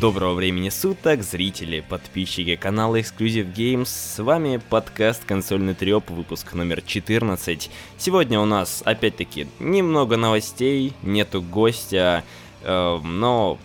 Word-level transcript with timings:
Доброго 0.00 0.32
времени 0.32 0.70
суток, 0.70 1.22
зрители, 1.22 1.84
подписчики 1.86 2.56
канала 2.56 2.98
Exclusive 2.98 3.54
Games. 3.54 3.84
С 3.84 4.18
вами 4.18 4.58
подкаст 4.70 5.26
«Консольный 5.26 5.74
треп», 5.74 6.08
выпуск 6.08 6.54
номер 6.54 6.80
14. 6.80 7.70
Сегодня 7.98 8.40
у 8.40 8.46
нас, 8.46 8.82
опять-таки, 8.86 9.46
немного 9.58 10.16
новостей, 10.16 10.94
нету 11.02 11.42
гостя, 11.42 12.24
э, 12.62 12.98
но 13.04 13.58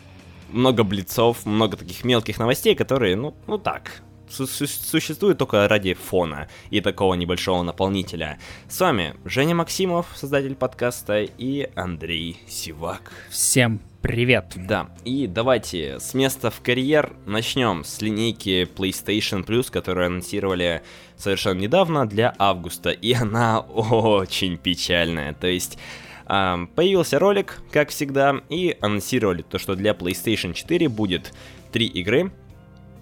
много 0.52 0.84
блицов, 0.84 1.46
много 1.46 1.78
таких 1.78 2.04
мелких 2.04 2.38
новостей, 2.38 2.76
которые, 2.76 3.16
ну, 3.16 3.34
ну 3.48 3.58
так, 3.58 4.02
существует 4.30 5.38
только 5.38 5.68
ради 5.68 5.94
фона 5.94 6.48
и 6.70 6.82
такого 6.82 7.14
небольшого 7.14 7.64
наполнителя. 7.64 8.40
С 8.68 8.80
вами 8.80 9.16
Женя 9.26 9.56
Максимов, 9.56 10.08
создатель 10.16 10.56
подкаста, 10.56 11.24
и 11.24 11.70
Андрей 11.76 12.40
Сивак. 12.48 13.12
Всем 13.30 13.82
Привет! 14.02 14.54
Да, 14.56 14.92
и 15.04 15.26
давайте 15.26 16.00
с 16.00 16.14
места 16.14 16.52
в 16.52 16.62
карьер 16.62 17.16
начнем 17.26 17.84
с 17.84 18.04
линейки 18.04 18.70
PlayStation 18.76 19.44
Plus, 19.44 19.72
которую 19.72 20.06
анонсировали 20.06 20.84
совершенно 21.18 21.62
недавно 21.62 22.08
для 22.08 22.36
августа, 22.38 22.92
и 22.92 23.14
она 23.14 23.62
очень 23.62 24.58
печальная. 24.58 25.34
То 25.34 25.48
есть 25.48 25.80
появился 26.28 27.18
ролик, 27.18 27.64
как 27.72 27.90
всегда, 27.90 28.42
и 28.48 28.78
анонсировали 28.80 29.42
то, 29.42 29.58
что 29.58 29.76
для 29.76 29.94
PlayStation 29.94 30.54
4 30.54 30.88
будет 30.88 31.34
три 31.72 31.88
игры. 31.88 32.32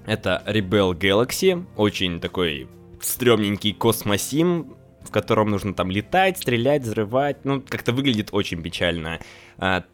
Это 0.06 0.44
Rebel 0.46 0.94
Galaxy, 0.94 1.66
очень 1.78 2.20
такой 2.20 2.68
стрёмненький 3.02 3.74
космосим, 3.74 4.76
в 5.02 5.12
котором 5.12 5.50
нужно 5.52 5.74
там 5.74 5.92
летать, 5.92 6.38
стрелять, 6.38 6.84
взрывать. 6.84 7.46
Ну, 7.46 7.62
как-то 7.62 7.92
выглядит 7.92 8.30
очень 8.32 8.62
печально. 8.62 9.20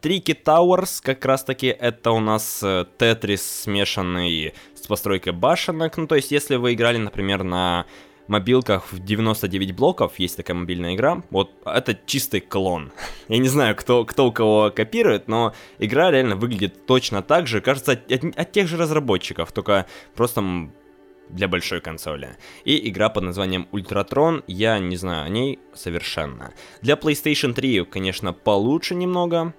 Tricky 0.00 0.34
Towers, 0.34 1.00
как 1.00 1.24
раз 1.24 1.44
таки, 1.44 1.66
это 1.66 2.12
у 2.12 2.20
нас 2.20 2.64
Тетрис, 2.98 3.40
э, 3.40 3.62
смешанный 3.64 4.54
с 4.74 4.86
постройкой 4.86 5.32
башенок. 5.32 5.96
Ну, 5.96 6.06
то 6.06 6.14
есть, 6.16 6.30
если 6.30 6.56
вы 6.56 6.74
играли, 6.74 6.98
например, 6.98 7.42
на 7.42 7.86
мобилках 8.30 8.92
в 8.92 8.98
99 8.98 9.72
блоков, 9.74 10.18
есть 10.18 10.36
такая 10.36 10.56
мобильная 10.56 10.94
игра, 10.94 11.22
вот 11.30 11.52
это 11.64 11.98
чистый 12.06 12.40
клон. 12.40 12.92
Я 13.28 13.38
не 13.38 13.48
знаю, 13.48 13.76
кто, 13.76 14.04
кто 14.04 14.28
у 14.28 14.32
кого 14.32 14.70
копирует, 14.70 15.28
но 15.28 15.54
игра 15.78 16.10
реально 16.10 16.36
выглядит 16.36 16.86
точно 16.86 17.22
так 17.22 17.46
же, 17.46 17.60
кажется, 17.60 17.92
от, 17.92 18.24
от 18.36 18.52
тех 18.52 18.68
же 18.68 18.76
разработчиков, 18.76 19.52
только 19.52 19.86
просто 20.14 20.70
для 21.28 21.48
большой 21.48 21.80
консоли. 21.80 22.36
И 22.64 22.88
игра 22.88 23.08
под 23.08 23.24
названием 23.24 23.68
Ultratron, 23.72 24.42
я 24.46 24.78
не 24.78 24.96
знаю 24.96 25.26
о 25.26 25.28
ней 25.28 25.58
совершенно. 25.74 26.52
Для 26.82 26.94
PlayStation 26.94 27.52
3, 27.52 27.84
конечно, 27.84 28.32
получше 28.32 28.94
немного, 28.94 29.54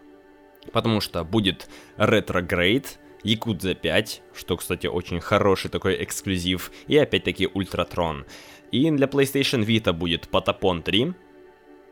потому 0.72 1.02
что 1.02 1.24
будет 1.24 1.70
Retrograde, 1.98 2.86
Yakuza 3.24 3.76
5, 3.76 4.22
что, 4.34 4.58
кстати, 4.58 4.88
очень 4.88 5.20
хороший 5.20 5.70
такой 5.70 6.04
эксклюзив, 6.04 6.72
и 6.88 6.98
опять-таки 6.98 7.48
Ultratron. 7.48 8.26
И 8.72 8.90
для 8.92 9.08
PlayStation 9.08 9.66
Vita 9.66 9.94
будет 9.94 10.28
Patapon 10.32 10.82
3, 10.82 11.14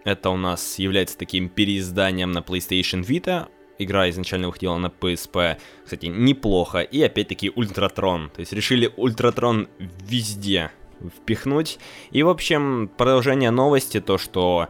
это 0.06 0.30
у 0.30 0.38
нас 0.38 0.80
является 0.80 1.18
таким 1.18 1.50
переизданием 1.50 2.32
на 2.32 2.40
PlayStation 2.40 3.06
Vita, 3.06 3.48
игра 3.80 4.10
изначально 4.10 4.48
выходила 4.48 4.78
на 4.78 4.88
PSP, 4.88 5.58
кстати, 5.84 6.06
неплохо. 6.06 6.80
И 6.82 7.02
опять-таки 7.02 7.52
Ultratron. 7.56 8.30
То 8.30 8.42
есть 8.42 8.54
решили 8.54 8.92
Ultratron 8.96 9.68
везде 9.80 10.72
впихнуть. 11.18 11.80
И, 12.12 12.22
в 12.24 12.30
общем, 12.30 12.92
продолжение 12.98 13.52
новости, 13.52 14.00
то, 14.00 14.18
что 14.18 14.68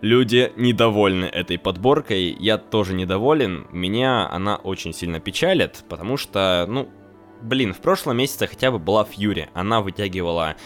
люди 0.00 0.52
недовольны 0.56 1.26
этой 1.26 1.58
подборкой. 1.58 2.36
Я 2.40 2.58
тоже 2.58 2.94
недоволен. 2.94 3.66
Меня 3.70 4.28
она 4.30 4.56
очень 4.56 4.92
сильно 4.92 5.20
печалит, 5.20 5.84
потому 5.88 6.16
что, 6.16 6.66
ну, 6.68 6.88
блин, 7.42 7.74
в 7.74 7.80
прошлом 7.80 8.16
месяце 8.16 8.46
хотя 8.46 8.70
бы 8.70 8.78
была 8.78 9.04
Фьюри. 9.04 9.48
Она 9.54 9.80
вытягивала 9.80 10.56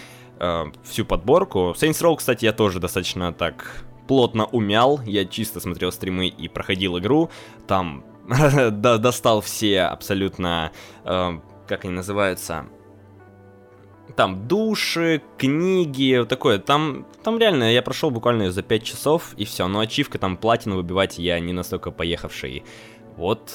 э, 0.43 0.65
всю 0.83 1.05
подборку. 1.05 1.75
Saints 1.77 2.03
Row, 2.03 2.17
кстати, 2.17 2.45
я 2.45 2.53
тоже 2.53 2.81
достаточно 2.81 3.33
так 3.33 3.85
плотно 4.09 4.47
умял, 4.47 5.01
я 5.07 5.25
чисто 5.25 5.61
смотрел 5.61 5.93
стримы 5.93 6.27
и 6.27 6.49
проходил 6.49 6.99
игру, 6.99 7.31
там 7.67 8.05
достал 8.71 9.41
все 9.41 9.83
абсолютно, 9.83 10.73
э, 11.05 11.39
как 11.67 11.85
они 11.85 11.95
называются, 11.95 12.67
там 14.17 14.47
души, 14.49 15.23
книги, 15.39 16.27
такое, 16.29 16.59
там, 16.59 17.07
там 17.23 17.39
реально 17.39 17.73
я 17.73 17.83
прошел 17.83 18.11
буквально 18.11 18.51
за 18.51 18.63
5 18.63 18.83
часов 18.83 19.35
и 19.37 19.45
все, 19.45 19.69
но 19.69 19.81
ачивка 19.81 20.19
там 20.19 20.37
платину 20.37 20.77
выбивать 20.77 21.19
я 21.19 21.39
не 21.41 21.53
настолько 21.53 21.91
поехавший. 21.91 22.65
Вот, 23.17 23.53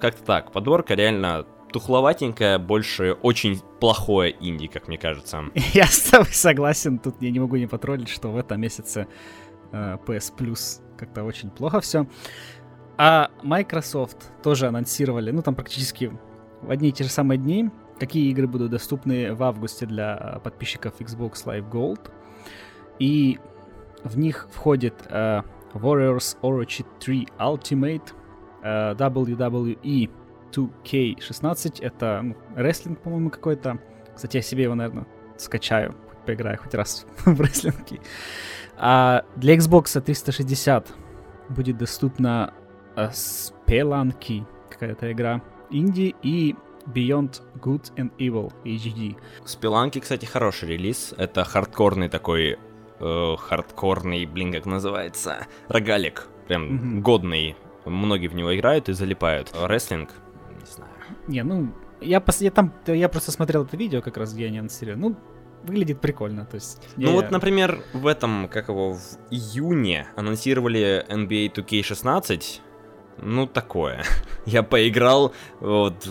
как-то 0.00 0.24
так, 0.24 0.52
подборка 0.52 0.94
реально 0.94 1.46
тухловатенькая, 1.74 2.58
больше 2.58 3.12
очень 3.12 3.60
плохое 3.80 4.34
инди, 4.40 4.68
как 4.68 4.88
мне 4.88 4.96
кажется. 4.96 5.42
Я 5.74 5.86
с 5.86 6.00
тобой 6.10 6.32
согласен, 6.32 6.98
тут 6.98 7.16
я 7.20 7.30
не 7.30 7.40
могу 7.40 7.56
не 7.56 7.66
потроллить, 7.66 8.08
что 8.08 8.30
в 8.30 8.36
этом 8.38 8.60
месяце 8.60 9.06
Э, 9.74 9.98
PS 10.06 10.32
Plus 10.36 10.80
как-то 10.96 11.24
очень 11.24 11.50
плохо 11.50 11.80
все. 11.80 12.06
А 12.96 13.30
Microsoft 13.42 14.30
тоже 14.42 14.68
анонсировали, 14.68 15.32
ну 15.32 15.42
там 15.42 15.56
практически 15.56 16.16
в 16.62 16.70
одни 16.70 16.90
и 16.90 16.92
те 16.92 17.02
же 17.02 17.10
самые 17.10 17.38
дни, 17.38 17.70
какие 17.98 18.30
игры 18.30 18.46
будут 18.46 18.70
доступны 18.70 19.34
в 19.34 19.42
августе 19.42 19.86
для 19.86 20.40
подписчиков 20.44 21.00
Xbox 21.00 21.44
Live 21.44 21.68
Gold. 21.68 22.08
И 23.00 23.40
в 24.04 24.16
них 24.16 24.48
входит 24.52 24.94
uh, 25.10 25.44
Warriors 25.72 26.36
Orochi 26.40 26.86
3 27.00 27.28
Ultimate, 27.40 28.12
uh, 28.62 28.96
WWE 28.96 30.08
2K16, 30.54 31.82
это 31.82 32.20
ну, 32.22 32.36
рестлинг, 32.56 33.00
по-моему, 33.00 33.30
какой-то. 33.30 33.78
Кстати, 34.14 34.36
я 34.36 34.42
себе 34.42 34.64
его, 34.64 34.74
наверное, 34.74 35.06
скачаю, 35.36 35.94
поиграю 36.26 36.58
хоть 36.58 36.74
раз 36.74 37.06
в 37.24 37.40
рестлинге. 37.40 38.00
А 38.76 39.24
для 39.36 39.56
Xbox 39.56 40.00
360 40.00 40.92
будет 41.48 41.78
доступна 41.78 42.52
uh, 42.96 43.10
Spelunky, 43.10 44.44
какая-то 44.70 45.12
игра 45.12 45.42
инди, 45.70 46.14
и 46.22 46.54
Beyond 46.86 47.40
Good 47.60 47.94
and 47.96 48.10
Evil 48.18 48.52
HD. 48.64 49.16
Spelunky, 49.44 50.00
кстати, 50.00 50.24
хороший 50.26 50.70
релиз. 50.70 51.14
Это 51.16 51.44
хардкорный 51.44 52.08
такой, 52.08 52.58
э, 53.00 53.36
хардкорный, 53.38 54.26
блин, 54.26 54.52
как 54.52 54.66
называется, 54.66 55.46
рогалик. 55.68 56.28
Прям 56.46 56.64
mm-hmm. 56.64 57.00
годный. 57.00 57.56
Многие 57.86 58.28
в 58.28 58.34
него 58.34 58.54
играют 58.54 58.88
и 58.88 58.92
залипают. 58.92 59.50
Рестлинг, 59.54 60.10
не 61.26 61.42
ну, 61.42 61.72
я, 62.00 62.20
пос... 62.20 62.40
я 62.40 62.50
там, 62.50 62.72
я 62.86 63.08
просто 63.08 63.32
смотрел 63.32 63.64
это 63.64 63.76
видео 63.76 64.02
как 64.02 64.16
раз, 64.16 64.34
где 64.34 64.46
они 64.46 64.58
анонсировали. 64.58 65.00
Ну, 65.00 65.16
выглядит 65.64 66.00
прикольно. 66.00 66.44
То 66.44 66.56
есть, 66.56 66.82
ну 66.96 67.08
я... 67.08 67.12
вот, 67.12 67.30
например, 67.30 67.82
в 67.92 68.06
этом, 68.06 68.48
как 68.48 68.68
его, 68.68 68.94
в 68.94 69.18
июне 69.30 70.06
анонсировали 70.16 71.04
NBA 71.08 71.52
2K16. 71.54 72.60
Ну, 73.18 73.46
такое. 73.46 74.02
Я 74.46 74.62
поиграл, 74.62 75.32
вот, 75.60 76.08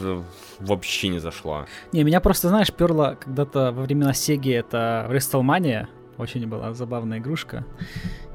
вообще 0.60 1.10
не 1.10 1.20
зашло. 1.20 1.66
Не, 1.92 2.04
меня 2.04 2.22
просто, 2.22 2.48
знаешь, 2.48 2.72
перло 2.72 3.18
когда-то 3.20 3.72
во 3.72 3.84
времена 3.84 4.14
Сеги 4.14 4.54
это 4.54 5.08
WrestleMania. 5.10 5.88
Очень 6.18 6.48
была 6.48 6.74
забавная 6.74 7.18
игрушка. 7.20 7.66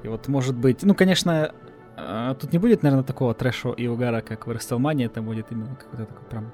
И 0.02 0.08
вот, 0.08 0.28
может 0.28 0.56
быть, 0.56 0.82
ну, 0.82 0.94
конечно, 0.94 1.54
э, 1.98 2.34
тут 2.40 2.52
не 2.52 2.58
будет, 2.58 2.82
наверное, 2.82 3.04
такого 3.04 3.34
трэша 3.34 3.70
и 3.70 3.86
угара, 3.86 4.20
как 4.20 4.46
в 4.46 4.50
WrestleMania. 4.50 5.06
Это 5.06 5.22
будет 5.22 5.50
именно 5.50 5.76
какой-то 5.76 6.06
такой 6.06 6.26
прям 6.28 6.52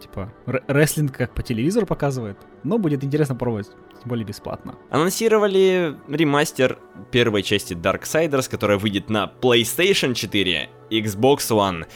типа 0.00 0.32
рестлинг 0.66 1.12
как 1.16 1.34
по 1.34 1.42
телевизору 1.42 1.86
показывает. 1.86 2.38
Но 2.64 2.78
будет 2.78 3.04
интересно 3.04 3.36
пробовать, 3.36 3.68
тем 4.00 4.08
более 4.08 4.24
бесплатно. 4.24 4.76
Анонсировали 4.90 5.96
ремастер 6.08 6.78
первой 7.10 7.42
части 7.42 7.74
Darksiders, 7.74 8.50
которая 8.50 8.78
выйдет 8.78 9.10
на 9.10 9.30
PlayStation 9.40 10.14
4, 10.14 10.68
Xbox 10.90 11.38
One 11.50 11.86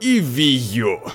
и 0.00 0.20
Wii 0.20 0.80
U. 0.80 1.10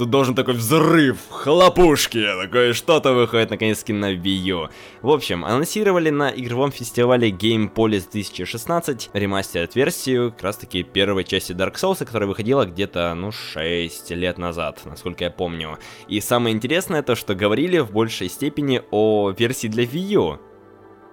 Тут 0.00 0.08
должен 0.08 0.34
такой 0.34 0.54
взрыв, 0.54 1.18
хлопушки, 1.28 2.26
такое 2.42 2.72
что-то 2.72 3.12
выходит 3.12 3.50
наконец-таки 3.50 3.92
на 3.92 4.14
Wii 4.14 4.30
U. 4.46 4.68
В 5.02 5.10
общем, 5.10 5.44
анонсировали 5.44 6.08
на 6.08 6.30
игровом 6.30 6.72
фестивале 6.72 7.28
Gamepolis 7.28 8.10
2016 8.10 9.10
ремастерд 9.12 9.76
версию 9.76 10.32
как 10.32 10.42
раз 10.42 10.56
таки 10.56 10.84
первой 10.84 11.24
части 11.24 11.52
Dark 11.52 11.74
Souls, 11.74 12.02
которая 12.02 12.26
выходила 12.26 12.64
где-то, 12.64 13.12
ну, 13.14 13.30
6 13.30 14.10
лет 14.12 14.38
назад, 14.38 14.80
насколько 14.86 15.24
я 15.24 15.30
помню. 15.30 15.78
И 16.08 16.18
самое 16.22 16.56
интересное 16.56 17.02
то, 17.02 17.14
что 17.14 17.34
говорили 17.34 17.80
в 17.80 17.92
большей 17.92 18.30
степени 18.30 18.80
о 18.90 19.34
версии 19.36 19.68
для 19.68 19.84
Wii 19.84 20.12
U. 20.14 20.38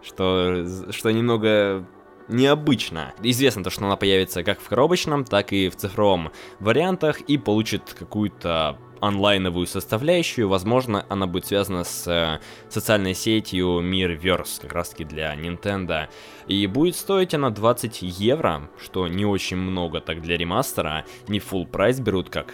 Что, 0.02 0.66
что 0.92 1.12
немного 1.12 1.86
необычно. 2.28 3.14
Известно 3.22 3.64
то, 3.64 3.70
что 3.70 3.86
она 3.86 3.96
появится 3.96 4.44
как 4.44 4.60
в 4.60 4.68
коробочном, 4.68 5.26
так 5.26 5.54
и 5.54 5.70
в 5.70 5.76
цифровом 5.76 6.32
вариантах 6.60 7.22
и 7.22 7.38
получит 7.38 7.96
какую-то 7.98 8.78
онлайновую 9.00 9.68
составляющую. 9.68 10.48
Возможно, 10.50 11.06
она 11.10 11.28
будет 11.28 11.46
связана 11.46 11.84
с 11.84 12.08
э, 12.08 12.40
социальной 12.70 13.14
сетью 13.14 13.82
Mirrorverse, 13.82 14.62
как 14.62 14.74
раз 14.74 14.90
таки 14.90 15.04
для 15.04 15.36
Nintendo. 15.36 16.08
И 16.48 16.66
будет 16.68 16.96
стоить 16.96 17.34
она 17.34 17.50
20 17.50 18.02
евро, 18.02 18.70
что 18.82 19.08
не 19.08 19.26
очень 19.26 19.58
много 19.58 20.02
так 20.02 20.22
для 20.22 20.38
ремастера. 20.38 21.06
Не 21.28 21.40
full 21.40 21.68
прайс 21.68 22.00
берут, 22.00 22.30
как 22.30 22.54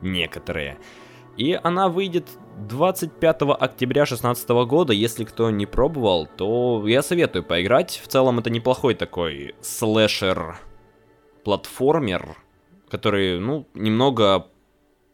некоторые. 0.00 0.78
И 1.36 1.58
она 1.62 1.88
выйдет 1.88 2.28
25 2.68 3.42
октября 3.58 4.02
2016 4.02 4.48
года. 4.66 4.92
Если 4.92 5.24
кто 5.24 5.50
не 5.50 5.66
пробовал, 5.66 6.26
то 6.26 6.82
я 6.86 7.02
советую 7.02 7.44
поиграть. 7.44 8.00
В 8.02 8.08
целом 8.08 8.38
это 8.38 8.50
неплохой 8.50 8.94
такой 8.94 9.54
слэшер 9.60 10.58
платформер, 11.44 12.36
который, 12.88 13.38
ну, 13.40 13.66
немного, 13.74 14.46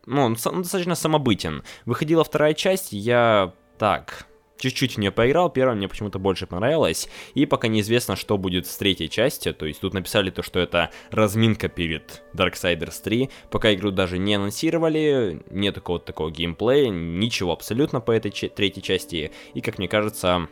ну, 0.07 0.23
он 0.23 0.35
достаточно 0.35 0.95
самобытен. 0.95 1.65
Выходила 1.87 2.23
вторая 2.23 2.55
часть, 2.55 2.93
я 2.93 3.53
так, 3.79 4.28
чуть-чуть 4.59 4.95
в 4.95 4.99
нее 4.99 5.11
поиграл, 5.11 5.51
первая 5.51 5.77
мне 5.77 5.89
почему-то 5.89 6.19
больше 6.19 6.47
понравилась, 6.47 7.09
и 7.35 7.47
пока 7.47 7.69
неизвестно, 7.69 8.17
что 8.17 8.37
будет 8.39 8.67
с 8.67 8.77
третьей 8.77 9.09
частью, 9.09 9.55
то 9.55 9.67
есть 9.67 9.81
тут 9.81 9.95
написали 9.95 10.31
то, 10.31 10.43
что 10.43 10.61
это 10.61 10.91
разминка 11.11 11.69
перед 11.69 12.23
Darksiders 12.35 13.03
3, 13.03 13.31
пока 13.51 13.75
игру 13.75 13.91
даже 13.91 14.19
не 14.19 14.35
анонсировали, 14.35 15.43
нет 15.51 15.77
какого-то 15.77 16.07
такого 16.07 16.31
геймплея, 16.31 16.91
ничего 16.91 17.53
абсолютно 17.53 18.01
по 18.01 18.13
этой 18.13 18.31
третьей 18.31 18.83
части, 18.83 19.33
и, 19.55 19.61
как 19.61 19.79
мне 19.79 19.89
кажется, 19.89 20.49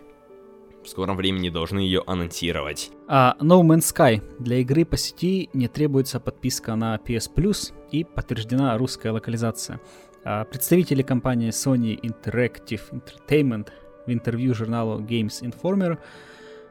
в 0.86 0.88
скором 0.88 1.16
времени 1.16 1.50
должны 1.50 1.80
ее 1.80 2.02
анонсировать. 2.06 2.90
А 3.08 3.36
No 3.40 3.60
Man's 3.62 3.92
Sky. 3.92 4.22
Для 4.38 4.58
игры 4.58 4.84
по 4.84 4.96
сети 4.96 5.50
не 5.52 5.66
требуется 5.66 6.20
подписка 6.20 6.76
на 6.76 6.96
PS 6.96 7.30
Plus 7.34 7.72
и 7.90 8.04
подтверждена 8.04 8.78
русская 8.78 9.10
локализация. 9.10 9.80
А 10.24 10.44
представители 10.44 11.02
компании 11.02 11.50
Sony 11.50 12.00
Interactive 12.00 12.82
Entertainment 12.92 13.68
в 14.06 14.12
интервью 14.12 14.54
журналу 14.54 15.00
Games 15.00 15.42
Informer 15.42 15.98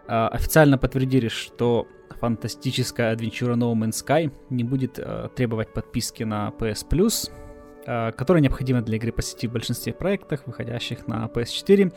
а, 0.08 0.28
официально 0.30 0.78
подтвердили, 0.78 1.28
что 1.28 1.88
фантастическая 2.20 3.12
адвенчура 3.12 3.56
No 3.56 3.74
Man's 3.74 4.04
Sky 4.06 4.32
не 4.50 4.64
будет 4.64 5.00
а, 5.00 5.30
требовать 5.30 5.74
подписки 5.74 6.24
на 6.24 6.54
PS 6.60 6.88
Plus, 6.88 7.32
а, 7.88 8.12
которая 8.12 8.42
необходима 8.44 8.82
для 8.82 8.98
игры 8.98 9.12
по 9.12 9.22
сети 9.22 9.48
в 9.48 9.52
большинстве 9.52 9.94
проектов, 9.94 10.42
выходящих 10.46 11.08
на 11.08 11.26
PS4. 11.26 11.94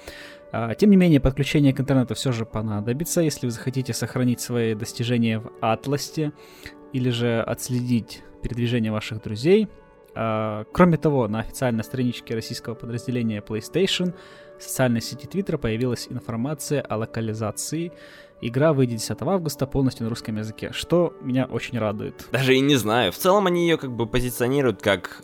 Тем 0.78 0.90
не 0.90 0.96
менее, 0.96 1.20
подключение 1.20 1.74
к 1.74 1.80
интернету 1.80 2.14
все 2.14 2.32
же 2.32 2.46
понадобится, 2.46 3.20
если 3.20 3.46
вы 3.46 3.50
захотите 3.50 3.92
сохранить 3.92 4.40
свои 4.40 4.74
достижения 4.74 5.40
в 5.40 5.52
Атласте 5.60 6.32
или 6.94 7.10
же 7.10 7.42
отследить 7.42 8.22
передвижение 8.42 8.90
ваших 8.90 9.20
друзей. 9.22 9.68
Кроме 10.14 10.96
того, 10.96 11.28
на 11.28 11.40
официальной 11.40 11.84
страничке 11.84 12.34
российского 12.34 12.74
подразделения 12.74 13.42
PlayStation 13.46 14.14
в 14.58 14.62
социальной 14.62 15.00
сети 15.00 15.26
Twitter 15.26 15.58
появилась 15.58 16.08
информация 16.10 16.82
о 16.82 16.96
локализации. 16.96 17.92
Игра 18.40 18.72
выйдет 18.72 18.98
10 18.98 19.22
августа 19.22 19.66
полностью 19.66 20.04
на 20.04 20.10
русском 20.10 20.36
языке, 20.36 20.70
что 20.72 21.14
меня 21.20 21.46
очень 21.46 21.78
радует. 21.78 22.28
Даже 22.30 22.54
и 22.54 22.60
не 22.60 22.76
знаю. 22.76 23.12
В 23.12 23.16
целом 23.16 23.46
они 23.46 23.62
ее 23.62 23.78
как 23.78 23.90
бы 23.92 24.06
позиционируют 24.06 24.80
как 24.80 25.22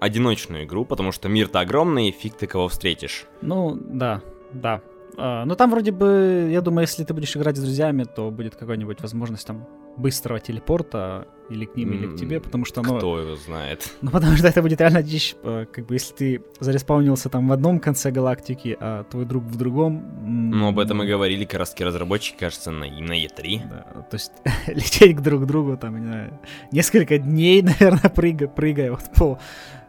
одиночную 0.00 0.64
игру, 0.64 0.84
потому 0.84 1.12
что 1.12 1.28
мир-то 1.28 1.60
огромный, 1.60 2.10
фиг 2.10 2.34
ты 2.34 2.46
кого 2.46 2.68
встретишь. 2.68 3.26
Ну, 3.40 3.74
да, 3.74 4.20
да. 4.52 4.82
А, 5.16 5.44
но 5.44 5.54
там 5.54 5.70
вроде 5.70 5.92
бы, 5.92 6.48
я 6.50 6.60
думаю, 6.60 6.82
если 6.82 7.04
ты 7.04 7.14
будешь 7.14 7.36
играть 7.36 7.56
с 7.56 7.60
друзьями, 7.60 8.04
то 8.04 8.30
будет 8.30 8.56
какая-нибудь 8.56 9.00
возможность 9.00 9.46
там 9.46 9.66
быстрого 9.96 10.40
телепорта 10.40 11.26
или 11.50 11.66
к 11.66 11.76
ним, 11.76 11.92
или 11.92 12.06
к 12.06 12.16
тебе, 12.16 12.40
потому 12.40 12.64
что, 12.64 12.82
ну... 12.82 12.96
Кто 12.96 13.18
его 13.18 13.36
знает? 13.36 13.90
Ну, 14.02 14.10
потому 14.10 14.36
что 14.36 14.48
это 14.48 14.62
будет 14.62 14.80
реально 14.80 15.02
дичь, 15.02 15.36
э, 15.42 15.66
как 15.70 15.86
бы, 15.86 15.94
если 15.94 16.14
ты 16.14 16.42
зареспаунился 16.60 17.28
там 17.28 17.48
в 17.48 17.52
одном 17.52 17.80
конце 17.80 18.10
галактики, 18.10 18.76
а 18.80 19.04
твой 19.04 19.24
друг 19.24 19.44
в 19.44 19.56
другом... 19.56 20.50
Ну, 20.50 20.68
об 20.68 20.78
этом 20.78 21.02
и 21.02 21.06
говорили 21.06 21.44
как 21.44 21.60
раз 21.60 21.74
разработчики, 21.78 22.36
кажется, 22.38 22.70
на, 22.70 22.86
на 22.86 23.24
E3. 23.24 23.68
Да, 23.68 24.02
то 24.10 24.14
есть 24.14 24.32
лететь 24.66 25.16
к 25.16 25.20
друг 25.20 25.46
другу, 25.46 25.76
там, 25.76 26.00
не 26.00 26.06
знаю, 26.06 26.40
несколько 26.72 27.18
дней, 27.18 27.62
наверное, 27.80 28.10
прыгая, 28.10 28.48
прыгая 28.48 28.90
вот 28.92 29.04
по 29.14 29.38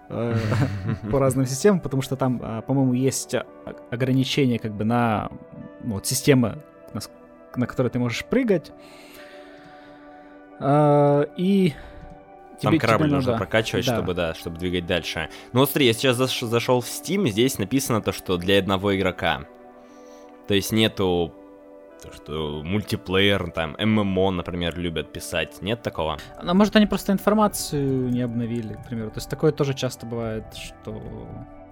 э, 0.09 0.37
по 1.11 1.19
разным 1.19 1.45
системам, 1.45 1.79
потому 1.79 2.01
что 2.01 2.15
там, 2.15 2.41
а, 2.43 2.61
по-моему, 2.61 2.93
есть 2.93 3.35
ограничения 3.91 4.59
как 4.59 4.73
бы 4.73 4.83
на 4.83 5.29
вот, 5.83 6.05
системы, 6.05 6.61
на, 6.93 7.01
на 7.55 7.67
которой 7.67 7.87
ты 7.89 7.99
можешь 7.99 8.25
прыгать. 8.25 8.71
А, 10.59 11.27
и 11.37 11.73
Тебе, 12.59 12.71
Там 12.71 12.79
корабль 12.79 13.11
нужно 13.11 13.33
да. 13.33 13.37
прокачивать, 13.37 13.85
да. 13.85 13.95
чтобы, 13.95 14.13
да, 14.13 14.33
чтобы 14.33 14.57
двигать 14.57 14.85
дальше. 14.85 15.29
Ну 15.51 15.59
вот 15.59 15.69
смотри, 15.69 15.87
я 15.87 15.93
сейчас 15.93 16.15
зашел 16.15 16.79
в 16.79 16.85
Steam, 16.85 17.27
здесь 17.27 17.59
написано 17.59 18.01
то, 18.01 18.13
что 18.13 18.37
для 18.37 18.59
одного 18.59 18.95
игрока. 18.95 19.41
То 20.47 20.53
есть 20.53 20.71
нету 20.71 21.33
то, 22.01 22.13
что 22.13 22.61
мультиплеер, 22.63 23.51
там, 23.51 23.75
ММО, 23.79 24.31
например, 24.31 24.77
любят 24.77 25.11
писать. 25.11 25.61
Нет 25.61 25.81
такого? 25.81 26.17
А 26.37 26.53
может, 26.53 26.75
они 26.75 26.85
просто 26.85 27.11
информацию 27.11 28.09
не 28.09 28.21
обновили, 28.21 28.73
к 28.73 28.87
примеру. 28.87 29.09
То 29.11 29.17
есть 29.17 29.29
такое 29.29 29.51
тоже 29.51 29.73
часто 29.73 30.05
бывает, 30.05 30.45
что... 30.55 31.01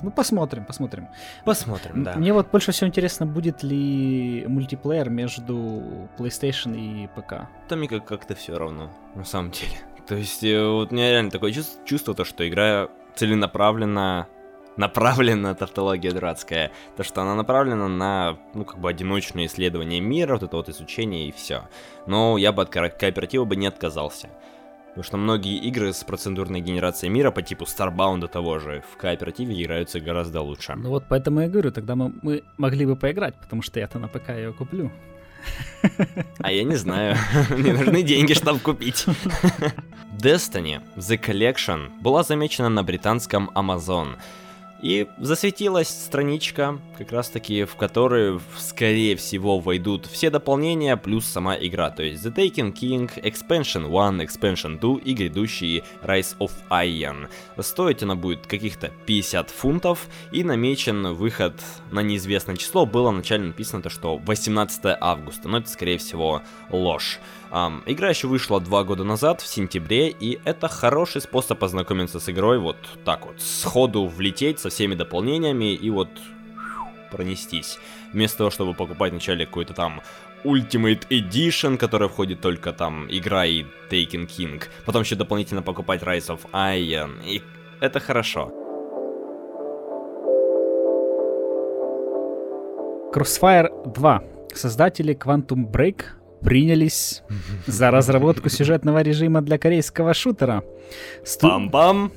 Ну, 0.04 0.12
посмотрим, 0.12 0.66
посмотрим. 0.66 1.08
Посмотрим, 1.46 2.04
да. 2.04 2.16
Мне 2.16 2.34
вот 2.34 2.52
больше 2.52 2.72
всего 2.72 2.90
интересно, 2.90 3.26
будет 3.26 3.64
ли 3.64 4.46
мультиплеер 4.48 5.10
между 5.10 6.10
PlayStation 6.18 6.78
и 6.78 7.08
ПК. 7.08 7.48
Там 7.70 7.88
как-то 7.88 8.36
все 8.36 8.58
равно, 8.58 8.92
на 9.16 9.24
самом 9.24 9.52
деле. 9.52 9.78
То 10.08 10.16
есть, 10.16 10.44
э, 10.44 10.68
вот 10.68 10.92
у 10.92 10.96
меня 10.96 11.10
реально 11.10 11.32
такое 11.32 11.54
чувство, 11.54 11.86
чувство 11.86 12.14
то, 12.14 12.26
что 12.26 12.48
игра 12.48 12.90
целенаправленно 13.16 14.28
направлена 14.76 15.54
тавтология 15.56 16.12
дурацкая, 16.12 16.72
то 16.98 17.04
что 17.04 17.22
она 17.22 17.36
направлена 17.36 17.88
на, 17.88 18.38
ну, 18.54 18.66
как 18.66 18.80
бы 18.80 18.90
одиночное 18.90 19.46
исследование 19.46 20.00
мира, 20.00 20.34
вот 20.34 20.44
это 20.44 20.58
вот 20.58 20.70
изучение 20.70 21.28
и 21.28 21.32
все. 21.32 21.64
Но 22.08 22.38
я 22.38 22.52
бы 22.52 22.64
от 22.64 22.70
кооператива 22.70 23.46
бы 23.46 23.56
не 23.56 23.68
отказался. 23.68 24.30
Потому 24.94 25.04
что 25.06 25.18
многие 25.18 25.58
игры 25.58 25.92
с 25.92 26.04
процедурной 26.04 26.62
генерацией 26.62 27.12
мира 27.12 27.32
по 27.32 27.42
типу 27.42 27.64
Starbound 27.64 28.28
того 28.28 28.60
же 28.60 28.84
в 28.94 28.98
кооперативе 28.98 29.60
играются 29.60 30.00
гораздо 30.00 30.42
лучше. 30.42 30.76
Ну 30.76 30.90
вот 30.90 31.06
поэтому 31.10 31.42
я 31.42 31.50
говорю, 31.50 31.72
тогда 31.72 31.96
мы, 31.96 32.14
мы 32.22 32.44
могли 32.58 32.86
бы 32.86 32.96
поиграть, 32.96 33.34
потому 33.42 33.64
что 33.64 33.80
я-то 33.80 33.98
на 33.98 34.08
ПК 34.08 34.30
ее 34.30 34.54
куплю. 34.54 34.92
А 36.38 36.52
я 36.52 36.64
не 36.64 36.76
знаю. 36.76 37.18
Мне 37.50 37.74
нужны 37.74 38.04
деньги, 38.04 38.34
чтобы 38.34 38.60
купить. 38.60 39.06
Destiny 40.20 40.80
The 40.96 41.20
Collection 41.20 41.90
была 42.00 42.22
замечена 42.22 42.70
на 42.70 42.84
британском 42.84 43.50
Amazon. 43.56 44.18
И 44.84 45.08
засветилась 45.18 45.88
страничка, 45.88 46.78
как 46.98 47.14
раз 47.14 47.30
таки, 47.30 47.64
в 47.64 47.78
которую, 47.78 48.42
скорее 48.58 49.16
всего, 49.16 49.60
войдут 49.60 50.08
все 50.08 50.30
дополнения 50.30 50.98
плюс 50.98 51.26
сама 51.26 51.56
игра, 51.56 51.90
то 51.90 52.04
есть 52.04 52.26
The 52.26 52.36
Taken 52.36 52.74
King, 52.74 53.10
Expansion 53.24 53.86
1, 53.86 54.22
Expansion 54.22 54.78
2 54.78 54.98
и 55.06 55.14
грядущий 55.14 55.84
Rise 56.02 56.36
of 56.38 56.52
Iron. 56.70 57.30
Стоить 57.60 58.04
она 58.04 58.16
будет 58.16 58.46
каких-то 58.46 58.92
50 59.06 59.50
фунтов, 59.52 60.10
и 60.34 60.44
намечен 60.44 61.14
выход 61.14 61.54
на 61.92 62.02
неизвестное 62.02 62.58
число, 62.58 62.86
было 62.86 63.12
начально 63.12 63.48
написано 63.48 63.82
то, 63.82 63.90
что 63.90 64.18
18 64.18 64.98
августа, 65.00 65.48
но 65.48 65.60
это, 65.60 65.70
скорее 65.70 65.98
всего, 65.98 66.42
ложь. 66.70 67.22
Um, 67.54 67.84
игра 67.86 68.10
еще 68.10 68.28
вышла 68.28 68.60
два 68.60 68.84
года 68.84 69.04
назад, 69.04 69.40
в 69.40 69.46
сентябре, 69.46 70.10
и 70.10 70.40
это 70.44 70.68
хороший 70.68 71.22
способ 71.22 71.60
познакомиться 71.60 72.20
с 72.20 72.28
игрой, 72.28 72.58
вот 72.58 72.78
так 73.06 73.28
вот, 73.28 73.40
сходу 73.40 74.08
влететь 74.08 74.58
со 74.58 74.70
всеми 74.70 74.96
дополнениями 74.96 75.76
и 75.76 75.92
вот 75.92 76.10
пронестись. 77.12 77.78
Вместо 78.12 78.40
того, 78.40 78.50
чтобы 78.50 78.74
покупать 78.74 79.12
вначале 79.12 79.46
какой-то 79.46 79.76
там 79.76 80.02
Ultimate 80.44 81.08
Edition, 81.10 81.78
который 81.78 82.10
входит 82.10 82.42
только 82.42 82.74
там 82.74 83.06
игра 83.08 83.46
и 83.46 83.66
Taken 83.92 84.28
King, 84.28 84.64
потом 84.88 85.04
еще 85.04 85.16
дополнительно 85.16 85.62
покупать 85.62 86.02
Rise 86.02 86.36
of 86.36 86.40
Iron, 86.54 87.24
и 87.24 87.44
это 87.80 88.00
хорошо. 88.00 88.52
Crossfire 93.14 93.70
2. 93.94 94.24
Создатели 94.56 95.14
Quantum 95.16 95.72
Break 95.72 96.23
принялись 96.44 97.24
за 97.68 97.92
разработку 97.92 98.50
сюжетного 98.50 99.02
режима 99.02 99.42
для 99.42 99.58
корейского 99.58 100.14
шутера. 100.14 100.64
Сту... 101.24 101.48
Пам-пам! 101.48 102.12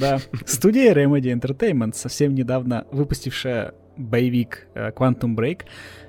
Да. 0.00 0.20
Студия 0.44 0.94
Remedy 0.94 1.32
Entertainment, 1.32 1.94
совсем 1.94 2.34
недавно 2.34 2.86
выпустившая 2.92 3.74
боевик 3.96 4.68
э, 4.74 4.90
Quantum 4.90 5.34
Break, 5.34 5.62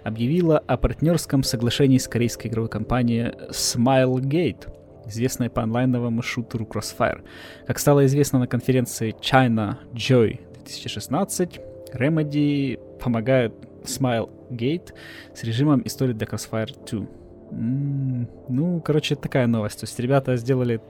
объявила 0.03 0.59
о 0.59 0.77
партнерском 0.77 1.43
соглашении 1.43 1.97
с 1.97 2.07
корейской 2.07 2.47
игровой 2.47 2.69
компанией 2.69 3.33
Smilegate, 3.49 4.67
известной 5.07 5.49
по 5.49 5.63
онлайновому 5.63 6.21
шутеру 6.21 6.65
Crossfire. 6.65 7.21
Как 7.65 7.79
стало 7.79 8.05
известно 8.05 8.39
на 8.39 8.47
конференции 8.47 9.15
China 9.21 9.77
Joy 9.93 10.39
2016, 10.65 11.59
Remedy 11.93 12.79
помогает 12.99 13.53
Smilegate 13.83 14.93
с 15.33 15.43
режимом 15.43 15.81
истории 15.85 16.13
для 16.13 16.27
Crossfire 16.27 16.75
2. 16.89 17.07
Ну, 17.51 18.81
короче, 18.83 19.15
такая 19.15 19.47
новость. 19.47 19.79
То 19.79 19.85
есть 19.85 19.99
ребята 19.99 20.35
сделали 20.37 20.81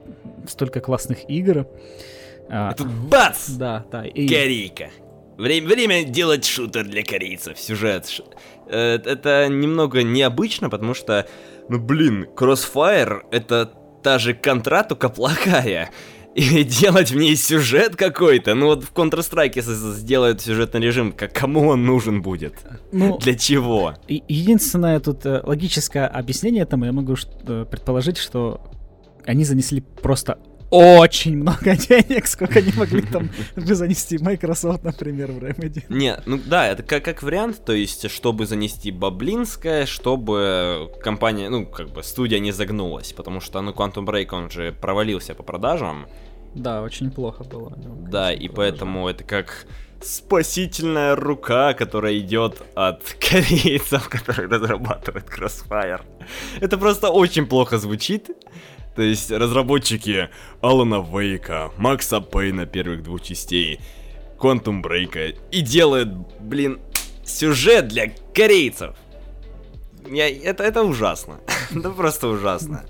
столько 0.46 0.80
классных 0.80 1.28
игр. 1.30 1.66
А, 2.50 2.72
тут 2.74 2.88
бац! 2.88 3.50
Да, 3.50 3.84
да. 3.90 4.04
И... 4.04 4.26
Корейка. 4.28 4.90
Время, 5.36 5.68
время 5.68 6.04
делать 6.04 6.44
шутер 6.44 6.84
для 6.84 7.04
корейцев, 7.04 7.58
сюжет. 7.60 8.06
Э, 8.66 8.98
это 9.04 9.46
немного 9.48 10.02
необычно, 10.02 10.68
потому 10.68 10.94
что, 10.94 11.28
ну 11.68 11.78
блин, 11.78 12.26
Crossfire 12.34 13.20
это 13.30 13.70
та 14.02 14.18
же 14.18 14.34
контра, 14.34 14.82
только 14.82 15.08
плохая. 15.08 15.90
И 16.38 16.64
делать 16.80 17.10
в 17.10 17.16
ней 17.16 17.36
сюжет 17.36 17.96
какой-то. 17.96 18.54
Ну 18.54 18.66
вот 18.66 18.84
в 18.84 18.92
Counter-Strike 18.92 19.60
сделают 19.60 20.40
сюжетный 20.40 20.80
режим, 20.80 21.12
как 21.12 21.32
кому 21.32 21.68
он 21.68 21.84
нужен 21.84 22.22
будет? 22.22 22.54
Ну, 22.92 23.18
Для 23.18 23.34
чего? 23.34 23.94
Единственное 24.06 25.00
тут 25.00 25.26
э, 25.26 25.40
логическое 25.44 26.06
объяснение 26.06 26.62
этому, 26.62 26.84
я 26.84 26.92
могу 26.92 27.14
э, 27.46 27.66
предположить, 27.68 28.18
что 28.18 28.60
они 29.26 29.44
занесли 29.44 29.80
просто 29.80 30.38
очень 30.70 31.36
много 31.36 31.76
денег, 31.88 32.26
сколько 32.26 32.58
они 32.58 32.72
могли 32.76 33.02
там 33.02 33.30
занести 33.56 34.18
Microsoft, 34.18 34.84
например, 34.84 35.32
в 35.32 35.38
Remedy. 35.38 35.84
Не, 35.88 36.20
ну 36.26 36.38
да, 36.44 36.68
это 36.68 36.82
как, 36.82 37.04
как 37.04 37.22
вариант, 37.22 37.64
то 37.64 37.72
есть, 37.72 38.10
чтобы 38.10 38.46
занести 38.46 38.90
Баблинское, 38.90 39.86
чтобы 39.86 40.90
компания, 41.02 41.48
ну, 41.48 41.66
как 41.66 41.88
бы 41.90 42.02
студия 42.02 42.38
не 42.38 42.52
загнулась, 42.52 43.12
потому 43.12 43.40
что, 43.40 43.60
ну, 43.60 43.72
Quantum 43.72 44.04
Break, 44.04 44.28
он 44.32 44.50
же 44.50 44.72
провалился 44.72 45.34
по 45.34 45.42
продажам. 45.42 46.06
Да, 46.54 46.82
очень 46.82 47.10
плохо 47.10 47.44
было. 47.44 47.72
Да, 48.10 48.32
и 48.32 48.48
поэтому 48.48 49.08
это 49.08 49.24
как 49.24 49.66
спасительная 50.00 51.16
рука, 51.16 51.74
которая 51.74 52.18
идет 52.18 52.62
от 52.74 53.02
корейцев, 53.20 54.08
которые 54.08 54.48
разрабатывают 54.48 55.26
Crossfire. 55.26 56.02
Это 56.60 56.78
просто 56.78 57.10
очень 57.10 57.46
плохо 57.46 57.78
звучит. 57.78 58.30
То 58.96 59.02
есть 59.02 59.30
разработчики 59.30 60.28
Алана 60.60 61.00
Вейка, 61.00 61.70
Макса 61.76 62.20
Пейна 62.20 62.66
первых 62.66 63.04
двух 63.04 63.22
частей, 63.22 63.80
Quantum 64.38 64.82
Брейка 64.82 65.28
и 65.52 65.60
делают, 65.60 66.08
блин, 66.40 66.80
сюжет 67.24 67.88
для 67.88 68.10
корейцев. 68.34 68.96
Я, 70.10 70.28
это, 70.28 70.64
это 70.64 70.82
ужасно. 70.82 71.38
это 71.70 71.90
просто 71.90 72.28
ужасно. 72.28 72.84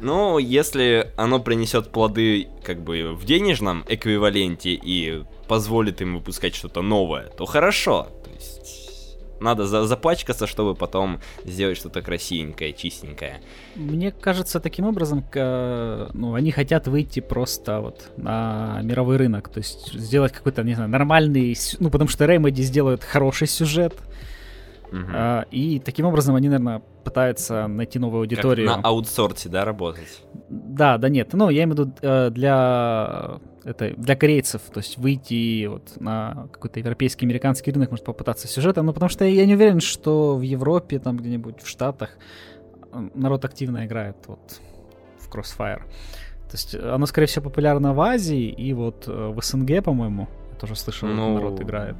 Но 0.00 0.38
если 0.38 1.12
оно 1.16 1.40
принесет 1.40 1.90
плоды 1.90 2.48
как 2.62 2.80
бы 2.80 3.14
в 3.14 3.24
денежном 3.24 3.84
эквиваленте 3.88 4.70
и 4.70 5.24
позволит 5.48 6.00
им 6.00 6.14
выпускать 6.16 6.54
что-то 6.54 6.82
новое, 6.82 7.28
то 7.28 7.46
хорошо. 7.46 8.08
То 8.24 8.30
есть 8.30 9.18
надо 9.40 9.66
за 9.66 9.86
запачкаться, 9.86 10.46
чтобы 10.46 10.74
потом 10.74 11.20
сделать 11.44 11.78
что-то 11.78 12.02
красивенькое, 12.02 12.72
чистенькое. 12.72 13.40
Мне 13.76 14.10
кажется, 14.10 14.60
таким 14.60 14.86
образом, 14.86 15.24
ну, 15.32 16.34
они 16.34 16.50
хотят 16.50 16.88
выйти 16.88 17.20
просто 17.20 17.80
вот 17.80 18.10
на 18.16 18.80
мировой 18.82 19.16
рынок, 19.16 19.48
то 19.48 19.58
есть 19.58 19.92
сделать 19.92 20.32
какой-то, 20.32 20.64
не 20.64 20.74
знаю, 20.74 20.90
нормальный, 20.90 21.56
ну, 21.78 21.90
потому 21.90 22.08
что 22.08 22.24
Remedy 22.24 22.62
сделают 22.62 23.04
хороший 23.04 23.46
сюжет, 23.46 23.94
Угу. 24.92 25.46
И 25.50 25.80
таким 25.84 26.06
образом 26.06 26.34
они, 26.34 26.48
наверное, 26.48 26.82
пытаются 27.04 27.66
найти 27.66 27.98
новую 27.98 28.20
аудиторию. 28.20 28.68
Как 28.68 28.76
на 28.78 28.88
аутсорте, 28.88 29.48
да, 29.48 29.64
работать? 29.64 30.22
Да, 30.48 30.98
да 30.98 31.08
нет. 31.08 31.32
Ну, 31.32 31.50
я 31.50 31.64
имею 31.64 31.76
в 31.76 31.78
виду 31.78 31.94
э, 32.02 32.30
для 32.30 33.40
это 33.64 33.92
для 33.96 34.16
корейцев, 34.16 34.62
то 34.72 34.78
есть 34.78 34.96
выйти 34.96 35.66
вот 35.66 36.00
на 36.00 36.48
какой-то 36.52 36.78
европейский, 36.78 37.26
американский 37.26 37.70
рынок, 37.70 37.90
может 37.90 38.06
попытаться 38.06 38.48
сюжетом, 38.48 38.86
ну 38.86 38.92
потому 38.94 39.10
что 39.10 39.24
я 39.26 39.44
не 39.44 39.54
уверен, 39.54 39.80
что 39.80 40.36
в 40.36 40.42
Европе, 40.42 40.98
там 40.98 41.18
где-нибудь 41.18 41.60
в 41.62 41.68
Штатах 41.68 42.10
народ 42.92 43.44
активно 43.44 43.84
играет 43.84 44.16
вот 44.26 44.60
в 45.18 45.30
Crossfire. 45.30 45.82
То 46.48 46.54
есть 46.54 46.74
оно, 46.74 47.04
скорее 47.04 47.26
всего, 47.26 47.44
популярно 47.44 47.92
в 47.92 48.00
Азии 48.00 48.48
и 48.48 48.72
вот 48.72 49.06
э, 49.06 49.32
в 49.34 49.42
СНГ, 49.42 49.84
по-моему, 49.84 50.28
я 50.50 50.56
тоже 50.56 50.74
слышал, 50.74 51.08
ну, 51.08 51.34
народ 51.34 51.60
играет. 51.60 51.96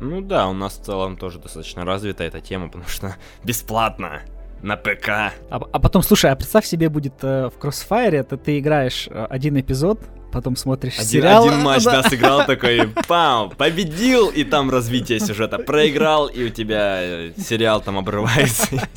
Ну 0.00 0.20
да, 0.20 0.48
у 0.48 0.52
нас 0.52 0.78
в 0.78 0.84
целом 0.84 1.16
тоже 1.16 1.38
достаточно 1.38 1.84
развита 1.84 2.24
эта 2.24 2.40
тема, 2.40 2.66
потому 2.66 2.86
что 2.88 3.16
бесплатно 3.44 4.22
на 4.62 4.76
ПК. 4.76 5.08
А, 5.08 5.32
а 5.50 5.78
потом, 5.78 6.02
слушай, 6.02 6.30
а 6.30 6.36
представь 6.36 6.66
себе 6.66 6.88
будет 6.88 7.14
э, 7.22 7.50
в 7.50 7.62
Crossfire, 7.62 8.16
это 8.16 8.36
ты 8.36 8.58
играешь 8.58 9.08
э, 9.10 9.26
один 9.28 9.58
эпизод, 9.60 10.00
потом 10.32 10.56
смотришь 10.56 10.94
один, 10.96 11.06
сериал. 11.06 11.46
Один 11.46 11.60
матч, 11.60 11.84
да, 11.84 12.02
сыграл 12.02 12.44
такой, 12.46 12.88
пам, 13.06 13.50
победил, 13.50 14.28
и 14.28 14.44
там 14.44 14.70
развитие 14.70 15.20
сюжета. 15.20 15.58
Проиграл, 15.58 16.26
и 16.26 16.44
у 16.44 16.48
тебя 16.48 16.98
э, 17.00 17.32
сериал 17.38 17.80
там 17.80 17.98
обрывается. 17.98 18.88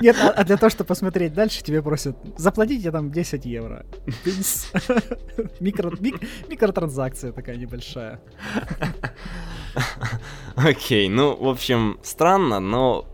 Нет, 0.00 0.16
а, 0.20 0.30
а 0.30 0.44
для 0.44 0.56
того, 0.56 0.70
чтобы 0.70 0.88
посмотреть 0.88 1.34
дальше, 1.34 1.62
тебе 1.62 1.82
просят 1.82 2.16
заплатите 2.36 2.90
там 2.90 3.10
10 3.10 3.44
евро. 3.46 3.84
Микро, 5.60 5.92
мик, 6.00 6.20
микротранзакция 6.48 7.32
такая 7.32 7.56
небольшая. 7.56 8.20
Окей, 10.56 11.08
ну, 11.08 11.36
в 11.36 11.48
общем, 11.48 11.98
странно, 12.02 12.60
но 12.60 13.06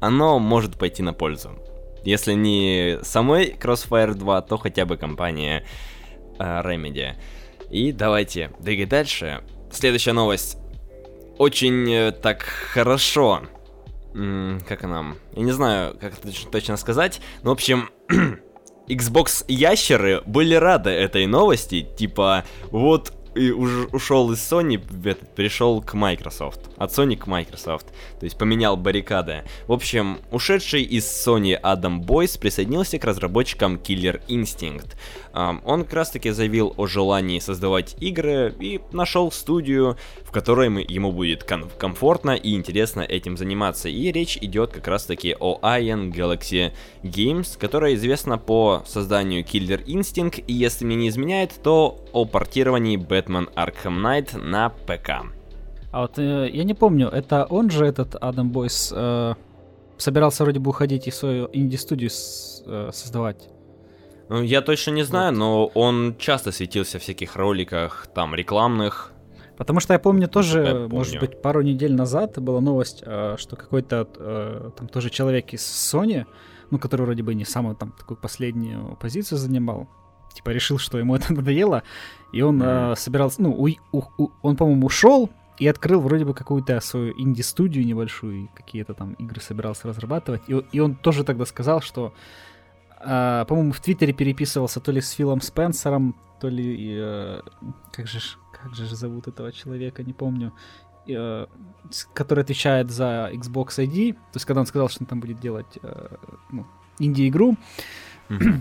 оно 0.00 0.38
может 0.38 0.78
пойти 0.78 1.02
на 1.02 1.12
пользу. 1.12 1.50
Если 2.04 2.34
не 2.34 2.98
самой 3.02 3.56
Crossfire 3.58 4.14
2, 4.14 4.42
то 4.42 4.58
хотя 4.58 4.84
бы 4.84 4.96
компания 4.96 5.64
э, 6.38 6.42
Remedy. 6.42 7.14
И 7.70 7.92
давайте 7.92 8.50
двигать 8.58 8.90
дальше. 8.90 9.42
Следующая 9.70 10.12
новость. 10.12 10.58
Очень 11.38 11.90
э, 11.90 12.12
так 12.12 12.42
хорошо. 12.42 13.42
Как 14.14 14.84
она? 14.84 15.16
Я 15.32 15.42
не 15.42 15.52
знаю, 15.52 15.96
как 16.00 16.16
это 16.18 16.28
точно, 16.50 16.76
сказать. 16.76 17.20
Но, 17.42 17.50
в 17.50 17.52
общем, 17.54 17.90
Xbox 18.88 19.44
ящеры 19.48 20.22
были 20.24 20.54
рады 20.54 20.90
этой 20.90 21.26
новости. 21.26 21.86
Типа, 21.96 22.44
вот 22.70 23.12
и 23.34 23.50
уж 23.50 23.88
ушел 23.92 24.30
из 24.32 24.38
Sony, 24.38 24.78
пришел 25.34 25.80
к 25.80 25.94
Microsoft. 25.94 26.60
От 26.76 26.90
Sony 26.90 27.16
к 27.16 27.26
Microsoft. 27.26 27.86
То 28.18 28.24
есть 28.24 28.38
поменял 28.38 28.76
баррикады. 28.76 29.44
В 29.66 29.72
общем, 29.72 30.20
ушедший 30.30 30.82
из 30.82 31.04
Sony 31.04 31.54
Адам 31.54 32.00
Бойс 32.00 32.36
присоединился 32.36 32.98
к 32.98 33.04
разработчикам 33.04 33.76
Killer 33.76 34.20
Instinct. 34.28 34.94
Он 35.32 35.84
как 35.84 35.92
раз 35.92 36.10
таки 36.10 36.30
заявил 36.30 36.74
о 36.76 36.86
желании 36.86 37.38
создавать 37.38 37.96
игры 38.00 38.54
и 38.60 38.80
нашел 38.92 39.32
студию, 39.32 39.96
в 40.22 40.30
которой 40.30 40.68
ему 40.84 41.12
будет 41.12 41.44
комфортно 41.44 42.32
и 42.32 42.54
интересно 42.54 43.00
этим 43.00 43.36
заниматься. 43.36 43.88
И 43.88 44.12
речь 44.12 44.36
идет 44.36 44.72
как 44.72 44.86
раз 44.88 45.06
таки 45.06 45.36
о 45.38 45.58
Iron 45.62 46.12
Galaxy 46.12 46.72
Games, 47.02 47.58
которая 47.58 47.94
известна 47.94 48.38
по 48.38 48.82
созданию 48.86 49.44
Killer 49.44 49.84
Instinct, 49.84 50.44
и 50.46 50.52
если 50.52 50.84
мне 50.84 50.96
не 50.96 51.08
изменяет, 51.08 51.52
то 51.62 52.03
о 52.14 52.24
портировании 52.24 52.96
Batman 52.96 53.52
Arkham 53.54 54.00
Knight 54.00 54.38
на 54.38 54.70
ПК. 54.70 55.10
А 55.90 56.02
вот 56.02 56.18
э, 56.18 56.48
я 56.50 56.64
не 56.64 56.74
помню, 56.74 57.08
это 57.08 57.44
он 57.44 57.70
же, 57.70 57.84
этот 57.84 58.14
Адам 58.14 58.50
Бойс, 58.50 58.92
э, 58.94 59.34
собирался 59.98 60.44
вроде 60.44 60.60
бы 60.60 60.70
уходить 60.70 61.06
и 61.06 61.10
свою 61.10 61.48
инди-студию 61.52 62.10
э, 62.10 62.90
создавать. 62.92 63.48
Ну, 64.28 64.42
я 64.42 64.62
точно 64.62 64.92
не 64.92 65.02
знаю, 65.02 65.32
вот. 65.32 65.38
но 65.38 65.66
он 65.74 66.16
часто 66.18 66.52
светился 66.52 66.98
в 66.98 67.02
всяких 67.02 67.36
роликах, 67.36 68.06
там, 68.14 68.34
рекламных. 68.34 69.12
Потому 69.56 69.80
что 69.80 69.92
я 69.92 69.98
помню 69.98 70.28
тоже, 70.28 70.60
я 70.60 70.72
помню. 70.72 70.88
может 70.88 71.20
быть, 71.20 71.42
пару 71.42 71.62
недель 71.62 71.94
назад 71.94 72.38
была 72.40 72.60
новость, 72.60 73.02
э, 73.04 73.36
что 73.38 73.56
какой-то 73.56 74.08
э, 74.16 74.70
там 74.76 74.88
тоже 74.88 75.10
человек 75.10 75.52
из 75.52 75.62
Sony, 75.62 76.26
ну, 76.70 76.78
который 76.78 77.02
вроде 77.02 77.22
бы 77.22 77.34
не 77.34 77.44
самую 77.44 77.76
там 77.76 77.92
такую 77.92 78.16
последнюю 78.16 78.96
позицию 79.00 79.38
занимал, 79.38 79.88
типа 80.34 80.50
решил, 80.50 80.78
что 80.78 80.98
ему 80.98 81.16
это 81.16 81.32
надоело, 81.32 81.82
и 82.32 82.42
он 82.42 82.62
mm. 82.62 82.92
э, 82.92 82.96
собирался, 82.96 83.42
ну, 83.42 83.52
у, 83.52 83.68
у, 83.92 84.02
у, 84.18 84.30
он, 84.42 84.56
по-моему, 84.56 84.86
ушел 84.86 85.30
и 85.58 85.68
открыл 85.68 86.00
вроде 86.00 86.24
бы 86.24 86.34
какую-то 86.34 86.80
свою 86.80 87.14
инди-студию 87.16 87.86
небольшую, 87.86 88.44
и 88.44 88.46
какие-то 88.54 88.94
там 88.94 89.14
игры 89.14 89.40
собирался 89.40 89.88
разрабатывать, 89.88 90.42
и, 90.48 90.52
и 90.72 90.80
он 90.80 90.96
тоже 90.96 91.24
тогда 91.24 91.46
сказал, 91.46 91.80
что 91.80 92.12
а, 93.06 93.44
по-моему, 93.44 93.72
в 93.72 93.80
Твиттере 93.80 94.12
переписывался 94.12 94.80
то 94.80 94.90
ли 94.90 95.00
с 95.00 95.10
Филом 95.10 95.40
Спенсером, 95.40 96.16
то 96.40 96.48
ли... 96.48 96.96
Э, 96.98 97.40
как 97.92 98.06
же 98.06 98.18
как 98.52 98.74
же 98.74 98.86
зовут 98.96 99.28
этого 99.28 99.52
человека, 99.52 100.02
не 100.02 100.14
помню. 100.14 100.52
Э, 101.06 101.46
который 102.14 102.44
отвечает 102.44 102.90
за 102.90 103.30
Xbox 103.32 103.78
ID. 103.78 104.12
То 104.12 104.18
есть, 104.34 104.46
когда 104.46 104.60
он 104.60 104.66
сказал, 104.66 104.88
что 104.88 105.02
он 105.02 105.06
там 105.06 105.20
будет 105.20 105.38
делать 105.38 105.78
э, 105.82 106.16
ну, 106.50 106.66
инди-игру, 106.98 107.56
mm-hmm. 108.30 108.60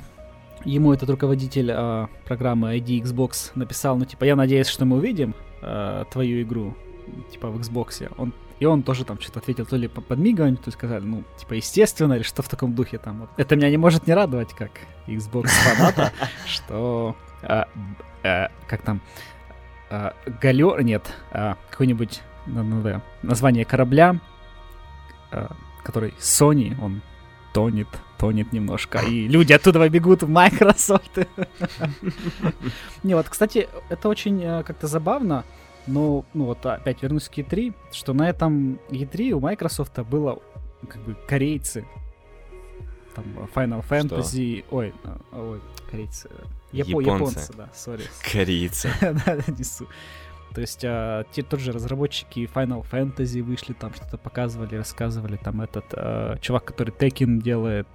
Ему 0.65 0.93
этот 0.93 1.09
руководитель 1.09 1.71
э, 1.71 2.07
программы 2.25 2.77
ID 2.77 3.01
Xbox 3.03 3.51
написал, 3.55 3.97
ну, 3.97 4.05
типа, 4.05 4.23
я 4.25 4.35
надеюсь, 4.35 4.67
что 4.67 4.85
мы 4.85 4.97
увидим 4.97 5.35
э, 5.61 6.05
твою 6.11 6.41
игру, 6.41 6.75
типа, 7.31 7.49
в 7.49 7.59
Xbox. 7.59 8.11
Он 8.17 8.33
и 8.59 8.65
он 8.65 8.81
тоже 8.83 9.03
там 9.03 9.19
что-то 9.19 9.39
ответил, 9.39 9.65
то 9.65 9.75
ли 9.75 9.89
по 9.89 9.99
подмигиванию, 9.99 10.55
то 10.57 10.67
есть 10.67 10.77
сказали, 10.77 11.03
ну, 11.03 11.23
типа, 11.37 11.55
естественно, 11.55 12.13
или 12.13 12.23
что 12.23 12.41
в 12.43 12.47
таком 12.47 12.73
духе 12.73 12.97
там. 12.97 13.21
Вот. 13.21 13.29
Это 13.35 13.55
меня 13.57 13.69
не 13.69 13.77
может 13.77 14.07
не 14.07 14.13
радовать, 14.13 14.53
как 14.53 14.71
Xbox 15.05 15.47
фаната, 15.47 16.13
что 16.47 17.15
а, 17.41 17.67
а, 18.23 18.51
как 18.67 18.81
там 18.83 19.01
Галер, 20.41 20.81
нет, 20.81 21.13
какой-нибудь 21.69 22.21
название 23.21 23.65
корабля, 23.65 24.19
который 25.83 26.13
Sony, 26.19 26.73
он 26.81 27.01
тонет, 27.53 27.87
тонет 28.17 28.51
немножко, 28.53 28.99
и 28.99 29.27
люди 29.27 29.53
оттуда 29.53 29.87
бегут 29.89 30.23
в 30.23 30.29
Microsoft. 30.29 31.17
Не, 33.03 33.15
вот, 33.15 33.29
кстати, 33.29 33.67
это 33.89 34.09
очень 34.09 34.41
как-то 34.63 34.87
забавно, 34.87 35.43
ну, 35.87 36.25
ну 36.33 36.45
вот 36.45 36.65
опять 36.65 37.01
вернусь 37.03 37.29
к 37.29 37.37
E3, 37.37 37.73
что 37.91 38.13
на 38.13 38.29
этом 38.29 38.79
E3 38.89 39.31
у 39.31 39.39
Microsoft 39.39 39.97
было 39.99 40.39
как 40.87 41.01
бы 41.03 41.15
корейцы. 41.27 41.85
Там 43.15 43.25
Final 43.53 43.85
Fantasy, 43.87 44.63
что? 44.65 44.75
ой, 44.75 44.93
ой, 45.31 45.61
корейцы. 45.89 46.29
Япо- 46.71 47.01
Японцы. 47.01 47.39
японцы, 47.39 47.53
да, 47.53 47.69
сори. 47.75 48.03
Корейцы. 48.31 48.89
Да, 49.01 49.37
несу. 49.47 49.87
То 50.53 50.61
есть 50.61 50.83
а, 50.85 51.25
те 51.31 51.41
тот 51.41 51.59
же 51.59 51.71
разработчики 51.71 52.49
Final 52.53 52.85
Fantasy 52.89 53.41
вышли, 53.41 53.73
там 53.73 53.93
что-то 53.93 54.17
показывали, 54.17 54.75
рассказывали, 54.75 55.37
там 55.37 55.61
этот 55.61 55.85
а, 55.93 56.37
чувак, 56.39 56.65
который 56.65 56.91
Tekken 56.91 57.41
делает, 57.41 57.87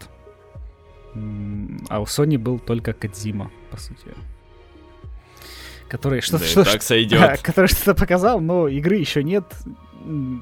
а 1.88 2.00
у 2.00 2.04
Sony 2.04 2.36
был 2.38 2.58
только 2.58 2.92
Кадзима, 2.92 3.50
по 3.70 3.76
сути. 3.78 4.14
Который 5.88 6.20
что-то 6.20 6.44
Да 6.44 6.50
что, 6.50 6.64
так 6.64 6.74
Да, 6.74 6.80
сойдет. 6.80 7.40
который 7.42 7.66
что-то 7.68 7.94
показал, 7.94 8.40
но 8.40 8.68
игры 8.68 8.96
еще 8.96 9.22
нет, 9.22 9.44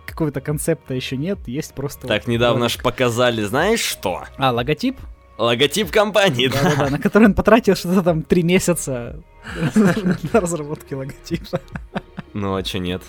какого-то 0.07 0.41
концепта 0.41 0.95
еще 0.95 1.17
нет, 1.17 1.39
есть 1.47 1.75
просто... 1.75 2.07
Так, 2.07 2.27
вот 2.27 2.33
недавно 2.33 2.61
ролик. 2.63 2.73
ж 2.73 2.83
показали, 2.83 3.43
знаешь 3.45 3.81
что? 3.81 4.25
А, 4.39 4.53
логотип? 4.53 4.99
Логотип 5.39 5.91
компании, 5.91 6.49
да. 6.49 6.63
Да-да-да, 6.63 6.91
на 6.91 6.99
который 6.99 7.25
он 7.25 7.35
потратил 7.35 7.77
что-то 7.77 8.03
там 8.03 8.23
три 8.23 8.43
месяца 8.43 9.23
на 9.75 10.41
разработке 10.41 10.97
логотипа. 10.97 11.61
Ну 12.37 12.55
а 12.55 12.63
чё 12.63 12.79
нет? 12.79 13.03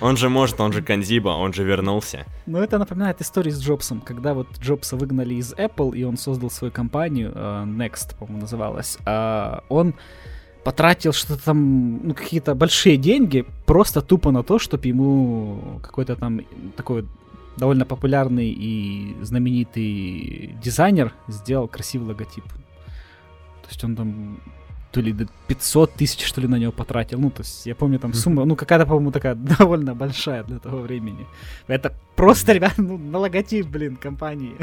Он 0.00 0.16
же 0.16 0.28
может, 0.28 0.60
он 0.60 0.72
же 0.72 0.82
Канзиба, 0.82 1.30
он 1.30 1.54
же 1.54 1.64
вернулся. 1.64 2.26
Ну, 2.44 2.58
это 2.58 2.78
напоминает 2.78 3.22
историю 3.22 3.54
с 3.54 3.58
Джобсом, 3.58 4.02
когда 4.02 4.34
вот 4.34 4.46
Джобса 4.60 4.96
выгнали 4.96 5.34
из 5.34 5.54
Apple, 5.54 5.96
и 5.96 6.04
он 6.04 6.18
создал 6.18 6.50
свою 6.50 6.70
компанию, 6.70 7.32
э, 7.34 7.64
Next, 7.64 8.14
по-моему, 8.18 8.42
называлась. 8.42 8.98
А 9.06 9.64
он 9.70 9.94
потратил 10.64 11.14
что-то 11.14 11.42
там, 11.42 12.08
ну, 12.08 12.14
какие-то 12.14 12.54
большие 12.54 12.98
деньги 12.98 13.46
просто 13.64 14.02
тупо 14.02 14.30
на 14.30 14.42
то, 14.42 14.58
чтобы 14.58 14.86
ему 14.86 15.80
какой-то 15.82 16.16
там 16.16 16.42
такой 16.76 17.06
довольно 17.56 17.86
популярный 17.86 18.50
и 18.50 19.16
знаменитый 19.22 20.56
дизайнер 20.62 21.14
сделал 21.28 21.68
красивый 21.68 22.08
логотип. 22.08 22.44
То 22.44 23.68
есть 23.70 23.82
он 23.82 23.96
там 23.96 24.40
то 24.94 25.00
ли 25.00 25.12
до 25.12 25.26
500 25.48 25.94
тысяч, 25.94 26.24
что 26.24 26.40
ли, 26.40 26.46
на 26.46 26.54
него 26.54 26.70
потратил. 26.70 27.18
Ну, 27.18 27.30
то 27.30 27.42
есть 27.42 27.66
я 27.66 27.74
помню 27.74 27.98
там 27.98 28.14
сумма, 28.14 28.44
ну, 28.44 28.54
какая-то, 28.54 28.86
по-моему, 28.86 29.10
такая 29.10 29.34
довольно 29.58 29.96
большая 29.96 30.44
для 30.44 30.60
того 30.60 30.78
времени. 30.78 31.26
Это 31.66 31.92
просто, 32.14 32.52
ребят, 32.52 32.74
ну, 32.76 32.96
на 32.96 33.18
логотип, 33.18 33.66
блин, 33.66 33.96
компании. 33.96 34.54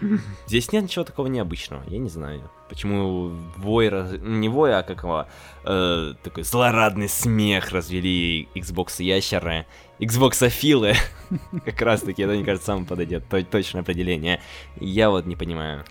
Здесь 0.46 0.72
нет 0.72 0.84
ничего 0.84 1.04
такого 1.04 1.26
необычного, 1.26 1.82
я 1.86 1.98
не 1.98 2.08
знаю. 2.08 2.50
Почему 2.70 3.28
вой, 3.58 3.90
не 4.20 4.48
вой, 4.48 4.74
а 4.74 4.82
как 4.82 5.02
его, 5.02 5.26
э, 5.66 6.14
такой 6.22 6.44
злорадный 6.44 7.10
смех 7.10 7.72
развели 7.72 8.48
Xbox 8.54 9.02
ящеры, 9.02 9.66
Xbox 10.00 10.46
афилы. 10.46 10.94
Как 11.66 11.82
раз 11.82 12.00
таки, 12.00 12.22
это, 12.22 12.32
мне 12.32 12.44
кажется, 12.44 12.66
сам 12.66 12.86
подойдет, 12.86 13.28
то- 13.28 13.44
точное 13.44 13.82
определение. 13.82 14.40
Я 14.80 15.10
вот 15.10 15.26
не 15.26 15.36
понимаю. 15.36 15.84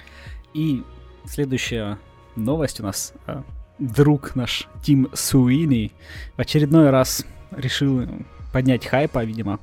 И 0.55 0.83
следующая 1.25 1.99
новость 2.35 2.79
у 2.79 2.83
нас. 2.83 3.13
а, 3.27 3.43
Друг 3.79 4.35
наш 4.35 4.67
Тим 4.83 5.09
Суини 5.13 5.91
в 6.37 6.39
очередной 6.39 6.89
раз 6.89 7.25
решил 7.51 8.03
поднять 8.51 8.85
хайпа, 8.85 9.23
видимо, 9.23 9.59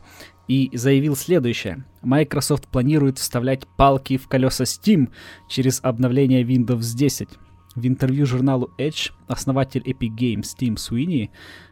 и 0.49 0.69
заявил 0.77 1.15
следующее. 1.15 1.85
Microsoft 2.03 2.67
планирует 2.67 3.19
вставлять 3.19 3.67
палки 3.77 4.17
в 4.17 4.27
колеса 4.27 4.65
Steam 4.65 5.11
через 5.49 5.81
обновление 5.83 6.43
Windows 6.43 6.97
10. 6.97 7.29
В 7.77 7.87
интервью 7.87 8.27
журналу 8.27 8.71
Edge 8.79 9.13
основатель 9.29 9.83
Epic 9.83 10.17
Games 10.17 10.49
Тим 10.59 10.77
Суини 10.77 11.31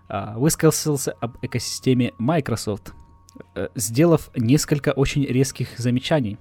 а, 0.08 0.38
высказался 0.38 1.12
об 1.12 1.36
экосистеме 1.42 2.12
Microsoft, 2.18 2.92
э, 3.56 3.68
сделав 3.74 4.30
несколько 4.36 4.90
очень 4.90 5.24
резких 5.24 5.76
замечаний. 5.76 6.38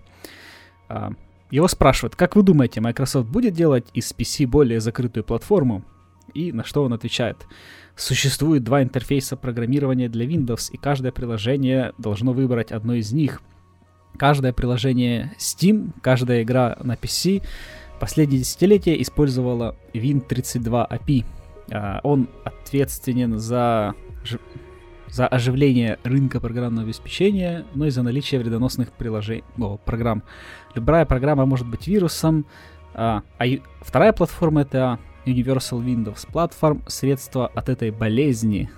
Его 1.49 1.67
спрашивают, 1.67 2.15
как 2.15 2.36
вы 2.36 2.43
думаете, 2.43 2.81
Microsoft 2.81 3.29
будет 3.29 3.53
делать 3.53 3.88
из 3.93 4.12
PC 4.12 4.45
более 4.47 4.79
закрытую 4.79 5.23
платформу? 5.23 5.83
И 6.33 6.51
на 6.51 6.63
что 6.63 6.83
он 6.83 6.93
отвечает. 6.93 7.38
Существует 7.95 8.63
два 8.63 8.83
интерфейса 8.83 9.38
программирования 9.38 10.10
для 10.10 10.25
Windows, 10.25 10.69
и 10.71 10.77
каждое 10.77 11.12
приложение 11.12 11.93
должно 11.97 12.33
выбрать 12.33 12.71
одно 12.71 12.95
из 12.95 13.13
них. 13.13 13.41
Каждое 14.17 14.51
приложение 14.51 15.36
Steam, 15.39 15.91
каждая 16.01 16.43
игра 16.43 16.77
на 16.83 16.95
PC 16.95 17.43
последние 17.99 18.41
десятилетия 18.41 19.01
использовала 19.01 19.75
Win32 19.93 20.89
API. 20.89 21.25
А, 21.71 22.01
Он 22.03 22.27
ответственен 22.43 23.39
за, 23.39 23.95
за 25.10 25.28
оживление 25.28 26.00
рынка 26.04 26.39
программного 26.39 26.86
обеспечения, 26.86 27.65
но 27.74 27.86
и 27.86 27.89
за 27.89 28.04
наличие 28.04 28.39
вредоносных 28.39 28.91
приложений, 28.91 29.43
о, 29.58 29.78
программ. 29.78 30.24
Любая 30.76 31.06
программа 31.06 31.46
может 31.46 31.67
быть 31.67 31.88
вирусом, 31.88 32.46
а, 32.93 33.24
а 33.38 33.46
вторая 33.82 34.13
платформа 34.13 34.62
это 34.62 35.00
Universal 35.28 35.84
Windows 35.84 36.28
Platform, 36.32 36.82
средство 36.88 37.48
от 37.48 37.70
этой 37.70 37.91
болезни. 37.91 38.70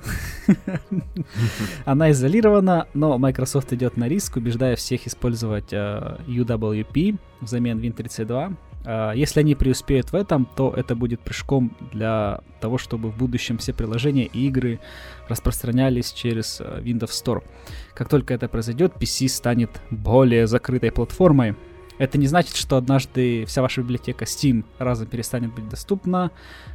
Она 1.86 2.12
изолирована, 2.12 2.88
но 2.94 3.18
Microsoft 3.18 3.72
идет 3.74 3.98
на 3.98 4.08
риск, 4.08 4.38
убеждая 4.38 4.76
всех 4.76 5.08
использовать 5.08 5.72
э, 5.72 6.18
UWP 6.28 7.18
взамен 7.42 7.80
Win32. 7.80 8.56
А, 8.86 9.12
Если 9.14 9.40
они 9.40 9.56
преуспеют 9.56 10.12
в 10.12 10.16
этом, 10.16 10.46
то 10.56 10.74
это 10.76 10.96
будет 10.96 11.20
прыжком 11.20 11.76
для 11.92 12.42
того, 12.60 12.78
чтобы 12.78 13.12
в 13.12 13.18
будущем 13.18 13.58
все 13.58 13.74
приложения 13.74 14.26
и 14.26 14.48
игры 14.48 14.80
распространялись 15.28 16.12
через 16.12 16.60
э, 16.62 16.82
Windows 16.82 17.12
Store. 17.12 17.44
Как 17.94 18.10
только 18.10 18.34
это 18.34 18.48
произойдет, 18.48 18.94
PC 19.00 19.28
станет 19.28 19.82
более 19.90 20.48
закрытой 20.48 20.92
платформой. 20.92 21.56
Это 21.98 22.18
не 22.18 22.28
значит, 22.28 22.56
что 22.56 22.78
однажды 22.78 23.46
вся 23.46 23.62
ваша 23.62 23.82
библиотека 23.82 24.24
Steam 24.24 24.64
разом 24.78 25.08
перестанет 25.08 25.54
быть 25.54 25.68
доступна. 25.68 26.32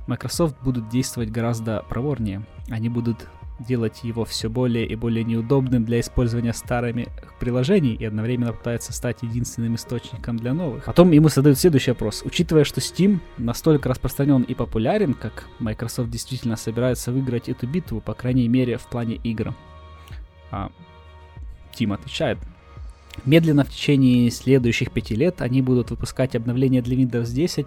Microsoft 0.07 0.57
будут 0.63 0.91
действовать 0.91 1.31
гораздо 1.31 1.83
проворнее. 1.89 2.45
Они 2.69 2.91
будут 2.91 3.27
делать 3.59 4.03
его 4.03 4.25
все 4.25 4.49
более 4.49 4.87
и 4.87 4.97
более 4.97 5.25
неудобным 5.25 5.85
для 5.85 6.01
использования 6.01 6.53
старыми 6.53 7.09
приложений 7.39 7.97
и 8.01 8.05
одновременно 8.05 8.53
пытаются 8.53 8.93
стать 8.93 9.23
единственным 9.23 9.77
источником 9.77 10.37
для 10.37 10.55
новых. 10.55 10.85
Потом 10.85 11.13
ему 11.13 11.29
задают 11.29 11.59
следующий 11.59 11.93
вопрос. 11.93 12.23
Учитывая, 12.25 12.65
что 12.65 12.81
Steam 12.81 13.21
настолько 13.39 13.89
распространен 13.89 14.43
и 14.43 14.55
популярен, 14.55 15.15
как 15.15 15.45
Microsoft 15.61 16.11
действительно 16.11 16.57
собирается 16.57 17.13
выиграть 17.13 17.49
эту 17.49 17.67
битву, 17.67 18.01
по 18.01 18.15
крайней 18.15 18.49
мере 18.49 18.77
в 18.77 18.87
плане 18.87 19.17
игр. 19.17 19.55
А, 20.51 20.71
Тим 21.75 21.93
отвечает. 21.93 22.39
Медленно 23.25 23.65
в 23.65 23.71
течение 23.71 24.31
следующих 24.31 24.91
пяти 24.91 25.15
лет 25.15 25.41
они 25.41 25.63
будут 25.63 25.91
выпускать 25.91 26.35
обновления 26.35 26.83
для 26.83 26.97
Windows 26.97 27.33
10, 27.33 27.67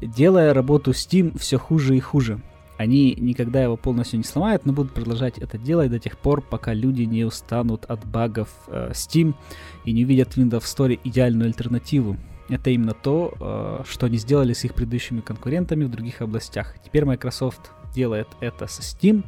делая 0.00 0.54
работу 0.54 0.92
Steam 0.92 1.36
все 1.38 1.58
хуже 1.58 1.96
и 1.96 2.00
хуже. 2.00 2.40
Они 2.76 3.14
никогда 3.14 3.62
его 3.62 3.76
полностью 3.76 4.18
не 4.18 4.24
сломают, 4.24 4.66
но 4.66 4.72
будут 4.72 4.92
продолжать 4.92 5.38
это 5.38 5.58
делать 5.58 5.90
до 5.90 5.98
тех 5.98 6.18
пор, 6.18 6.42
пока 6.42 6.74
люди 6.74 7.02
не 7.02 7.24
устанут 7.24 7.84
от 7.84 8.04
багов 8.04 8.48
э, 8.66 8.90
Steam 8.92 9.34
и 9.84 9.92
не 9.92 10.04
увидят 10.04 10.32
в 10.32 10.38
Windows 10.38 10.62
Store 10.62 10.98
идеальную 11.04 11.46
альтернативу. 11.46 12.16
Это 12.48 12.70
именно 12.70 12.92
то, 12.92 13.34
э, 13.40 13.82
что 13.88 14.06
они 14.06 14.18
сделали 14.18 14.52
с 14.52 14.64
их 14.64 14.74
предыдущими 14.74 15.20
конкурентами 15.20 15.84
в 15.84 15.90
других 15.90 16.20
областях. 16.20 16.74
Теперь 16.84 17.04
Microsoft 17.04 17.70
делает 17.94 18.28
это 18.40 18.66
со 18.66 18.82
Steam. 18.82 19.24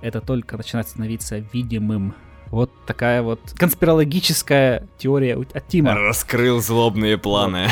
Это 0.00 0.20
только 0.20 0.56
начинает 0.56 0.88
становиться 0.88 1.44
видимым. 1.52 2.14
Вот 2.46 2.70
такая 2.86 3.22
вот 3.22 3.40
конспирологическая 3.58 4.88
теория 4.96 5.36
от 5.36 5.68
Тима. 5.68 5.94
Раскрыл 5.94 6.60
злобные 6.62 7.18
планы. 7.18 7.68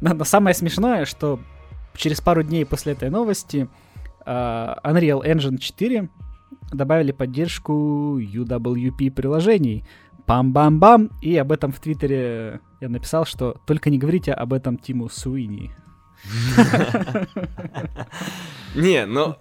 Но, 0.00 0.14
но 0.14 0.24
самое 0.24 0.54
смешное, 0.54 1.04
что 1.04 1.38
через 1.94 2.20
пару 2.20 2.42
дней 2.42 2.66
после 2.66 2.94
этой 2.94 3.10
новости 3.10 3.68
а, 4.24 4.78
Unreal 4.84 5.22
Engine 5.24 5.58
4 5.58 6.08
добавили 6.72 7.12
поддержку 7.12 8.18
UWP 8.18 9.10
приложений. 9.10 9.84
Бам-бам-бам. 10.26 11.10
И 11.20 11.36
об 11.36 11.52
этом 11.52 11.72
в 11.72 11.80
Твиттере 11.80 12.60
я 12.80 12.88
написал, 12.88 13.24
что 13.26 13.56
только 13.66 13.90
не 13.90 13.98
говорите 13.98 14.32
об 14.32 14.52
этом 14.52 14.78
Тиму 14.78 15.08
Суини. 15.08 15.70
Не, 18.76 19.06
ну 19.06 19.34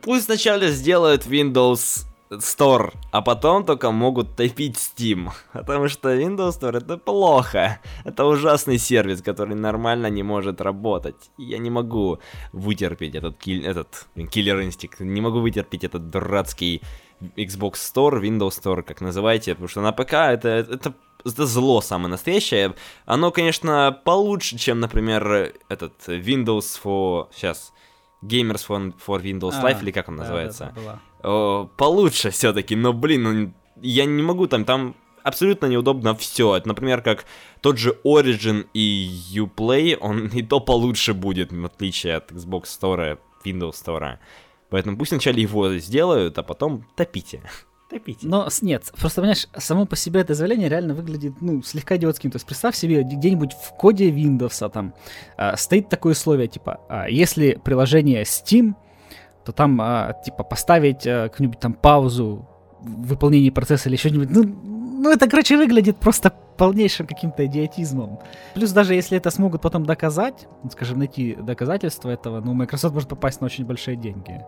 пусть 0.00 0.24
сначала 0.26 0.68
сделают 0.68 1.26
Windows 1.26 2.06
Store, 2.38 2.92
а 3.10 3.22
потом 3.22 3.64
только 3.64 3.90
могут 3.90 4.36
топить 4.36 4.76
Steam. 4.76 5.30
Потому 5.52 5.88
что 5.88 6.14
Windows 6.14 6.60
Store 6.60 6.78
это 6.78 6.96
плохо. 6.98 7.80
Это 8.04 8.24
ужасный 8.24 8.78
сервис, 8.78 9.22
который 9.22 9.54
нормально 9.54 10.08
не 10.08 10.22
может 10.22 10.60
работать. 10.60 11.30
Я 11.38 11.58
не 11.58 11.70
могу 11.70 12.18
вытерпеть 12.52 13.14
этот, 13.14 13.46
этот 13.46 14.06
киллер 14.30 14.62
инстинкт. 14.62 15.00
Не 15.00 15.20
могу 15.20 15.40
вытерпеть 15.40 15.84
этот 15.84 16.10
дурацкий 16.10 16.82
Xbox 17.36 17.74
Store, 17.74 18.20
Windows 18.20 18.60
Store, 18.62 18.82
как 18.82 19.00
называете. 19.00 19.54
Потому 19.54 19.68
что 19.68 19.80
на 19.80 19.92
ПК 19.92 20.12
это, 20.14 20.48
это 20.48 20.94
это 21.24 21.46
зло 21.46 21.80
самое 21.80 22.10
настоящее. 22.10 22.74
Оно, 23.04 23.30
конечно, 23.30 23.96
получше, 24.04 24.58
чем, 24.58 24.80
например, 24.80 25.54
этот 25.68 25.92
Windows 26.08 26.80
for... 26.82 27.28
Сейчас. 27.32 27.72
Gamers 28.22 28.66
for, 28.66 28.94
for 29.04 29.22
Windows 29.22 29.54
А, 29.56 29.62
Live, 29.70 29.82
или 29.82 29.90
как 29.90 30.08
он 30.08 30.16
да, 30.16 30.22
называется? 30.22 30.72
да. 30.76 31.00
О, 31.22 31.68
получше 31.76 32.30
все-таки, 32.30 32.76
но, 32.76 32.92
блин, 32.92 33.22
ну, 33.22 33.52
я 33.80 34.04
не 34.04 34.22
могу 34.22 34.46
там, 34.46 34.64
там 34.64 34.94
абсолютно 35.22 35.66
неудобно 35.66 36.14
все. 36.14 36.56
Это, 36.56 36.68
например, 36.68 37.02
как 37.02 37.24
тот 37.60 37.78
же 37.78 37.98
Origin 38.04 38.66
и 38.74 39.08
Uplay, 39.34 39.96
он 40.00 40.26
и 40.32 40.42
то 40.42 40.60
получше 40.60 41.14
будет, 41.14 41.52
в 41.52 41.64
отличие 41.64 42.16
от 42.16 42.32
Xbox 42.32 42.64
Store, 42.64 43.18
Windows 43.44 43.72
Store. 43.72 44.18
Поэтому 44.70 44.96
пусть 44.96 45.10
вначале 45.12 45.42
его 45.42 45.74
сделают, 45.74 46.38
а 46.38 46.42
потом 46.42 46.86
топите. 46.96 47.42
Топите. 47.92 48.26
Но 48.26 48.48
нет, 48.62 48.90
просто 48.98 49.20
понимаешь, 49.20 49.48
само 49.56 49.84
по 49.84 49.96
себе 49.96 50.20
это 50.22 50.34
заявление 50.34 50.70
реально 50.70 50.94
выглядит, 50.94 51.34
ну, 51.42 51.62
слегка 51.62 51.96
идиотским. 51.96 52.30
То 52.30 52.36
есть 52.36 52.46
представь 52.46 52.74
себе, 52.74 53.02
где-нибудь 53.02 53.52
в 53.52 53.76
коде 53.76 54.10
Windows 54.10 54.70
там 54.70 54.94
а, 55.36 55.56
стоит 55.58 55.90
такое 55.90 56.12
условие, 56.12 56.48
типа, 56.48 56.80
а, 56.88 57.08
если 57.08 57.60
приложение 57.62 58.22
Steam, 58.22 58.74
то 59.44 59.52
там, 59.52 59.78
а, 59.80 60.14
типа, 60.24 60.42
поставить 60.42 61.06
а, 61.06 61.28
какую-нибудь 61.28 61.60
там 61.60 61.74
паузу 61.74 62.48
в 62.80 63.08
выполнении 63.08 63.50
процесса 63.50 63.90
или 63.90 63.96
что-нибудь. 63.96 64.30
Ну, 64.30 64.44
ну, 64.44 65.10
это, 65.10 65.28
короче, 65.28 65.58
выглядит 65.58 65.98
просто 65.98 66.32
полнейшим 66.56 67.06
каким-то 67.06 67.44
идиотизмом. 67.44 68.20
Плюс 68.54 68.70
даже 68.70 68.94
если 68.94 69.18
это 69.18 69.30
смогут 69.30 69.60
потом 69.60 69.84
доказать, 69.84 70.46
ну, 70.62 70.70
скажем, 70.70 70.98
найти 70.98 71.34
доказательства 71.34 72.08
этого, 72.08 72.40
ну, 72.40 72.54
Microsoft 72.54 72.94
может 72.94 73.10
попасть 73.10 73.42
на 73.42 73.46
очень 73.46 73.66
большие 73.66 73.96
деньги 73.96 74.42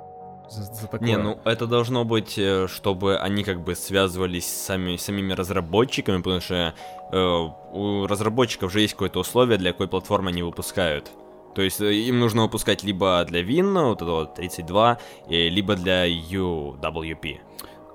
за, 0.51 0.63
за 0.63 0.87
такое. 0.87 1.09
Не, 1.09 1.17
ну 1.17 1.39
это 1.45 1.67
должно 1.67 2.05
быть, 2.05 2.39
э, 2.39 2.67
чтобы 2.69 3.19
они 3.19 3.45
как 3.45 3.63
бы 3.63 3.75
связывались 3.75 4.47
с 4.47 4.67
сами, 4.67 4.97
самими 4.97 5.33
разработчиками, 5.33 6.19
потому 6.19 6.41
что 6.41 6.75
э, 7.13 7.49
у 7.73 8.07
разработчиков 8.07 8.73
же 8.73 8.81
есть 8.81 8.95
какое-то 8.95 9.21
условие, 9.21 9.59
для 9.59 9.73
какой 9.73 9.89
платформы 9.89 10.31
они 10.31 10.43
выпускают. 10.43 11.11
То 11.55 11.63
есть 11.63 11.81
э, 11.81 11.93
им 11.93 12.21
нужно 12.21 12.43
выпускать 12.43 12.83
либо 12.83 13.25
для 13.29 13.43
Win, 13.43 13.89
вот 13.89 14.03
этого 14.03 14.27
32, 14.27 14.99
либо 15.29 15.77
для 15.77 16.09
UWP. 16.09 17.39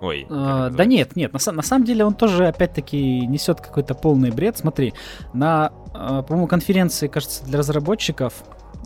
Ой. 0.02 0.26
А, 0.30 0.70
да 0.70 0.86
нет, 0.86 1.16
нет, 1.16 1.34
на, 1.34 1.52
на 1.52 1.62
самом 1.62 1.86
деле 1.86 2.06
он 2.06 2.14
тоже 2.14 2.48
опять-таки 2.48 3.28
несет 3.28 3.60
какой-то 3.60 3.96
полный 3.96 4.32
бред. 4.32 4.58
Смотри, 4.58 4.94
на, 5.34 5.72
э, 5.94 6.24
по-моему, 6.26 6.48
конференции, 6.48 7.08
кажется, 7.08 7.44
для 7.46 7.60
разработчиков 7.60 8.34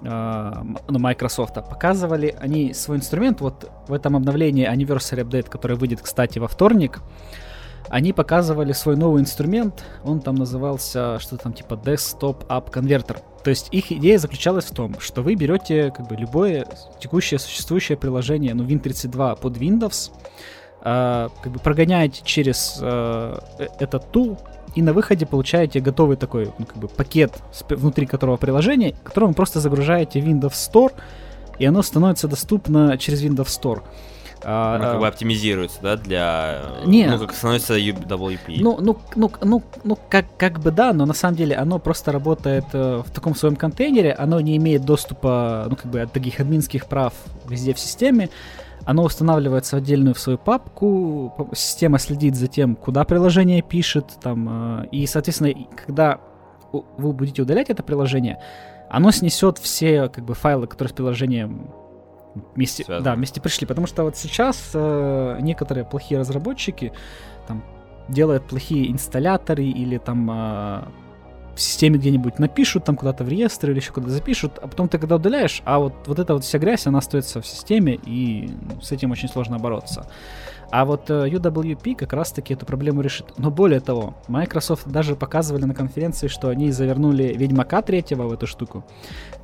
ну, 0.04 1.00
Microsoft 1.00 1.56
показывали 1.56 2.36
они 2.40 2.74
свой 2.74 2.98
инструмент 2.98 3.42
вот 3.42 3.72
в 3.88 3.94
этом 3.94 4.16
обновлении 4.16 4.70
Anniversary 4.70 5.24
Update, 5.24 5.50
который 5.50 5.78
выйдет, 5.78 6.02
кстати, 6.02 6.40
во 6.40 6.48
вторник. 6.48 7.02
Они 7.90 8.14
показывали 8.14 8.72
свой 8.72 8.96
новый 8.96 9.22
инструмент, 9.22 9.84
он 10.04 10.22
там 10.22 10.36
назывался 10.36 11.20
что-то 11.20 11.44
там 11.44 11.54
типа 11.54 11.74
Desktop 11.76 12.48
App 12.48 12.72
Converter. 12.72 13.22
То 13.44 13.50
есть 13.50 13.68
их 13.72 13.92
идея 13.92 14.18
заключалась 14.18 14.66
в 14.66 14.74
том, 14.74 15.00
что 15.00 15.22
вы 15.22 15.36
берете 15.36 15.92
как 15.96 16.08
бы 16.08 16.16
любое 16.16 16.66
текущее 17.00 17.40
существующее 17.40 17.98
приложение, 17.98 18.54
ну 18.54 18.64
Win32 18.64 19.40
под 19.40 19.58
Windows, 19.58 20.12
э, 20.82 21.30
как 21.44 21.52
бы 21.52 21.60
прогоняете 21.60 22.22
через 22.24 22.80
э, 22.82 23.40
э 23.60 23.68
этот 23.80 24.12
тул, 24.12 24.40
и 24.76 24.82
на 24.82 24.94
выходе 24.94 25.26
получаете 25.26 25.80
готовый 25.80 26.18
такой 26.18 26.52
ну, 26.58 26.66
как 26.66 26.78
бы 26.78 26.88
пакет 26.88 27.34
внутри 27.70 28.06
которого 28.06 28.38
приложение, 28.38 28.96
которое 29.04 29.28
вы 29.28 29.34
просто 29.34 29.60
загружаете 29.60 30.22
в 30.22 30.26
Windows 30.26 30.54
Store, 30.54 30.94
и 31.60 31.66
оно 31.66 31.82
становится 31.82 32.28
доступно 32.28 32.98
через 32.98 33.24
Windows 33.24 33.48
Store. 33.48 33.84
А, 34.46 34.78
ну, 34.78 34.84
как 34.84 35.00
бы 35.00 35.08
оптимизируется, 35.08 35.80
да, 35.82 35.96
для... 35.96 36.62
Не. 36.86 37.08
Ну, 37.08 37.18
как 37.18 37.34
становится 37.34 37.78
UWP. 37.78 38.58
Ну, 38.60 38.78
ну, 38.82 38.98
ну, 39.16 39.32
ну, 39.42 39.64
ну 39.84 39.98
как, 40.10 40.26
как 40.38 40.60
бы 40.60 40.72
да, 40.72 40.92
но 40.92 41.06
на 41.06 41.14
самом 41.14 41.38
деле 41.38 41.56
оно 41.56 41.80
просто 41.80 42.12
работает 42.12 42.66
э, 42.74 43.04
в 43.06 43.10
таком 43.12 43.36
своем 43.36 43.56
контейнере, 43.56 44.12
оно 44.12 44.42
не 44.42 44.58
имеет 44.58 44.84
доступа, 44.84 45.68
ну, 45.70 45.76
как 45.76 45.86
бы 45.86 46.02
от 46.02 46.12
таких 46.12 46.40
админских 46.40 46.88
прав 46.88 47.14
везде 47.48 47.74
в 47.74 47.80
системе, 47.80 48.30
оно 48.86 49.04
устанавливается 49.04 49.78
отдельную 49.78 50.14
в 50.14 50.20
свою 50.20 50.38
папку, 50.38 51.50
система 51.54 52.00
следит 52.00 52.36
за 52.36 52.48
тем, 52.48 52.76
куда 52.76 53.04
приложение 53.04 53.62
пишет, 53.62 54.18
там, 54.22 54.82
э, 54.84 54.88
и, 54.92 55.06
соответственно, 55.06 55.54
когда 55.86 56.20
вы 56.72 57.14
будете 57.14 57.42
удалять 57.42 57.70
это 57.70 57.84
приложение, 57.84 58.40
оно 58.90 59.12
снесет 59.12 59.58
все 59.58 60.10
как 60.10 60.26
бы 60.26 60.34
файлы, 60.34 60.68
которые 60.68 60.90
с 60.90 60.96
приложением 60.96 61.72
вместе, 62.56 62.86
да, 62.88 63.16
вместе 63.16 63.42
пришли. 63.42 63.66
Потому 63.68 63.88
что 63.88 64.04
вот 64.04 64.18
сейчас 64.18 64.72
э, 64.74 65.38
некоторые 65.42 65.86
плохие 65.86 66.20
разработчики 66.20 66.94
там 67.48 67.64
делают 68.10 68.48
плохие 68.48 68.92
инсталляторы 68.92 69.64
или 69.64 69.98
там 69.98 70.30
э, 70.32 70.84
в 71.56 71.62
системе 71.62 71.98
где-нибудь 71.98 72.40
напишут, 72.40 72.86
там 72.86 72.96
куда-то 72.96 73.24
в 73.24 73.30
реестр 73.30 73.72
или 73.72 73.78
еще 73.78 73.92
куда-то 73.92 74.12
запишут, 74.12 74.60
а 74.62 74.68
потом 74.68 74.90
ты 74.90 74.98
когда 74.98 75.16
удаляешь, 75.16 75.62
а 75.66 75.80
вот, 75.80 75.94
вот 76.08 76.20
эта 76.20 76.34
вот 76.34 76.44
вся 76.44 76.58
грязь, 76.58 76.88
она 76.88 77.00
остается 77.00 77.42
в 77.42 77.48
системе, 77.48 78.00
и 78.06 78.50
с 78.82 78.92
этим 78.92 79.12
очень 79.12 79.30
сложно 79.30 79.60
бороться. 79.60 80.08
А 80.72 80.86
вот 80.86 81.12
э, 81.12 81.30
UWP 81.30 81.96
как 81.96 82.14
раз-таки 82.14 82.56
эту 82.56 82.66
проблему 82.66 83.02
решит. 83.02 83.38
Но 83.38 83.52
более 83.52 83.80
того, 83.80 84.16
Microsoft 84.28 84.88
даже 84.88 85.16
показывали 85.16 85.66
на 85.66 85.76
конференции, 85.76 86.28
что 86.28 86.50
они 86.50 86.72
завернули 86.72 87.36
Ведьмака 87.38 87.84
третьего 87.84 88.24
в 88.24 88.34
эту 88.34 88.48
штуку. 88.48 88.84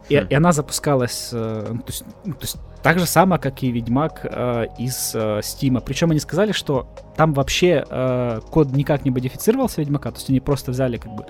И, 0.10 0.18
хм. 0.18 0.26
и 0.28 0.34
она 0.34 0.54
запускалась 0.54 1.30
uh, 1.32 1.68
то, 1.68 1.84
есть, 1.86 2.04
ну, 2.26 2.34
то 2.34 2.42
есть 2.42 2.58
так 2.82 2.98
же 2.98 3.06
само, 3.06 3.38
как 3.38 3.62
и 3.62 3.70
Ведьмак 3.70 4.26
uh, 4.26 4.68
из 4.80 5.14
uh, 5.14 5.42
Steam. 5.42 5.80
Причем 5.86 6.10
они 6.10 6.20
сказали, 6.20 6.52
что 6.52 6.88
там 7.16 7.34
вообще 7.34 7.86
uh, 7.88 8.42
код 8.50 8.72
никак 8.72 9.06
не 9.06 9.12
модифицировался 9.12 9.82
Ведьмака, 9.82 10.10
то 10.10 10.18
есть 10.18 10.32
они 10.32 10.40
просто 10.40 10.72
взяли 10.72 10.98
как 10.98 11.14
бы 11.14 11.26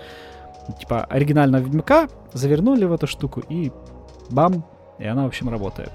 типа 0.80 1.04
оригинального 1.06 1.62
Ведьмака, 1.62 2.08
завернули 2.34 2.86
в 2.86 2.94
эту 2.94 3.08
штуку 3.08 3.42
и 3.50 3.72
бам, 4.30 4.66
и 5.00 5.06
она, 5.06 5.24
в 5.24 5.28
общем, 5.28 5.50
работает. 5.50 5.92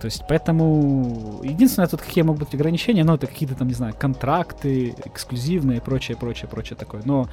То 0.00 0.06
есть, 0.06 0.24
поэтому 0.26 1.40
единственное 1.44 1.86
тут 1.86 2.00
какие 2.00 2.24
могут 2.24 2.44
быть 2.44 2.54
ограничения, 2.54 3.04
ну, 3.04 3.14
это 3.14 3.26
какие-то 3.26 3.54
там, 3.54 3.68
не 3.68 3.74
знаю, 3.74 3.94
контракты 3.98 4.94
эксклюзивные 5.04 5.78
и 5.78 5.80
прочее, 5.80 6.16
прочее, 6.16 6.48
прочее 6.48 6.76
такое. 6.78 7.02
Но 7.04 7.28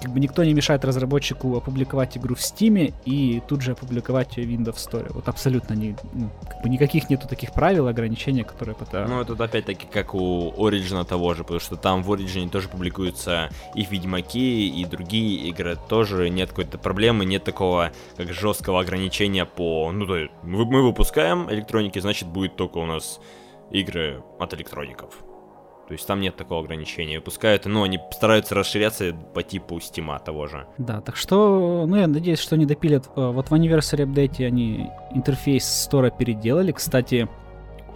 как 0.00 0.12
бы 0.12 0.20
никто 0.20 0.42
не 0.44 0.54
мешает 0.54 0.84
разработчику 0.84 1.56
опубликовать 1.56 2.16
игру 2.16 2.34
в 2.34 2.38
Steam 2.38 2.92
и 3.04 3.42
тут 3.46 3.62
же 3.62 3.72
опубликовать 3.72 4.36
ее 4.36 4.46
в 4.46 4.60
Windows 4.60 4.76
Store. 4.76 5.12
Вот 5.12 5.28
абсолютно 5.28 5.74
не, 5.74 5.96
ну, 6.12 6.30
как 6.48 6.62
бы 6.62 6.68
никаких 6.68 7.10
нету 7.10 7.28
таких 7.28 7.52
правил, 7.52 7.86
ограничений, 7.86 8.42
которые 8.42 8.76
это... 8.80 9.06
Ну, 9.06 9.20
это 9.20 9.32
опять-таки 9.42 9.86
как 9.86 10.14
у 10.14 10.52
Origin 10.56 11.04
того 11.04 11.34
же, 11.34 11.42
потому 11.42 11.60
что 11.60 11.76
там 11.76 12.02
в 12.02 12.12
Origin 12.12 12.48
тоже 12.48 12.68
публикуются 12.68 13.50
и 13.74 13.84
Ведьмаки, 13.84 14.68
и 14.68 14.84
другие 14.84 15.48
игры. 15.48 15.76
Тоже 15.88 16.30
нет 16.30 16.50
какой-то 16.50 16.78
проблемы, 16.78 17.24
нет 17.24 17.44
такого 17.44 17.92
как 18.16 18.32
жесткого 18.32 18.80
ограничения 18.80 19.44
по... 19.44 19.90
Ну, 19.92 20.06
то 20.06 20.16
есть 20.16 20.32
мы 20.42 20.82
выпускаем 20.82 21.50
электроники, 21.50 21.98
значит 21.98 22.28
будет 22.28 22.56
только 22.56 22.78
у 22.78 22.86
нас 22.86 23.20
игры 23.70 24.22
от 24.38 24.54
электроников. 24.54 25.14
То 25.90 25.94
есть 25.94 26.06
там 26.06 26.20
нет 26.20 26.36
такого 26.36 26.60
ограничения. 26.60 27.18
Выпускают, 27.18 27.66
ну, 27.66 27.82
они 27.82 27.98
стараются 28.12 28.54
расширяться 28.54 29.12
по 29.34 29.42
типу 29.42 29.80
стима 29.80 30.20
того 30.20 30.46
же. 30.46 30.64
Да, 30.78 31.00
так 31.00 31.16
что, 31.16 31.84
ну, 31.84 31.96
я 31.96 32.06
надеюсь, 32.06 32.38
что 32.38 32.54
они 32.54 32.64
допилят. 32.64 33.08
Э, 33.16 33.32
вот 33.32 33.50
в 33.50 33.52
Anniversary 33.52 34.06
Update 34.06 34.46
они 34.46 34.88
интерфейс 35.12 35.64
стора 35.64 36.10
переделали. 36.10 36.70
Кстати, 36.70 37.28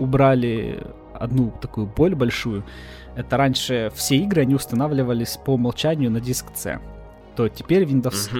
убрали 0.00 0.82
одну 1.14 1.52
такую 1.62 1.86
боль 1.86 2.16
большую. 2.16 2.64
Это 3.14 3.36
раньше 3.36 3.92
все 3.94 4.16
игры, 4.16 4.42
они 4.42 4.56
устанавливались 4.56 5.36
по 5.36 5.52
умолчанию 5.52 6.10
на 6.10 6.20
диск 6.20 6.46
C 6.52 6.80
то 7.34 7.48
теперь 7.48 7.84
Windows... 7.84 8.30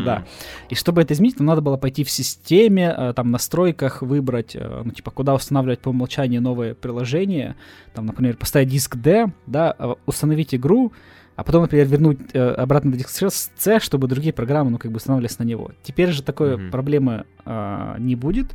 да. 0.04 0.24
И 0.68 0.74
чтобы 0.74 1.02
это 1.02 1.14
изменить, 1.14 1.38
нам 1.38 1.46
надо 1.46 1.60
было 1.60 1.76
пойти 1.76 2.04
в 2.04 2.10
системе, 2.10 2.94
э, 2.96 3.12
там, 3.14 3.30
настройках 3.30 4.02
выбрать, 4.02 4.54
э, 4.54 4.82
ну, 4.84 4.90
типа, 4.90 5.10
куда 5.10 5.34
устанавливать 5.34 5.80
по 5.80 5.90
умолчанию 5.90 6.42
новое 6.42 6.74
приложение, 6.74 7.56
там, 7.94 8.06
например, 8.06 8.36
поставить 8.36 8.68
диск 8.68 8.96
D, 8.96 9.32
да, 9.46 9.74
э, 9.78 9.94
установить 10.06 10.54
игру, 10.54 10.92
а 11.36 11.44
потом, 11.44 11.62
например, 11.62 11.86
вернуть 11.86 12.18
э, 12.32 12.50
обратно 12.50 12.90
на 12.90 12.96
диск 12.96 13.10
C, 13.56 13.80
чтобы 13.80 14.08
другие 14.08 14.32
программы, 14.32 14.70
ну, 14.70 14.78
как 14.78 14.90
бы 14.90 14.96
устанавливались 14.96 15.38
на 15.38 15.44
него. 15.44 15.70
Теперь 15.84 16.10
же 16.10 16.22
такой 16.22 16.54
mm-hmm. 16.54 16.70
проблемы 16.70 17.26
э, 17.44 17.94
не 17.98 18.16
будет. 18.16 18.54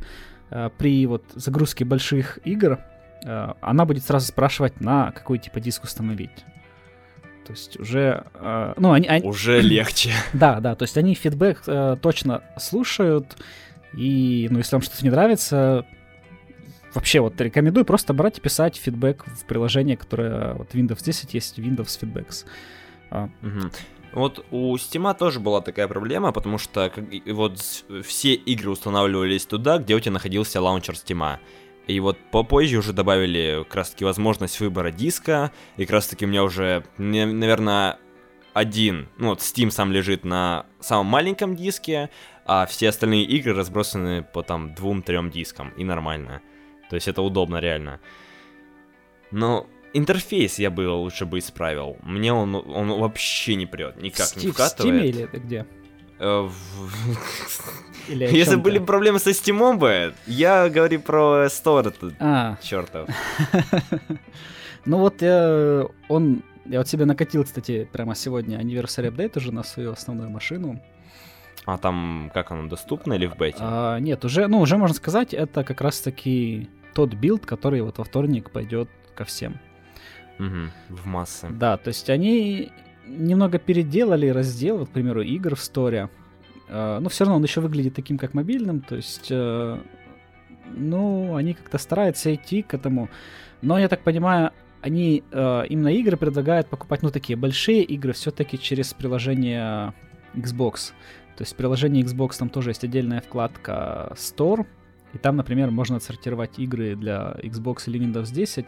Э, 0.50 0.70
при 0.76 1.06
вот 1.06 1.24
загрузке 1.34 1.84
больших 1.84 2.38
игр 2.44 2.78
э, 3.24 3.52
она 3.60 3.84
будет 3.86 4.04
сразу 4.04 4.26
спрашивать, 4.26 4.80
на 4.80 5.12
какой 5.12 5.38
типа 5.38 5.60
диск 5.60 5.84
установить. 5.84 6.44
То 7.46 7.52
есть 7.52 7.78
уже... 7.78 8.24
Э, 8.34 8.74
ну, 8.76 8.92
они, 8.92 9.06
они... 9.06 9.26
Уже 9.26 9.60
легче. 9.62 10.12
Да, 10.32 10.60
да, 10.60 10.74
то 10.74 10.84
есть 10.84 10.96
они 10.96 11.14
фидбэк 11.14 11.62
э, 11.66 11.96
точно 12.00 12.42
слушают, 12.58 13.36
и, 13.92 14.48
ну, 14.50 14.58
если 14.58 14.74
вам 14.74 14.82
что-то 14.82 15.04
не 15.04 15.10
нравится, 15.10 15.86
вообще 16.94 17.20
вот 17.20 17.40
рекомендую 17.40 17.84
просто 17.84 18.12
брать 18.12 18.38
и 18.38 18.40
писать 18.40 18.76
фидбэк 18.76 19.24
в 19.26 19.44
приложение, 19.44 19.96
которое 19.96 20.54
вот 20.54 20.74
Windows 20.74 21.04
10 21.04 21.34
есть, 21.34 21.58
Windows 21.58 22.00
Feedbacks. 22.00 22.44
Угу. 23.10 23.70
Вот 24.14 24.46
у 24.52 24.76
Steam 24.76 25.12
тоже 25.18 25.40
была 25.40 25.60
такая 25.60 25.88
проблема, 25.88 26.32
потому 26.32 26.56
что 26.58 26.92
вот 27.26 27.84
все 28.04 28.34
игры 28.34 28.70
устанавливались 28.70 29.44
туда, 29.44 29.78
где 29.78 29.94
у 29.94 30.00
тебя 30.00 30.12
находился 30.12 30.60
лаунчер 30.60 30.94
Steam. 30.94 31.38
И 31.86 32.00
вот 32.00 32.18
попозже 32.30 32.78
уже 32.78 32.92
добавили 32.92 33.62
как 33.64 33.74
раз 33.76 33.90
таки 33.90 34.04
возможность 34.04 34.58
выбора 34.60 34.90
диска. 34.90 35.52
И 35.76 35.84
как 35.84 35.94
раз 35.94 36.06
таки 36.06 36.24
у 36.24 36.28
меня 36.28 36.42
уже, 36.42 36.84
наверное, 36.96 37.98
один, 38.54 39.08
ну 39.18 39.28
вот 39.28 39.40
Steam 39.40 39.70
сам 39.70 39.92
лежит 39.92 40.24
на 40.24 40.66
самом 40.80 41.06
маленьком 41.06 41.56
диске, 41.56 42.08
а 42.46 42.66
все 42.66 42.88
остальные 42.88 43.24
игры 43.24 43.52
разбросаны 43.52 44.22
по 44.22 44.42
там 44.42 44.74
двум-трем 44.74 45.30
дискам. 45.30 45.70
И 45.76 45.84
нормально. 45.84 46.40
То 46.88 46.96
есть 46.96 47.08
это 47.08 47.20
удобно 47.20 47.58
реально. 47.58 48.00
Но 49.30 49.66
интерфейс 49.92 50.58
я 50.58 50.70
бы 50.70 50.88
лучше 50.88 51.26
бы 51.26 51.38
исправил. 51.38 51.98
Мне 52.02 52.32
он, 52.32 52.54
он 52.54 53.00
вообще 53.00 53.56
не 53.56 53.66
прет, 53.66 54.00
никак 54.00 54.28
в 54.28 54.36
не 54.36 54.50
вкатывает. 54.52 54.94
В 54.94 55.04
Steam 55.04 55.08
или 55.08 55.22
это 55.24 55.38
где? 55.38 55.66
Э, 56.18 56.48
Если 58.08 58.56
были 58.56 58.78
проблемы 58.78 59.18
со 59.18 59.30
Steam 59.30 59.76
бы, 59.76 60.14
я 60.26 60.68
говорю 60.68 61.00
про 61.00 61.46
Store 61.46 62.14
а. 62.20 62.56
чертов. 62.62 63.08
ну 64.84 64.98
вот 64.98 65.22
я, 65.22 65.86
он, 66.08 66.42
я 66.66 66.78
вот 66.78 66.88
себе 66.88 67.04
накатил, 67.04 67.44
кстати, 67.44 67.88
прямо 67.92 68.14
сегодня 68.14 68.58
Anniversary 68.58 69.10
Update 69.10 69.38
уже 69.38 69.52
на 69.52 69.62
свою 69.62 69.92
основную 69.92 70.30
машину. 70.30 70.80
А 71.66 71.78
там 71.78 72.30
как 72.34 72.50
оно 72.52 72.68
доступно 72.68 73.14
или 73.14 73.26
в 73.26 73.36
бете? 73.36 73.58
А, 73.60 73.98
нет, 73.98 74.24
уже, 74.24 74.46
ну 74.48 74.60
уже 74.60 74.76
можно 74.76 74.94
сказать, 74.94 75.32
это 75.32 75.64
как 75.64 75.80
раз 75.80 76.00
таки 76.00 76.68
тот 76.94 77.14
билд, 77.14 77.46
который 77.46 77.80
вот 77.80 77.98
во 77.98 78.04
вторник 78.04 78.50
пойдет 78.50 78.88
ко 79.14 79.24
всем. 79.24 79.58
Угу, 80.38 80.96
в 80.96 81.06
массы. 81.06 81.48
Да, 81.48 81.76
то 81.76 81.88
есть 81.88 82.10
они 82.10 82.72
немного 83.06 83.58
переделали 83.58 84.28
раздел, 84.28 84.78
вот, 84.78 84.88
к 84.88 84.92
примеру, 84.92 85.22
игр 85.22 85.54
в 85.54 85.60
сторе. 85.60 86.08
Э, 86.68 86.98
но 86.98 87.08
все 87.08 87.24
равно 87.24 87.36
он 87.36 87.42
еще 87.42 87.60
выглядит 87.60 87.94
таким, 87.94 88.16
как 88.16 88.32
мобильным, 88.32 88.80
то 88.80 88.96
есть, 88.96 89.30
э, 89.30 89.78
ну, 90.74 91.36
они 91.36 91.52
как-то 91.52 91.76
стараются 91.78 92.34
идти 92.34 92.62
к 92.62 92.72
этому. 92.72 93.10
Но, 93.60 93.78
я 93.78 93.88
так 93.88 94.02
понимаю, 94.02 94.50
они 94.80 95.22
э, 95.30 95.66
именно 95.66 95.88
игры 95.88 96.16
предлагают 96.16 96.68
покупать, 96.68 97.02
ну, 97.02 97.10
такие 97.10 97.36
большие 97.36 97.82
игры 97.82 98.12
все-таки 98.12 98.58
через 98.58 98.94
приложение 98.94 99.92
Xbox. 100.34 100.92
То 101.36 101.42
есть 101.42 101.52
в 101.52 101.56
приложении 101.56 102.04
Xbox 102.04 102.38
там 102.38 102.48
тоже 102.48 102.70
есть 102.70 102.84
отдельная 102.84 103.20
вкладка 103.20 104.12
Store, 104.14 104.66
и 105.12 105.18
там, 105.18 105.36
например, 105.36 105.70
можно 105.70 105.96
отсортировать 105.96 106.58
игры 106.58 106.96
для 106.96 107.36
Xbox 107.42 107.84
или 107.86 108.00
Windows 108.00 108.32
10. 108.32 108.66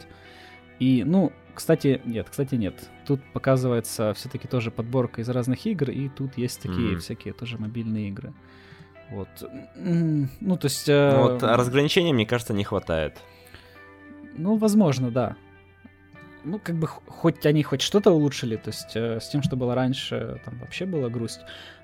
И, 0.79 1.03
ну, 1.05 1.33
кстати, 1.57 2.01
нет, 2.05 2.29
кстати, 2.31 2.55
нет. 2.55 2.89
Тут 3.07 3.21
показывается 3.33 4.13
все-таки 4.15 4.47
тоже 4.47 4.71
подборка 4.71 5.21
из 5.21 5.29
разных 5.29 5.67
игр, 5.67 5.91
и 5.91 6.09
тут 6.09 6.39
есть 6.39 6.63
такие 6.63 6.95
mm-hmm. 6.95 6.99
всякие 6.99 7.35
тоже 7.35 7.59
мобильные 7.59 8.09
игры. 8.09 8.33
Вот. 9.11 9.29
Ну, 9.75 10.57
то 10.57 10.67
есть... 10.67 10.89
Э... 10.89 11.13
Ну, 11.17 11.23
вот 11.33 11.43
разграничения, 11.43 12.13
мне 12.13 12.27
кажется, 12.27 12.55
не 12.55 12.65
хватает. 12.65 13.19
Ну, 14.37 14.57
возможно, 14.57 15.11
да. 15.11 15.37
Ну, 16.45 16.61
как 16.61 16.77
бы 16.77 16.87
хоть 16.87 17.45
они 17.47 17.63
хоть 17.63 17.83
что-то 17.83 18.13
улучшили, 18.13 18.57
то 18.57 18.69
есть 18.69 18.95
э, 18.95 19.19
с 19.21 19.29
тем, 19.29 19.43
что 19.43 19.57
было 19.57 19.75
раньше, 19.75 20.41
там 20.45 20.59
вообще 20.59 20.87
была 20.87 21.09
грусть. 21.09 21.41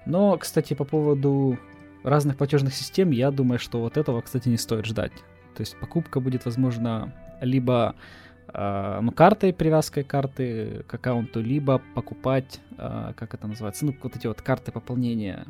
Но, 0.06 0.36
кстати, 0.38 0.74
по 0.74 0.84
поводу 0.84 1.58
разных 2.04 2.36
платежных 2.36 2.74
систем, 2.74 3.10
я 3.10 3.30
думаю, 3.30 3.58
что 3.58 3.80
вот 3.80 3.96
этого, 3.96 4.20
кстати, 4.20 4.48
не 4.48 4.58
стоит 4.58 4.86
ждать. 4.86 5.12
То 5.54 5.60
есть 5.60 5.76
покупка 5.80 6.20
будет, 6.20 6.44
возможно, 6.44 7.12
либо 7.40 7.96
а, 8.52 9.00
ну, 9.00 9.12
картой, 9.12 9.52
привязкой 9.52 10.04
карты 10.04 10.84
к 10.86 10.94
аккаунту, 10.94 11.40
либо 11.40 11.80
покупать, 11.94 12.60
а, 12.76 13.12
как 13.14 13.34
это 13.34 13.46
называется, 13.46 13.86
ну, 13.86 13.96
вот 14.02 14.16
эти 14.16 14.26
вот 14.26 14.42
карты 14.42 14.72
пополнения. 14.72 15.46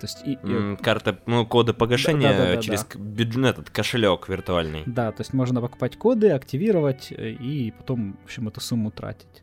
То 0.00 0.06
есть 0.06 0.22
и, 0.26 0.32
и... 0.32 0.76
карта, 0.76 1.18
ну, 1.26 1.46
коды 1.46 1.72
погашения 1.72 2.32
да, 2.32 2.38
да, 2.38 2.54
да, 2.54 2.62
через 2.62 2.84
да. 2.84 2.98
бюджет, 2.98 3.44
этот 3.46 3.70
кошелек 3.70 4.28
виртуальный. 4.28 4.82
Да, 4.86 5.10
то 5.10 5.22
есть 5.22 5.32
можно 5.32 5.60
покупать 5.60 5.96
коды, 5.96 6.30
активировать 6.30 7.12
э, 7.12 7.30
и 7.30 7.70
потом, 7.70 8.18
в 8.22 8.24
общем, 8.24 8.48
эту 8.48 8.60
сумму 8.60 8.90
тратить. 8.90 9.42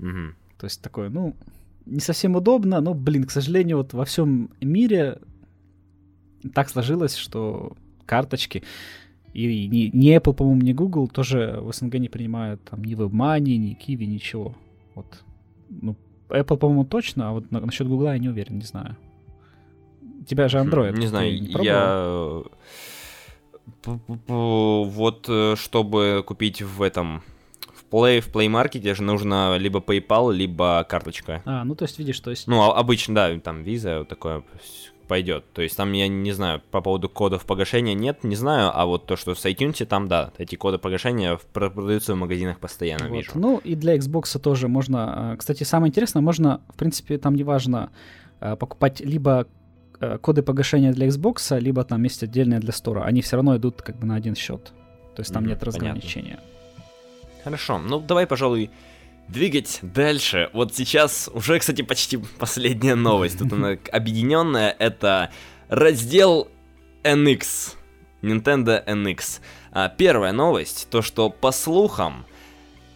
Угу. 0.00 0.34
То 0.58 0.64
есть 0.64 0.82
такое, 0.82 1.10
ну, 1.10 1.36
не 1.86 2.00
совсем 2.00 2.34
удобно, 2.36 2.80
но, 2.80 2.94
блин, 2.94 3.24
к 3.24 3.30
сожалению, 3.30 3.78
вот 3.78 3.92
во 3.92 4.04
всем 4.04 4.50
мире 4.60 5.18
так 6.54 6.68
сложилось, 6.68 7.16
что 7.16 7.76
карточки 8.04 8.64
и 9.38 9.68
ни, 9.68 9.90
ни 9.92 10.16
Apple, 10.16 10.34
по-моему, 10.34 10.62
ни 10.62 10.72
Google 10.72 11.08
тоже 11.08 11.58
в 11.60 11.72
СНГ 11.72 11.94
не 11.94 12.08
принимают 12.08 12.62
там 12.64 12.82
ни 12.84 12.96
WebMoney, 12.96 13.56
ни 13.56 13.76
Kiwi, 13.76 14.06
ничего. 14.06 14.54
Вот. 14.94 15.24
Ну, 15.70 15.96
Apple, 16.28 16.56
по-моему, 16.56 16.84
точно, 16.84 17.28
а 17.28 17.32
вот 17.32 17.50
на, 17.50 17.60
насчет 17.60 17.86
Google 17.86 18.06
я 18.06 18.18
не 18.18 18.28
уверен, 18.28 18.56
не 18.58 18.64
знаю. 18.64 18.96
У 20.20 20.24
тебя 20.24 20.48
же 20.48 20.58
Android. 20.58 20.98
Не 20.98 21.06
знаю, 21.06 21.40
не 21.40 21.64
я... 21.64 22.42
Вот 23.84 25.26
э, 25.28 25.54
чтобы 25.56 26.24
купить 26.26 26.62
в 26.62 26.82
этом 26.82 27.22
в 27.72 27.94
Play, 27.94 28.20
в 28.20 28.34
Play 28.34 28.48
Market 28.48 28.94
же 28.94 29.02
нужно 29.02 29.56
либо 29.56 29.78
PayPal, 29.80 30.32
либо 30.32 30.84
карточка. 30.88 31.42
А, 31.44 31.64
ну 31.64 31.74
то 31.74 31.84
есть 31.84 31.98
видишь, 31.98 32.20
то 32.20 32.30
есть... 32.30 32.46
Ну, 32.48 32.60
а, 32.60 32.76
обычно, 32.76 33.14
да, 33.14 33.38
там 33.38 33.62
вот 33.64 34.08
такое 34.08 34.42
пойдет. 35.08 35.44
То 35.52 35.62
есть 35.62 35.76
там, 35.76 35.92
я 35.92 36.06
не 36.06 36.32
знаю, 36.32 36.62
по 36.70 36.80
поводу 36.80 37.08
кодов 37.08 37.44
погашения 37.46 37.94
нет, 37.94 38.22
не 38.22 38.36
знаю, 38.36 38.70
а 38.72 38.86
вот 38.86 39.06
то, 39.06 39.16
что 39.16 39.34
с 39.34 39.44
iTunes, 39.44 39.84
там, 39.86 40.06
да, 40.06 40.30
эти 40.38 40.54
коды 40.54 40.78
погашения 40.78 41.40
продаются 41.52 42.14
в 42.14 42.16
магазинах 42.16 42.60
постоянно, 42.60 43.08
вот. 43.08 43.16
вижу. 43.16 43.32
Ну, 43.34 43.58
и 43.58 43.74
для 43.74 43.96
Xbox 43.96 44.38
тоже 44.38 44.68
можно, 44.68 45.32
а, 45.32 45.36
кстати, 45.36 45.64
самое 45.64 45.90
интересное, 45.90 46.22
можно, 46.22 46.60
в 46.68 46.76
принципе, 46.76 47.18
там 47.18 47.34
неважно, 47.34 47.90
а, 48.40 48.54
покупать 48.54 49.00
либо 49.00 49.48
а, 50.00 50.18
коды 50.18 50.42
погашения 50.42 50.92
для 50.92 51.08
Xbox, 51.08 51.58
либо 51.58 51.82
там 51.84 52.02
есть 52.04 52.22
отдельные 52.22 52.60
для 52.60 52.70
Store. 52.70 53.02
Они 53.02 53.22
все 53.22 53.36
равно 53.36 53.56
идут 53.56 53.82
как 53.82 53.98
бы 53.98 54.06
на 54.06 54.14
один 54.14 54.36
счет. 54.36 54.72
То 55.16 55.22
есть 55.22 55.32
там 55.32 55.44
mm-hmm, 55.44 55.48
нет 55.48 55.62
разграничения. 55.64 56.38
Понятно. 56.38 57.42
Хорошо, 57.44 57.78
ну 57.78 57.98
давай, 58.00 58.26
пожалуй, 58.26 58.70
двигать 59.28 59.78
дальше. 59.82 60.50
Вот 60.52 60.74
сейчас 60.74 61.30
уже, 61.32 61.58
кстати, 61.58 61.82
почти 61.82 62.18
последняя 62.38 62.94
новость. 62.94 63.38
Тут 63.38 63.52
она 63.52 63.76
объединенная. 63.92 64.74
Это 64.78 65.30
раздел 65.68 66.48
NX. 67.04 67.74
Nintendo 68.22 68.84
NX. 68.84 69.40
А 69.72 69.88
первая 69.88 70.32
новость, 70.32 70.88
то 70.90 71.02
что 71.02 71.30
по 71.30 71.52
слухам 71.52 72.26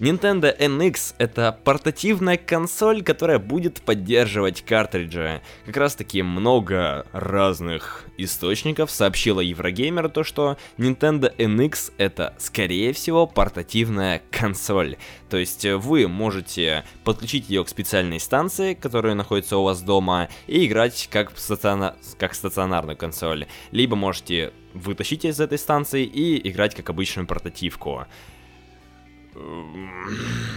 Nintendo 0.03 0.53
NX 0.59 1.15
это 1.19 1.57
портативная 1.63 2.37
консоль, 2.37 3.05
которая 3.05 3.39
будет 3.39 3.83
поддерживать 3.83 4.63
картриджи. 4.63 5.43
Как 5.65 5.77
раз 5.77 5.95
таки 5.95 6.23
много 6.23 7.07
разных 7.13 8.07
источников 8.19 8.91
сообщила 8.91 9.39
Еврогеймер 9.39 10.09
то, 10.09 10.25
что 10.25 10.57
Nintendo 10.77 11.33
NX 11.37 11.93
это 11.99 12.35
скорее 12.39 12.93
всего 12.93 13.29
портативная 13.29 14.23
консоль. 14.33 14.97
То 15.31 15.37
есть 15.37 15.65
вы 15.65 16.09
можете 16.09 16.85
подключить 17.05 17.49
ее 17.49 17.63
к 17.63 17.69
специальной 17.69 18.19
станции, 18.19 18.75
которая 18.75 19.15
находится 19.15 19.57
у 19.57 19.63
вас 19.63 19.83
дома, 19.83 20.29
и 20.49 20.67
играть 20.67 21.09
как, 21.13 21.31
стациона... 21.39 21.95
как 22.19 22.35
стационарную 22.35 22.97
консоль. 22.97 23.47
Либо 23.71 23.95
можете 23.95 24.53
вытащить 24.75 25.25
из 25.25 25.39
этой 25.39 25.59
станции 25.59 26.05
и 26.05 26.51
играть 26.51 26.75
как 26.75 26.91
обычную 26.91 27.29
портативку. 27.29 28.07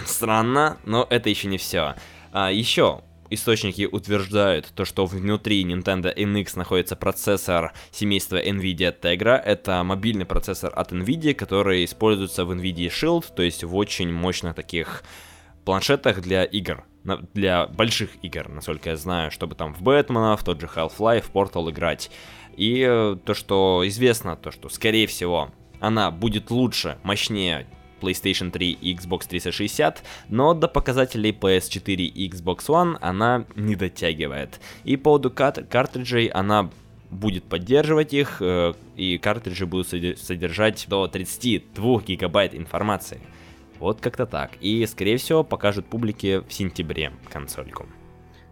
Странно, 0.06 0.78
но 0.86 1.08
это 1.10 1.30
еще 1.30 1.48
не 1.48 1.58
все. 1.58 1.96
А, 2.32 2.52
еще 2.52 3.02
источники 3.30 3.88
утверждают 3.90 4.72
то, 4.76 4.86
что 4.86 5.06
внутри 5.06 5.64
Nintendo 5.64 6.16
NX 6.16 6.58
находится 6.58 6.96
процессор 6.96 7.74
семейства 7.92 8.42
NVIDIA 8.44 8.94
Tegra. 9.00 9.38
Это 9.38 9.84
мобильный 9.84 10.26
процессор 10.26 10.72
от 10.76 10.92
NVIDIA, 10.92 11.34
который 11.34 11.86
используется 11.86 12.46
в 12.46 12.52
NVIDIA 12.52 12.90
Shield, 12.90 13.26
то 13.36 13.44
есть 13.44 13.64
в 13.64 13.76
очень 13.76 14.12
мощных 14.12 14.56
таких 14.56 15.04
планшетах 15.64 16.22
для 16.22 16.44
игр. 16.44 16.84
Для 17.34 17.68
больших 17.68 18.10
игр, 18.24 18.50
насколько 18.50 18.90
я 18.90 18.96
знаю, 18.96 19.30
чтобы 19.30 19.54
там 19.54 19.76
в 19.76 19.82
Бэтмена, 19.84 20.38
в 20.38 20.44
тот 20.44 20.60
же 20.60 20.68
Half-Life, 20.68 21.32
Portal 21.32 21.70
играть. 21.70 22.10
И 22.58 22.84
э, 22.88 23.18
то, 23.24 23.36
что 23.36 23.84
известно, 23.86 24.36
то, 24.36 24.50
что, 24.50 24.70
скорее 24.70 25.06
всего, 25.06 25.52
она 25.80 26.10
будет 26.10 26.50
лучше, 26.50 26.98
мощнее 27.04 27.68
PlayStation 28.06 28.52
3 28.52 28.72
и 28.72 28.96
Xbox 28.96 29.28
360, 29.28 30.04
но 30.30 30.54
до 30.54 30.68
показателей 30.68 31.32
PS4 31.32 31.96
и 31.96 32.30
Xbox 32.30 32.68
One 32.68 32.98
она 33.02 33.46
не 33.56 33.76
дотягивает. 33.76 34.60
И 34.84 34.98
по 34.98 35.16
поводу 35.16 35.32
кар- 35.32 35.64
картриджей 35.64 36.28
она 36.28 36.70
будет 37.10 37.44
поддерживать 37.46 38.14
их, 38.14 38.42
э, 38.42 38.74
и 38.96 39.18
картриджи 39.18 39.66
будут 39.66 39.88
содержать 39.88 40.86
до 40.88 41.08
32 41.08 42.02
гигабайт 42.02 42.54
информации. 42.56 43.20
Вот 43.80 44.02
как-то 44.02 44.26
так. 44.26 44.52
И, 44.62 44.86
скорее 44.86 45.18
всего, 45.18 45.44
покажут 45.44 45.86
публике 45.86 46.42
в 46.42 46.52
сентябре 46.52 47.12
консольку. 47.32 47.86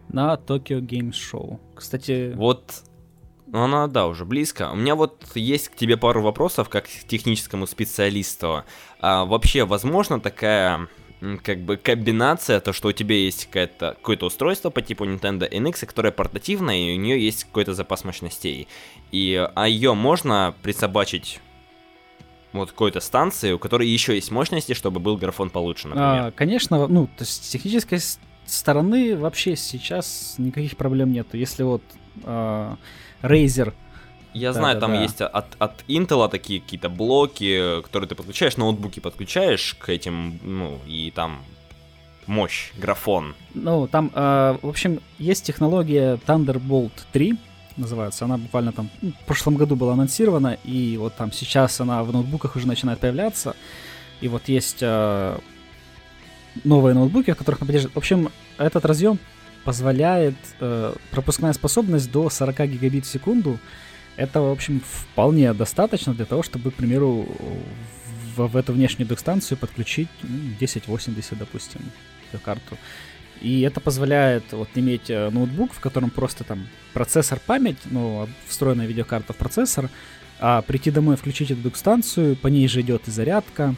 На 0.09 0.35
Tokyo 0.35 0.79
Games 0.79 1.13
Show. 1.13 1.59
Кстати... 1.75 2.33
Вот 2.35 2.83
ну, 3.53 3.61
она, 3.61 3.85
да, 3.85 4.07
уже 4.07 4.25
близко. 4.25 4.71
У 4.73 4.75
меня 4.75 4.95
вот 4.95 5.27
есть 5.35 5.69
к 5.69 5.75
тебе 5.75 5.95
пару 5.95 6.23
вопросов, 6.23 6.69
как 6.69 6.85
к 6.85 7.07
техническому 7.07 7.67
специалисту. 7.67 8.63
А 8.99 9.25
вообще, 9.25 9.63
возможно 9.63 10.19
такая 10.19 10.87
как 11.43 11.59
бы 11.59 11.77
комбинация, 11.77 12.59
то, 12.59 12.73
что 12.73 12.87
у 12.87 12.91
тебя 12.93 13.15
есть 13.15 13.45
какое-то 13.45 13.95
какое 13.97 14.17
устройство 14.17 14.71
по 14.71 14.81
типу 14.81 15.05
Nintendo 15.05 15.47
NX, 15.47 15.85
которое 15.85 16.11
портативное, 16.11 16.77
и 16.77 16.97
у 16.97 16.99
нее 16.99 17.23
есть 17.23 17.43
какой-то 17.43 17.75
запас 17.75 18.03
мощностей. 18.03 18.67
И, 19.11 19.47
а 19.53 19.67
ее 19.67 19.93
можно 19.93 20.55
присобачить 20.63 21.39
вот 22.53 22.71
какой-то 22.71 23.01
станции, 23.01 23.51
у 23.51 23.59
которой 23.59 23.87
еще 23.87 24.15
есть 24.15 24.31
мощности, 24.31 24.73
чтобы 24.73 24.99
был 24.99 25.15
графон 25.15 25.51
получше, 25.51 25.89
например. 25.89 26.09
А, 26.09 26.31
конечно, 26.31 26.87
ну, 26.87 27.05
то 27.05 27.21
есть 27.21 27.45
с 27.45 27.49
технической 27.49 27.99
стороны 28.47 29.15
вообще 29.15 29.55
сейчас 29.55 30.35
никаких 30.39 30.75
проблем 30.75 31.11
нету. 31.11 31.37
Если 31.37 31.61
вот 31.61 31.83
а, 32.23 32.77
Razer 33.23 33.73
Я 34.33 34.53
Да, 34.53 34.59
знаю, 34.59 34.75
да, 34.75 34.81
там 34.81 34.91
да. 34.93 35.01
есть 35.01 35.21
от, 35.21 35.55
от 35.57 35.83
Intel 35.87 36.29
такие 36.29 36.61
какие-то 36.61 36.89
блоки, 36.89 37.81
которые 37.83 38.07
ты 38.07 38.15
подключаешь, 38.15 38.57
ноутбуки 38.57 38.99
подключаешь 38.99 39.75
к 39.79 39.89
этим, 39.89 40.39
ну, 40.43 40.79
и 40.87 41.11
там 41.15 41.39
мощь, 42.27 42.71
графон. 42.77 43.35
Ну, 43.53 43.87
там, 43.87 44.11
э, 44.13 44.57
в 44.61 44.67
общем, 44.69 44.99
есть 45.19 45.45
технология 45.45 46.19
Thunderbolt 46.25 46.91
3, 47.11 47.37
называется. 47.77 48.25
Она 48.25 48.37
буквально 48.37 48.71
там 48.71 48.89
ну, 49.01 49.11
в 49.11 49.25
прошлом 49.25 49.55
году 49.55 49.75
была 49.75 49.93
анонсирована, 49.93 50.57
и 50.63 50.97
вот 50.97 51.15
там 51.15 51.31
сейчас 51.31 51.79
она 51.81 52.03
в 52.03 52.11
ноутбуках 52.11 52.55
уже 52.55 52.67
начинает 52.67 52.99
появляться. 52.99 53.55
И 54.21 54.27
вот 54.27 54.47
есть 54.47 54.77
э, 54.81 55.37
новые 56.63 56.93
ноутбуки, 56.93 57.31
в 57.31 57.35
которых 57.35 57.61
она 57.61 57.67
поддерживает. 57.67 57.95
В 57.95 57.97
общем, 57.97 58.29
этот 58.57 58.85
разъем 58.85 59.19
позволяет 59.63 60.35
э, 60.59 60.93
пропускная 61.11 61.53
способность 61.53 62.11
до 62.11 62.29
40 62.29 62.67
гигабит 62.69 63.05
в 63.05 63.09
секунду. 63.09 63.59
Это, 64.15 64.41
в 64.41 64.51
общем, 64.51 64.81
вполне 64.81 65.53
достаточно 65.53 66.13
для 66.13 66.25
того, 66.25 66.43
чтобы, 66.43 66.71
к 66.71 66.75
примеру, 66.75 67.27
в, 68.35 68.47
в 68.47 68.57
эту 68.57 68.73
внешнюю 68.73 69.07
док-станцию 69.07 69.57
подключить 69.57 70.09
ну, 70.21 70.53
1080, 70.55 71.37
допустим, 71.37 71.81
карту. 72.43 72.77
И 73.41 73.61
это 73.61 73.81
позволяет 73.81 74.43
вот 74.51 74.69
иметь 74.75 75.09
э, 75.09 75.29
ноутбук, 75.29 75.73
в 75.73 75.79
котором 75.79 76.09
просто 76.09 76.43
там 76.43 76.67
процессор 76.93 77.39
память, 77.45 77.77
ну, 77.85 78.27
встроенная 78.47 78.85
видеокарта 78.85 79.33
в 79.33 79.37
процессор, 79.37 79.89
а 80.39 80.61
прийти 80.61 80.91
домой, 80.91 81.15
включить 81.15 81.51
эту 81.51 81.61
док-станцию, 81.61 82.35
по 82.35 82.47
ней 82.47 82.67
же 82.67 82.81
идет 82.81 83.07
и 83.07 83.11
зарядка, 83.11 83.75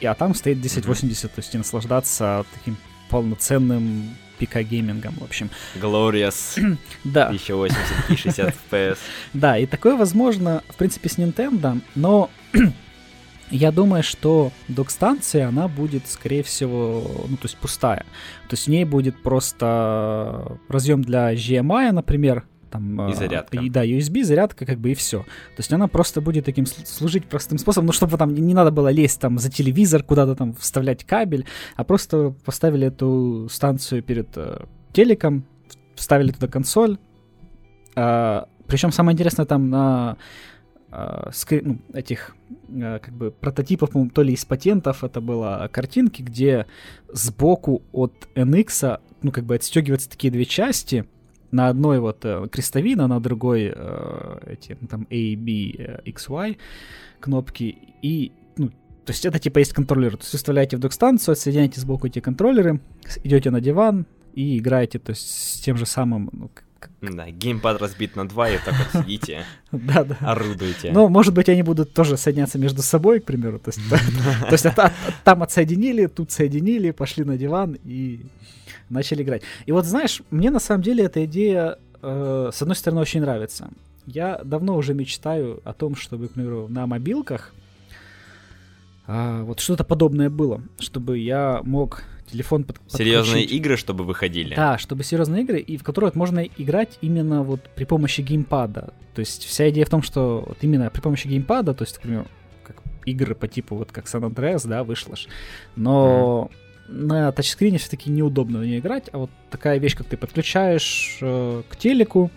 и, 0.00 0.06
а 0.06 0.14
там 0.14 0.34
стоит 0.34 0.58
1080, 0.58 1.32
то 1.32 1.38
есть 1.40 1.54
и 1.54 1.58
наслаждаться 1.58 2.44
таким 2.54 2.76
полноценным 3.08 4.16
ПК-геймингом, 4.40 5.14
в 5.20 5.24
общем. 5.24 5.50
Glorious 5.76 6.58
Да, 7.04 7.26
1080 7.26 7.78
и 8.08 8.16
60 8.16 8.54
FPS. 8.70 8.98
да, 9.34 9.58
и 9.58 9.66
такое 9.66 9.96
возможно, 9.96 10.62
в 10.68 10.76
принципе, 10.76 11.08
с 11.08 11.18
Nintendo, 11.18 11.80
но 11.94 12.30
я 13.50 13.70
думаю, 13.70 14.02
что 14.02 14.50
док-станция, 14.68 15.48
она 15.48 15.68
будет, 15.68 16.08
скорее 16.08 16.42
всего, 16.42 17.26
ну, 17.28 17.36
то 17.36 17.44
есть 17.44 17.58
пустая. 17.58 18.04
То 18.48 18.54
есть 18.54 18.66
в 18.66 18.70
ней 18.70 18.84
будет 18.84 19.22
просто 19.22 20.58
разъем 20.68 21.02
для 21.02 21.34
HDMI, 21.34 21.92
например, 21.92 22.44
там, 22.70 23.08
И 23.08 23.12
э, 23.12 23.16
зарядка. 23.16 23.58
И, 23.58 23.68
да, 23.68 23.84
USB, 23.84 24.24
зарядка, 24.24 24.66
как 24.66 24.78
бы 24.78 24.90
и 24.90 24.94
все. 24.94 25.20
То 25.20 25.58
есть 25.58 25.72
она 25.72 25.88
просто 25.88 26.20
будет 26.20 26.44
таким 26.44 26.64
сл- 26.64 26.86
служить 26.86 27.26
простым 27.26 27.58
способом, 27.58 27.86
ну, 27.86 27.92
чтобы 27.92 28.16
там 28.16 28.34
не, 28.34 28.54
надо 28.54 28.70
было 28.70 28.88
лезть 28.88 29.20
там 29.20 29.38
за 29.38 29.50
телевизор, 29.50 30.02
куда-то 30.02 30.34
там 30.34 30.54
вставлять 30.54 31.04
кабель, 31.04 31.46
а 31.76 31.84
просто 31.84 32.34
поставили 32.44 32.86
эту 32.86 33.48
станцию 33.50 34.02
перед 34.02 34.28
э, 34.36 34.64
телеком, 34.92 35.44
вставили 35.94 36.32
туда 36.32 36.48
консоль. 36.48 36.98
причем 37.94 38.92
самое 38.92 39.14
интересное 39.14 39.44
там 39.44 39.68
на 39.68 40.16
а, 40.92 41.30
скри- 41.30 41.62
ну, 41.64 41.78
этих 41.92 42.34
а, 42.70 42.98
как 42.98 43.14
бы 43.14 43.30
прототипов, 43.30 43.90
по-моему, 43.90 44.10
то 44.10 44.22
ли 44.22 44.32
из 44.34 44.44
патентов 44.44 45.04
это 45.04 45.20
было 45.20 45.68
картинки, 45.72 46.22
где 46.22 46.66
сбоку 47.12 47.82
от 47.92 48.28
NX, 48.34 49.00
ну, 49.22 49.30
как 49.30 49.44
бы 49.44 49.54
отстегиваются 49.54 50.10
такие 50.10 50.32
две 50.32 50.44
части, 50.44 51.06
на 51.52 51.68
одной 51.68 51.98
вот 52.00 52.24
э, 52.24 52.46
крестовина, 52.50 53.06
на 53.06 53.20
другой 53.20 53.72
э, 53.74 54.38
эти, 54.46 54.76
там, 54.88 55.06
A, 55.10 55.36
B, 55.36 55.74
э, 55.78 56.00
X, 56.04 56.28
Y 56.28 56.56
кнопки, 57.20 57.76
и, 58.02 58.32
ну, 58.56 58.68
то 59.04 59.12
есть 59.12 59.26
это 59.26 59.38
типа 59.38 59.58
есть 59.58 59.72
контроллер, 59.72 60.12
то 60.16 60.22
есть 60.22 60.32
вы 60.32 60.36
вставляете 60.38 60.76
в 60.76 60.80
док-станцию, 60.80 61.32
отсоединяете 61.32 61.80
сбоку 61.80 62.06
эти 62.06 62.20
контроллеры, 62.20 62.80
идете 63.24 63.50
на 63.50 63.60
диван 63.60 64.06
и 64.34 64.58
играете, 64.58 64.98
то 64.98 65.10
есть 65.10 65.28
с 65.56 65.60
тем 65.60 65.76
же 65.76 65.86
самым, 65.86 66.30
ну, 66.32 66.50
Да, 67.02 67.28
геймпад 67.30 67.80
разбит 67.82 68.16
на 68.16 68.26
два, 68.28 68.48
и 68.48 68.56
так 68.64 68.74
вот 68.92 69.02
сидите, 69.02 69.44
орудуете. 70.20 70.92
Ну, 70.92 71.08
может 71.08 71.34
быть, 71.34 71.48
они 71.50 71.62
будут 71.62 71.92
тоже 71.92 72.16
соединяться 72.16 72.58
между 72.58 72.80
собой, 72.82 73.20
к 73.20 73.24
примеру. 73.24 73.58
То 73.58 73.70
есть, 73.70 73.80
от- 74.66 74.78
от- 74.78 74.92
там 75.24 75.42
отсоединили, 75.42 76.06
тут 76.06 76.30
соединили, 76.30 76.90
пошли 76.92 77.24
на 77.24 77.36
диван 77.36 77.76
и 77.84 78.20
начали 78.90 79.22
играть. 79.22 79.42
И 79.66 79.72
вот 79.72 79.84
знаешь, 79.86 80.22
мне 80.30 80.50
на 80.50 80.60
самом 80.60 80.82
деле 80.82 81.04
эта 81.04 81.24
идея, 81.24 81.78
э, 82.02 82.50
с 82.52 82.60
одной 82.62 82.76
стороны, 82.76 83.00
очень 83.00 83.20
нравится. 83.20 83.70
Я 84.06 84.40
давно 84.44 84.76
уже 84.76 84.94
мечтаю 84.94 85.60
о 85.64 85.72
том, 85.72 85.94
чтобы, 85.94 86.28
к 86.28 86.32
примеру, 86.32 86.66
на 86.68 86.86
мобилках 86.86 87.52
а, 89.06 89.42
вот 89.42 89.58
что-то 89.58 89.82
подобное 89.82 90.30
было, 90.30 90.62
чтобы 90.78 91.18
я 91.18 91.62
мог 91.64 92.04
телефон 92.30 92.62
под, 92.62 92.76
Серьезные 92.86 93.42
подключить. 93.42 93.52
игры, 93.52 93.76
чтобы 93.76 94.04
выходили. 94.04 94.54
Да, 94.54 94.78
чтобы 94.78 95.02
серьезные 95.02 95.42
игры, 95.42 95.58
и 95.58 95.76
в 95.76 95.82
которые 95.82 96.10
вот 96.10 96.16
можно 96.16 96.40
играть 96.40 96.96
именно 97.00 97.42
вот 97.42 97.60
при 97.74 97.84
помощи 97.84 98.20
геймпада. 98.20 98.94
То 99.14 99.20
есть 99.20 99.44
вся 99.44 99.68
идея 99.70 99.84
в 99.84 99.90
том, 99.90 100.02
что 100.02 100.44
вот 100.46 100.58
именно 100.60 100.90
при 100.90 101.00
помощи 101.00 101.26
геймпада, 101.26 101.74
то 101.74 101.82
есть, 101.82 101.96
например, 101.96 102.26
как 102.62 102.76
игры 103.04 103.34
по 103.34 103.48
типу 103.48 103.74
вот 103.74 103.90
как 103.90 104.04
San 104.06 104.22
Andreas, 104.22 104.66
да, 104.68 104.84
вышло 104.84 105.16
ж. 105.16 105.26
Но 105.74 106.50
на 106.90 107.32
тачскрине 107.32 107.78
все-таки 107.78 108.10
неудобно 108.10 108.58
в 108.58 108.64
нее 108.64 108.78
играть, 108.78 109.08
а 109.12 109.18
вот 109.18 109.30
такая 109.50 109.78
вещь, 109.78 109.96
как 109.96 110.06
ты 110.06 110.16
подключаешь 110.16 111.18
э, 111.20 111.62
к 111.68 111.76
телеку, 111.76 112.30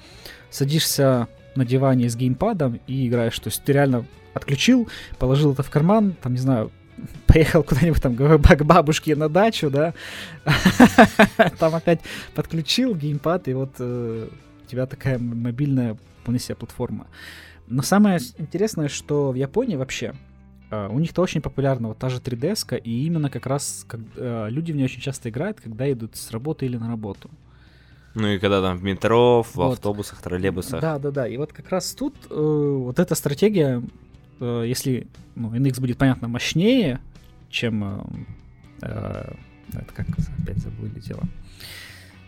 садишься 0.50 1.28
на 1.56 1.66
диване 1.66 2.10
с 2.10 2.16
геймпадом 2.16 2.80
и 2.88 3.08
играешь. 3.08 3.38
То 3.40 3.50
есть 3.50 3.64
ты 3.64 3.74
реально 3.74 4.06
отключил, 4.34 4.88
положил 5.20 5.54
это 5.54 5.64
в 5.64 5.70
карман, 5.70 6.16
там, 6.22 6.34
не 6.34 6.40
знаю, 6.40 6.72
поехал 7.28 7.64
куда-нибудь 7.64 8.02
там 8.02 8.16
к 8.16 8.64
бабушке 8.64 9.16
на 9.16 9.30
дачу, 9.30 9.70
да, 9.70 9.94
там 11.60 11.76
опять 11.76 12.00
подключил 12.36 12.96
геймпад, 12.96 13.48
и 13.48 13.54
вот 13.54 13.76
э, 13.80 14.28
у 14.64 14.70
тебя 14.70 14.86
такая 14.86 15.18
мобильная 15.20 15.98
вполне 16.22 16.40
себе 16.40 16.56
платформа. 16.56 17.08
Но 17.68 17.82
самое 17.82 18.20
интересное, 18.38 18.88
что 18.88 19.32
в 19.32 19.36
Японии 19.36 19.76
вообще 19.76 20.14
у 20.92 21.00
них-то 21.00 21.22
очень 21.22 21.42
популярна 21.42 21.90
вот 21.90 21.98
та 21.98 22.10
же 22.10 22.20
3DS, 22.20 22.80
и 22.80 23.06
именно 23.06 23.30
как 23.30 23.46
раз 23.46 23.86
как, 23.88 24.00
э, 24.16 24.48
люди 24.50 24.72
в 24.72 24.76
нее 24.76 24.86
очень 24.86 25.02
часто 25.02 25.30
играют, 25.30 25.60
когда 25.62 25.92
идут 25.92 26.16
с 26.16 26.32
работы 26.32 26.66
или 26.66 26.78
на 26.78 26.88
работу. 26.88 27.30
Ну 28.16 28.28
и 28.28 28.40
когда 28.40 28.62
там 28.62 28.78
в 28.78 28.84
метро, 28.84 29.42
в 29.44 29.56
Вот. 29.56 29.74
автобусах, 29.74 30.22
троллейбусах. 30.22 30.82
Да, 30.82 31.00
да, 31.00 31.12
да. 31.12 31.28
И 31.28 31.38
вот 31.38 31.52
как 31.52 31.70
раз 31.70 31.94
тут 31.94 32.16
э, 32.30 32.34
вот 32.36 33.00
эта 33.00 33.16
стратегия, 33.16 33.82
э, 34.40 34.64
если 34.68 35.08
ну, 35.36 35.52
NX 35.54 35.82
будет, 35.82 35.98
понятно, 35.98 36.28
мощнее, 36.28 37.00
чем... 37.50 37.84
э, 37.84 38.04
э, 38.84 39.34
это 39.74 39.94
как 39.96 40.08
опять 40.42 40.58
забыл 40.58 40.88
вылетело. 40.88 41.24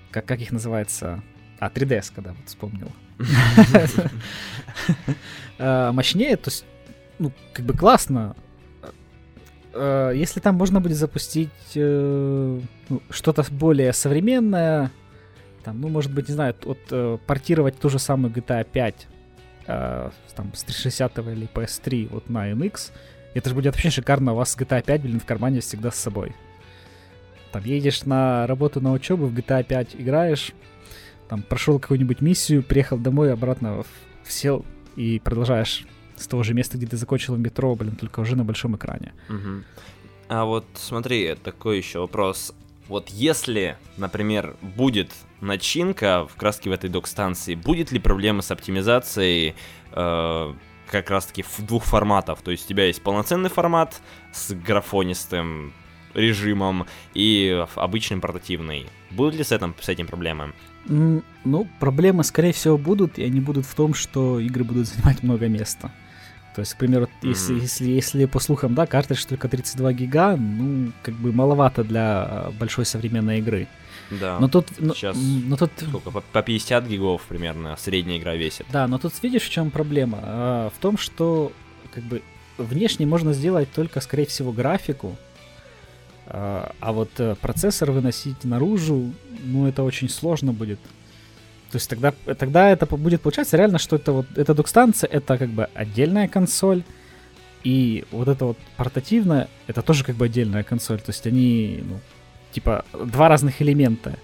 Как, 0.09 0.25
как 0.25 0.39
их 0.41 0.51
называется? 0.51 1.21
А, 1.59 1.69
3DS, 1.69 2.11
когда 2.15 2.31
вот 2.31 2.47
вспомнил. 2.47 2.91
Э, 5.57 5.91
Мощнее, 5.93 6.35
то 6.35 6.49
есть, 6.49 6.65
ну, 7.19 7.31
как 7.53 7.65
бы 7.65 7.73
классно. 7.73 8.35
Э, 9.73 10.11
Если 10.15 10.39
там 10.39 10.55
можно 10.55 10.81
будет 10.81 10.97
запустить 10.97 11.49
э, 11.75 12.59
ну, 12.89 13.01
что-то 13.09 13.43
более 13.51 13.93
современное, 13.93 14.91
там, 15.63 15.81
ну, 15.81 15.89
может 15.89 16.13
быть, 16.13 16.27
не 16.27 16.33
знаю, 16.33 16.55
вот 16.63 16.79
э, 16.91 17.17
портировать 17.25 17.79
ту 17.79 17.89
же 17.89 17.99
самую 17.99 18.33
GTA 18.33 18.63
5 18.63 19.07
э, 19.67 20.09
там, 20.35 20.53
с 20.53 20.63
360 20.63 21.17
или 21.19 21.49
PS3 21.53 22.09
вот 22.11 22.29
на 22.29 22.51
NX, 22.51 22.91
это 23.33 23.49
же 23.49 23.55
будет 23.55 23.73
вообще 23.73 23.89
шикарно, 23.89 24.33
у 24.33 24.35
вас 24.35 24.55
GTA 24.57 24.83
5, 24.83 25.01
блин, 25.01 25.19
в 25.19 25.25
кармане 25.25 25.59
всегда 25.59 25.91
с 25.91 25.95
собой. 25.95 26.33
Там 27.51 27.63
едешь 27.63 28.03
на 28.03 28.47
работу, 28.47 28.79
на 28.81 28.91
учебу, 28.91 29.25
в 29.25 29.33
GTA 29.33 29.63
5 29.63 29.95
играешь, 29.95 30.53
там 31.27 31.41
прошел 31.41 31.79
какую-нибудь 31.79 32.21
миссию, 32.21 32.63
приехал 32.63 32.97
домой, 32.97 33.33
обратно 33.33 33.83
сел 34.27 34.65
и 34.95 35.19
продолжаешь 35.19 35.85
с 36.17 36.27
того 36.27 36.43
же 36.43 36.53
места, 36.53 36.77
где 36.77 36.87
ты 36.87 36.97
закончил 36.97 37.35
в 37.35 37.39
метро, 37.39 37.75
блин, 37.75 37.95
только 37.95 38.19
уже 38.19 38.35
на 38.35 38.43
большом 38.43 38.75
экране. 38.75 39.13
Мгм. 39.29 39.65
А 40.27 40.45
вот 40.45 40.65
смотри, 40.73 41.35
такой 41.35 41.77
еще 41.77 41.99
вопрос. 41.99 42.53
Вот 42.87 43.09
если, 43.09 43.77
например, 43.97 44.55
будет 44.61 45.11
начинка 45.41 46.27
в 46.27 46.35
краске 46.35 46.69
в 46.69 46.73
этой 46.73 46.89
док-станции, 46.89 47.55
будет 47.55 47.91
ли 47.91 47.99
проблема 47.99 48.41
с 48.41 48.51
оптимизацией 48.51 49.55
э, 49.91 50.53
как 50.91 51.09
раз-таки 51.09 51.43
в 51.43 51.65
двух 51.65 51.83
форматов? 51.83 52.41
То 52.41 52.51
есть 52.51 52.65
у 52.65 52.69
тебя 52.69 52.85
есть 52.85 53.01
полноценный 53.01 53.49
формат 53.49 54.01
с 54.33 54.53
графонистым 54.53 55.73
режимом 56.13 56.85
и 57.13 57.65
обычный 57.75 58.17
портативный. 58.17 58.87
Будут 59.11 59.35
ли 59.35 59.43
с 59.43 59.51
этим, 59.51 59.75
с 59.79 59.89
этим 59.89 60.07
проблемы? 60.07 60.53
Ну, 60.87 61.67
проблемы, 61.79 62.23
скорее 62.23 62.53
всего, 62.53 62.77
будут, 62.77 63.17
и 63.17 63.23
они 63.23 63.39
будут 63.39 63.65
в 63.65 63.73
том, 63.73 63.93
что 63.93 64.39
игры 64.39 64.63
будут 64.63 64.87
занимать 64.87 65.23
много 65.23 65.47
места. 65.47 65.91
То 66.55 66.61
есть, 66.61 66.73
к 66.73 66.77
примеру, 66.77 67.09
если, 67.21 67.53
Мгм. 67.53 67.61
если, 67.61 67.89
если 67.89 68.25
по 68.25 68.39
слухам, 68.39 68.75
да, 68.75 68.85
картридж 68.85 69.25
только 69.27 69.49
32 69.49 69.91
гига, 69.91 70.37
ну, 70.37 70.93
как 71.03 71.13
бы 71.15 71.33
маловато 71.33 71.83
для 71.83 72.27
э, 72.47 72.51
большой 72.57 72.85
современной 72.85 73.39
игры. 73.39 73.67
Да. 74.09 74.39
Но 74.39 74.47
тут... 74.47 74.67
но- 74.79 74.93
сейчас 74.93 75.17
но 75.17 75.57
тут 75.57 75.71
Сколько? 75.77 76.11
По, 76.11 76.21
по 76.21 76.41
50 76.41 76.87
гигов 76.87 77.23
примерно 77.27 77.75
средняя 77.77 78.17
игра 78.19 78.35
весит. 78.35 78.65
Да, 78.71 78.87
но 78.87 78.97
тут 78.97 79.11
видишь, 79.21 79.43
в 79.43 79.49
чем 79.49 79.69
проблема? 79.69 80.19
А, 80.21 80.69
в 80.69 80.79
том, 80.79 80.97
что 80.97 81.51
как 81.93 82.03
бы 82.05 82.21
внешне 82.57 83.05
можно 83.05 83.33
сделать 83.33 83.69
только, 83.73 83.99
скорее 83.99 84.25
всего, 84.25 84.53
графику, 84.53 85.17
а, 86.27 86.71
а 86.79 86.91
вот 86.93 87.09
э, 87.17 87.35
процессор 87.41 87.91
выносить 87.91 88.45
наружу, 88.45 89.11
ну, 89.43 89.67
это 89.67 89.83
очень 89.83 90.07
сложно 90.07 90.53
будет. 90.53 90.79
То 91.75 91.77
есть 91.77 91.89
тогда, 91.89 92.13
тогда 92.35 92.69
это 92.69 92.85
будет 92.85 93.21
получаться 93.21 93.57
реально, 93.57 93.79
что 93.79 93.97
это 93.97 94.13
вот 94.13 94.27
эта 94.37 94.53
док-станция 94.53 95.09
это 95.09 95.37
как 95.37 95.49
бы 95.49 95.67
отдельная 95.73 96.29
консоль, 96.29 96.83
и 97.65 98.05
вот 98.11 98.29
это 98.29 98.45
вот 98.45 98.57
портативная, 98.77 99.49
это 99.67 99.81
тоже 99.81 100.05
как 100.05 100.15
бы 100.15 100.23
отдельная 100.23 100.63
консоль. 100.63 100.99
То 100.99 101.09
есть 101.09 101.27
они, 101.27 101.83
ну, 101.83 101.99
типа, 102.53 102.85
два 102.93 103.27
разных 103.27 103.61
элемента. 103.61 104.15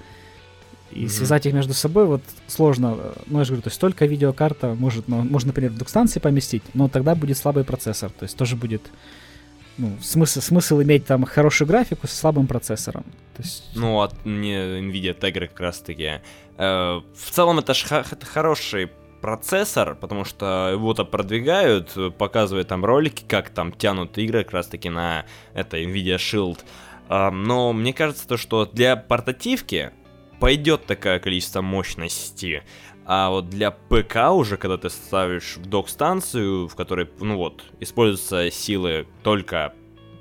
И 0.92 1.04
mm-hmm. 1.04 1.10
связать 1.10 1.46
их 1.46 1.54
между 1.54 1.74
собой 1.74 2.06
вот 2.06 2.22
сложно. 2.48 2.98
Ну, 3.28 3.40
я 3.40 3.44
же 3.44 3.50
говорю, 3.50 3.64
то 3.64 3.70
есть 3.70 3.82
только 3.82 4.06
видеокарта 4.06 4.74
может, 4.74 5.10
ну, 5.10 5.22
можно, 5.22 5.48
например, 5.48 5.72
в 5.72 5.78
док-станции 5.78 6.22
поместить, 6.22 6.64
но 6.74 6.88
тогда 6.88 7.16
будет 7.16 7.38
слабый 7.38 7.66
процессор. 7.66 8.12
То 8.12 8.24
есть 8.24 8.38
тоже 8.38 8.56
будет 8.56 8.84
ну, 9.78 9.98
смысл, 10.02 10.42
смысл 10.42 10.82
иметь 10.82 11.06
там 11.06 11.26
хорошую 11.26 11.68
графику 11.68 12.08
с 12.08 12.12
слабым 12.12 12.48
процессором. 12.48 13.04
То 13.36 13.42
есть... 13.42 13.70
Ну, 13.76 14.02
от 14.02 14.26
мне 14.26 14.58
NVIDIA 14.80 15.18
Tegra 15.18 15.48
как 15.48 15.60
раз 15.60 15.80
таки. 15.80 16.22
Э, 16.58 17.02
в 17.16 17.32
целом 17.32 17.60
это 17.60 17.74
ж 17.74 17.86
это 17.90 18.26
хороший 18.26 18.92
процессор, 19.22 19.96
потому 19.96 20.26
что 20.26 20.70
его-то 20.72 21.06
продвигают, 21.06 21.96
показывают 22.18 22.68
там 22.68 22.84
ролики, 22.84 23.24
как 23.28 23.50
там 23.50 23.72
тянут 23.72 24.18
игры 24.18 24.44
как 24.44 24.54
раз 24.54 24.68
таки 24.68 24.90
на 24.90 25.26
это 25.54 25.78
NVIDIA 25.82 26.18
Shield. 26.18 26.60
Э, 27.10 27.30
но 27.30 27.74
мне 27.74 27.94
кажется, 27.94 28.28
то, 28.28 28.38
что 28.38 28.66
для 28.66 28.96
портативки 28.96 29.92
пойдет 30.40 30.86
такое 30.88 31.20
количество 31.20 31.62
мощности. 31.62 32.64
А 33.14 33.30
вот 33.30 33.50
для 33.50 33.72
ПК 33.72 34.32
уже, 34.32 34.56
когда 34.56 34.78
ты 34.78 34.90
ставишь 34.90 35.58
в 35.58 35.66
док-станцию, 35.66 36.70
в 36.70 36.76
которой, 36.76 37.10
ну 37.20 37.36
вот, 37.36 37.62
используются 37.82 38.50
силы 38.50 39.06
только 39.22 39.74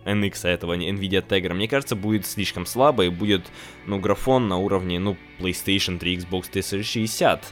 NX, 0.05 0.41
а 0.43 0.49
этого 0.49 0.76
NVIDIA 0.76 1.24
Tegra, 1.24 1.55
мне 1.55 1.68
кажется, 1.68 1.95
будет 1.95 2.26
слишком 2.26 2.66
слабо 2.66 3.05
и 3.05 3.09
будет, 3.09 3.47
ну, 3.86 4.01
графон 4.01 4.49
на 4.49 4.57
уровне, 4.57 4.99
ну, 4.99 5.16
PlayStation 5.38 6.01
3, 6.01 6.16
Xbox 6.16 6.51
360. 6.51 7.45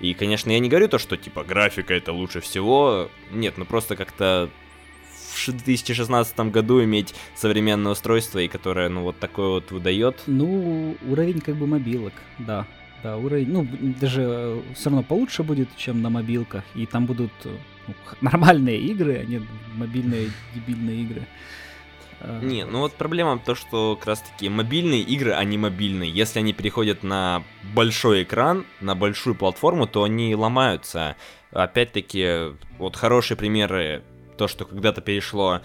И, 0.00 0.12
конечно, 0.12 0.50
я 0.50 0.58
не 0.58 0.68
говорю 0.68 0.88
то, 0.88 0.98
что, 0.98 1.16
типа, 1.16 1.44
графика 1.44 1.94
это 1.94 2.12
лучше 2.12 2.40
всего. 2.40 3.10
Нет, 3.30 3.58
ну 3.58 3.66
просто 3.66 3.94
как-то 3.94 4.50
в 5.36 5.52
2016 5.52 6.36
году 6.50 6.82
иметь 6.82 7.14
современное 7.36 7.92
устройство, 7.92 8.40
и 8.40 8.48
которое, 8.48 8.88
ну, 8.88 9.02
вот 9.02 9.20
такое 9.20 9.50
вот 9.50 9.70
выдает. 9.70 10.24
Ну, 10.26 10.96
уровень 11.08 11.40
как 11.40 11.54
бы 11.54 11.68
мобилок, 11.68 12.14
да. 12.40 12.66
Да, 13.02 13.16
уровень, 13.16 13.50
ну, 13.50 13.66
даже 14.00 14.22
э, 14.22 14.62
все 14.74 14.90
равно 14.90 15.02
получше 15.02 15.42
будет, 15.42 15.68
чем 15.76 16.02
на 16.02 16.10
мобилках, 16.10 16.64
и 16.74 16.84
там 16.84 17.06
будут 17.06 17.32
э, 17.44 17.56
ну, 17.86 17.94
нормальные 18.20 18.78
игры, 18.78 19.16
а 19.16 19.24
не 19.24 19.42
мобильные 19.74 20.30
дебильные 20.54 21.02
игры. 21.02 21.26
А. 22.20 22.40
Не, 22.42 22.66
ну 22.66 22.80
вот 22.80 22.92
проблема 22.94 23.38
то, 23.38 23.54
что 23.54 23.96
как 23.96 24.08
раз 24.08 24.20
таки 24.20 24.50
мобильные 24.50 25.00
игры, 25.00 25.32
они 25.32 25.56
мобильные. 25.56 26.10
Если 26.10 26.38
они 26.40 26.52
переходят 26.52 27.02
на 27.02 27.42
большой 27.74 28.24
экран, 28.24 28.66
на 28.80 28.94
большую 28.94 29.34
платформу, 29.34 29.86
то 29.86 30.02
они 30.02 30.34
ломаются. 30.34 31.16
Опять-таки, 31.52 32.54
вот 32.78 32.96
хорошие 32.96 33.38
примеры, 33.38 34.02
то, 34.36 34.46
что 34.48 34.66
когда-то 34.66 35.00
перешло 35.00 35.60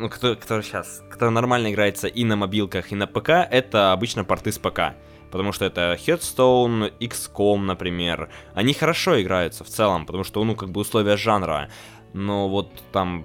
ну, 0.00 0.08
кто, 0.08 0.34
кто 0.34 0.60
сейчас, 0.60 1.02
кто 1.08 1.30
нормально 1.30 1.70
играется 1.70 2.08
и 2.08 2.24
на 2.24 2.34
мобилках, 2.34 2.90
и 2.90 2.96
на 2.96 3.06
ПК, 3.06 3.30
это 3.30 3.92
обычно 3.92 4.24
порты 4.24 4.50
с 4.50 4.58
ПК 4.58 4.94
потому 5.34 5.50
что 5.50 5.64
это 5.64 5.98
Hearthstone, 6.06 6.92
XCOM, 7.00 7.58
например. 7.58 8.28
Они 8.54 8.72
хорошо 8.72 9.20
играются 9.20 9.64
в 9.64 9.68
целом, 9.68 10.06
потому 10.06 10.22
что, 10.22 10.44
ну, 10.44 10.54
как 10.54 10.70
бы 10.70 10.82
условия 10.82 11.16
жанра. 11.16 11.70
Но 12.12 12.48
вот 12.48 12.70
там 12.92 13.24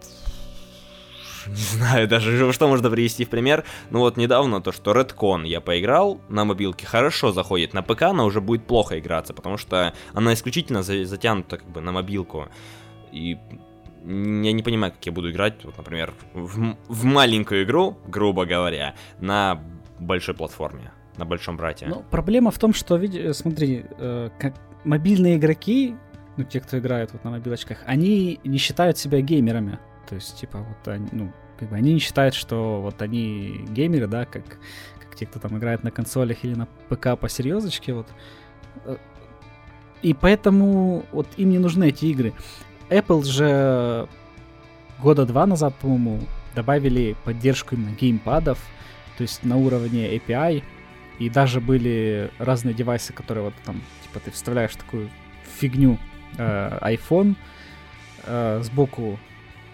не 1.45 1.55
знаю 1.55 2.07
даже, 2.07 2.51
что 2.53 2.67
можно 2.67 2.89
привести 2.89 3.25
в 3.25 3.29
пример. 3.29 3.63
Ну 3.91 3.99
вот 3.99 4.17
недавно 4.17 4.59
то, 4.59 4.71
что 4.71 4.93
Redcon 4.93 5.45
я 5.45 5.61
поиграл 5.61 6.19
на 6.29 6.45
мобилке, 6.45 6.87
хорошо 6.87 7.31
заходит. 7.31 7.75
На 7.75 7.83
ПК 7.83 8.01
она 8.01 8.25
уже 8.25 8.41
будет 8.41 8.65
плохо 8.65 8.97
играться, 8.97 9.35
потому 9.35 9.57
что 9.57 9.93
она 10.11 10.33
исключительно 10.33 10.81
затянута 10.81 11.57
как 11.57 11.69
бы 11.69 11.79
на 11.79 11.91
мобилку. 11.91 12.47
И 13.11 13.37
я 14.03 14.51
не 14.51 14.63
понимаю, 14.63 14.93
как 14.93 15.05
я 15.05 15.11
буду 15.11 15.29
играть, 15.29 15.63
вот, 15.63 15.77
например, 15.77 16.15
в, 16.33 16.75
в 16.87 17.03
маленькую 17.03 17.65
игру, 17.65 17.99
грубо 18.07 18.47
говоря, 18.47 18.95
на 19.19 19.61
большой 19.99 20.33
платформе 20.33 20.91
на 21.19 21.25
большом 21.25 21.57
брате. 21.57 21.85
Ну, 21.87 22.03
проблема 22.09 22.49
в 22.49 22.57
том, 22.57 22.73
что, 22.73 22.95
види, 22.97 23.31
смотри, 23.33 23.85
э, 23.97 24.29
как 24.39 24.55
мобильные 24.83 25.35
игроки, 25.37 25.95
ну, 26.37 26.43
те, 26.43 26.59
кто 26.59 26.79
играют 26.79 27.11
вот 27.13 27.23
на 27.23 27.31
мобилочках, 27.31 27.79
они 27.85 28.39
не 28.43 28.57
считают 28.57 28.97
себя 28.97 29.21
геймерами. 29.21 29.77
То 30.07 30.15
есть, 30.15 30.39
типа, 30.39 30.59
вот 30.59 30.87
они, 30.87 31.07
ну, 31.11 31.31
как 31.59 31.69
бы 31.69 31.75
они 31.75 31.93
не 31.93 31.99
считают, 31.99 32.33
что 32.33 32.81
вот 32.81 33.01
они 33.01 33.65
геймеры, 33.69 34.07
да, 34.07 34.25
как, 34.25 34.45
как 34.99 35.15
те, 35.15 35.25
кто 35.25 35.39
там 35.39 35.57
играет 35.57 35.83
на 35.83 35.91
консолях 35.91 36.43
или 36.43 36.55
на 36.55 36.67
ПК 36.87 37.19
по 37.19 37.29
серьезочке, 37.29 37.93
вот. 37.93 38.07
Э, 38.85 38.97
и 40.01 40.13
поэтому 40.13 41.05
вот 41.11 41.27
им 41.37 41.49
не 41.49 41.59
нужны 41.59 41.89
эти 41.89 42.05
игры. 42.05 42.33
Apple 42.89 43.23
же 43.25 44.07
года 45.01 45.25
два 45.25 45.45
назад, 45.45 45.75
по-моему, 45.75 46.21
добавили 46.55 47.15
поддержку 47.25 47.75
именно 47.75 47.95
геймпадов, 47.95 48.57
то 49.17 49.23
есть 49.23 49.43
на 49.43 49.57
уровне 49.57 50.15
API, 50.15 50.63
и 51.19 51.29
даже 51.29 51.61
были 51.61 52.31
разные 52.39 52.73
девайсы, 52.73 53.13
которые 53.13 53.45
вот 53.45 53.53
там, 53.65 53.81
типа, 54.03 54.19
ты 54.19 54.31
вставляешь 54.31 54.75
такую 54.75 55.09
фигню 55.59 55.97
э, 56.37 56.79
iPhone, 56.81 57.35
э, 58.23 58.61
сбоку 58.63 59.19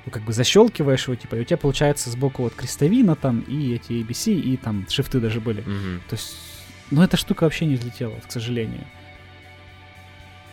ну, 0.05 0.11
как 0.11 0.23
бы 0.23 0.33
защелкиваешь 0.33 1.07
его, 1.07 1.15
типа, 1.15 1.35
и 1.35 1.41
у 1.41 1.43
тебя 1.43 1.57
получается 1.57 2.09
сбоку 2.09 2.43
вот 2.43 2.53
крестовина 2.53 3.15
там, 3.15 3.39
и 3.41 3.73
эти 3.73 3.91
ABC, 3.93 4.33
и 4.33 4.57
там 4.57 4.85
шифты 4.87 5.19
даже 5.19 5.41
были. 5.41 5.63
Mm-hmm. 5.63 6.01
То 6.07 6.15
есть, 6.15 6.35
ну, 6.91 7.01
эта 7.01 7.17
штука 7.17 7.43
вообще 7.43 7.65
не 7.65 7.75
взлетела, 7.75 8.15
к 8.27 8.31
сожалению. 8.31 8.85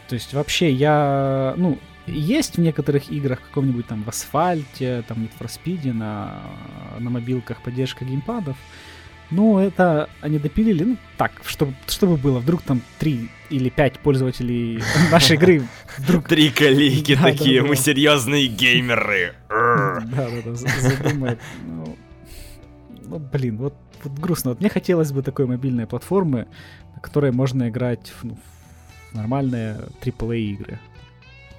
То 0.08 0.14
есть, 0.14 0.32
вообще, 0.32 0.72
я, 0.72 1.54
ну, 1.58 1.78
есть 2.06 2.56
в 2.56 2.60
некоторых 2.60 3.10
играх, 3.10 3.40
в 3.40 3.48
каком-нибудь 3.48 3.86
там 3.86 4.02
в 4.02 4.08
асфальте, 4.08 5.04
там, 5.06 5.18
Need 5.18 5.32
for 5.38 5.48
Speed, 5.48 5.92
на, 5.92 6.42
на 6.98 7.10
мобилках 7.10 7.62
поддержка 7.62 8.06
геймпадов, 8.06 8.56
ну, 9.32 9.58
это 9.58 10.08
они 10.20 10.38
допилили, 10.38 10.84
ну, 10.84 10.96
так, 11.16 11.32
чтобы, 11.44 11.74
чтобы 11.88 12.16
было. 12.16 12.38
Вдруг 12.38 12.62
там 12.62 12.82
три 12.98 13.30
или 13.50 13.70
пять 13.70 13.98
пользователей 13.98 14.82
нашей 15.10 15.36
игры 15.36 15.62
вдруг... 15.98 16.28
Три 16.28 16.50
коллеги 16.50 17.14
такие, 17.14 17.62
мы 17.62 17.76
серьезные 17.76 18.46
геймеры. 18.46 19.34
Да-да-да, 19.48 20.54
задумает. 20.54 21.40
Ну, 21.66 21.96
ну, 23.04 23.18
блин, 23.18 23.56
вот, 23.56 23.74
вот 24.04 24.18
грустно. 24.18 24.50
Вот 24.50 24.60
мне 24.60 24.68
хотелось 24.68 25.12
бы 25.12 25.22
такой 25.22 25.46
мобильной 25.46 25.86
платформы, 25.86 26.46
на 26.94 27.00
которой 27.00 27.32
можно 27.32 27.68
играть 27.68 28.12
в, 28.20 28.24
ну, 28.24 28.38
в 29.10 29.14
нормальные 29.14 29.80
AAA 30.02 30.38
игры. 30.38 30.78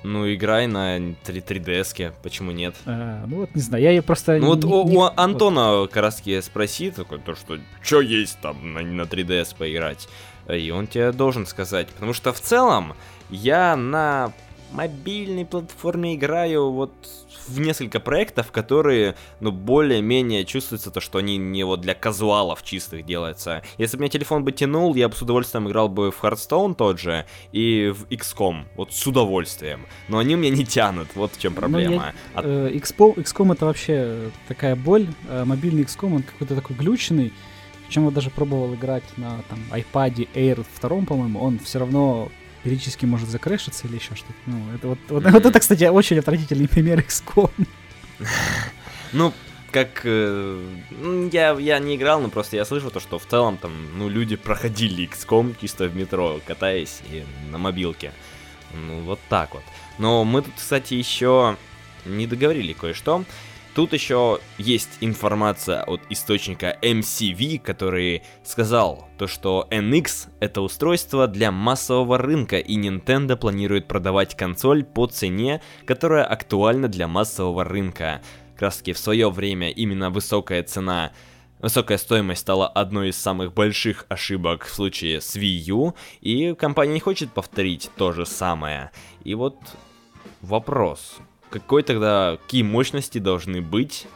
Ну, 0.04 0.34
играй 0.34 0.68
на 0.68 1.16
3 1.24 1.42
3DS, 1.42 2.14
почему 2.22 2.52
нет? 2.52 2.76
А, 2.86 3.24
ну 3.26 3.38
вот, 3.38 3.56
не 3.56 3.62
знаю, 3.62 3.84
я 3.84 3.92
ее 3.92 4.02
просто... 4.02 4.38
Ну 4.38 4.48
вот 4.48 4.66
у, 4.66 4.84
у 4.84 5.10
Антона 5.16 5.78
вот. 5.78 5.92
Караски 5.92 6.42
спроси, 6.42 6.92
такой, 6.92 7.20
то, 7.20 7.36
что, 7.36 7.58
что 7.82 8.02
есть 8.02 8.38
там 8.42 8.74
на, 8.74 8.82
на 8.82 9.02
3DS 9.04 9.56
поиграть? 9.58 10.10
И 10.50 10.72
он 10.72 10.88
тебе 10.88 11.12
должен 11.14 11.46
сказать, 11.46 11.88
потому 11.88 12.14
что 12.14 12.34
в 12.34 12.42
целом 12.42 12.96
я 13.30 13.78
на 13.78 14.34
мобильной 14.74 15.46
платформе 15.46 16.16
играю 16.16 16.72
вот 16.72 16.92
в 17.48 17.60
несколько 17.60 18.00
проектов, 18.00 18.52
которые, 18.52 19.16
ну, 19.40 19.52
более-менее 19.52 20.46
чувствуется 20.46 20.92
то, 20.92 21.02
что 21.02 21.20
они 21.20 21.38
не 21.38 21.64
вот 21.64 21.82
для 21.82 21.94
казуалов 21.94 22.64
чистых 22.64 23.06
делаются. 23.06 23.64
Если 23.78 23.98
бы 23.98 24.02
меня 24.02 24.10
телефон 24.10 24.44
бы 24.44 24.52
тянул, 24.52 24.96
я 24.96 25.10
бы 25.10 25.16
с 25.16 25.22
удовольствием 25.22 25.68
играл 25.68 25.90
бы 25.90 26.12
в 26.12 26.24
Hearthstone 26.24 26.76
тот 26.76 27.00
же 27.00 27.26
и 27.52 27.94
в 27.96 28.06
XCOM, 28.06 28.66
вот 28.76 28.94
с 28.94 29.06
удовольствием. 29.06 29.86
Но 30.08 30.20
они 30.20 30.36
меня 30.36 30.56
не 30.56 30.66
тянут, 30.66 31.10
вот 31.16 31.34
в 31.34 31.40
чем 31.40 31.54
ну, 31.54 31.60
проблема. 31.60 31.94
Я, 31.94 32.40
От... 32.40 32.46
э, 32.46 32.72
XCOM, 32.76 33.16
XCOM 33.16 33.54
это 33.54 33.66
вообще 33.66 34.32
такая 34.48 34.76
боль, 34.76 35.08
э, 35.30 35.44
мобильный 35.46 35.84
XCOM, 35.84 36.16
он 36.16 36.24
какой-то 36.24 36.56
такой 36.56 36.76
глюченный, 36.76 37.34
причем 37.86 38.06
я 38.06 38.12
даже 38.12 38.30
пробовал 38.30 38.74
играть 38.74 39.04
на 39.18 39.44
там 39.50 39.60
iPad 39.72 40.28
Air 40.34 40.66
2, 40.82 40.90
по-моему, 41.06 41.40
он 41.42 41.60
все 41.60 41.80
равно 41.80 42.30
периодически 42.64 43.06
может 43.06 43.30
закрэшиться 43.30 43.88
или 43.88 43.96
еще 43.96 44.16
что-то. 44.16 44.34
Ну, 44.46 44.74
это 44.74 44.88
вот, 44.88 45.00
вот, 45.10 45.24
вот 45.24 45.46
это, 45.46 45.60
кстати, 45.60 45.84
очень 45.84 46.20
отвратительный 46.20 46.68
пример 46.68 47.00
XCOM. 47.00 47.52
Ну, 49.16 49.32
как 49.70 50.02
э, 50.06 50.64
я, 51.32 51.52
я 51.52 51.78
не 51.78 51.96
играл, 51.98 52.20
но 52.20 52.30
просто 52.30 52.56
я 52.56 52.66
слышал 52.66 52.90
то, 52.90 53.00
что 53.00 53.20
в 53.20 53.26
целом 53.28 53.58
там, 53.58 53.72
ну, 53.96 54.10
люди 54.10 54.36
проходили 54.36 55.08
XCOM 55.08 55.56
чисто 55.62 55.86
в 55.86 55.96
метро, 55.96 56.40
катаясь 56.48 57.02
и 57.12 57.24
на 57.52 57.60
мобилке. 57.60 58.12
Ну, 58.74 59.02
вот 59.02 59.20
так 59.30 59.54
вот. 59.54 59.64
Но 60.00 60.24
мы 60.24 60.42
тут, 60.42 60.54
кстати, 60.56 60.96
еще 60.96 61.58
не 62.06 62.26
договорили 62.26 62.74
кое-что. 62.74 63.24
Тут 63.76 63.94
еще 63.94 64.40
есть 64.60 65.00
информация 65.02 65.84
от 65.84 66.02
источника 66.10 66.78
MCV, 66.84 67.58
который 67.58 68.22
сказал 68.44 69.08
то, 69.18 69.26
что 69.26 69.68
NX 69.72 70.30
это 70.40 70.62
устройство 70.62 71.28
для 71.28 71.52
массового 71.52 72.20
рынка 72.20 72.60
и 72.60 72.78
Nintendo 72.78 73.36
планирует 73.36 73.88
продавать 73.88 74.38
консоль 74.38 74.84
по 74.84 75.08
цене, 75.08 75.60
которая 75.86 76.24
актуальна 76.24 76.88
для 76.88 77.08
массового 77.08 77.64
рынка. 77.64 78.22
Таки 78.60 78.94
в 78.94 79.00
свое 79.00 79.30
время 79.32 79.72
именно 79.72 80.10
высокая 80.10 80.64
цена 80.64 81.12
Высокая 81.60 81.98
стоимость 81.98 82.42
стала 82.42 82.68
одной 82.68 83.10
из 83.10 83.16
самых 83.16 83.54
больших 83.54 84.06
ошибок 84.10 84.66
в 84.66 84.74
случае 84.74 85.22
с 85.22 85.38
Wii 85.38 85.64
U, 85.68 85.96
и 86.20 86.54
компания 86.56 86.94
не 86.94 87.00
хочет 87.00 87.32
повторить 87.32 87.90
то 87.96 88.12
же 88.12 88.26
самое. 88.26 88.92
И 89.24 89.34
вот 89.34 89.56
вопрос, 90.42 91.20
какой 91.54 91.84
тогда, 91.84 92.38
какие 92.42 92.64
мощности 92.64 93.20
должны 93.20 93.62
быть 93.62 94.08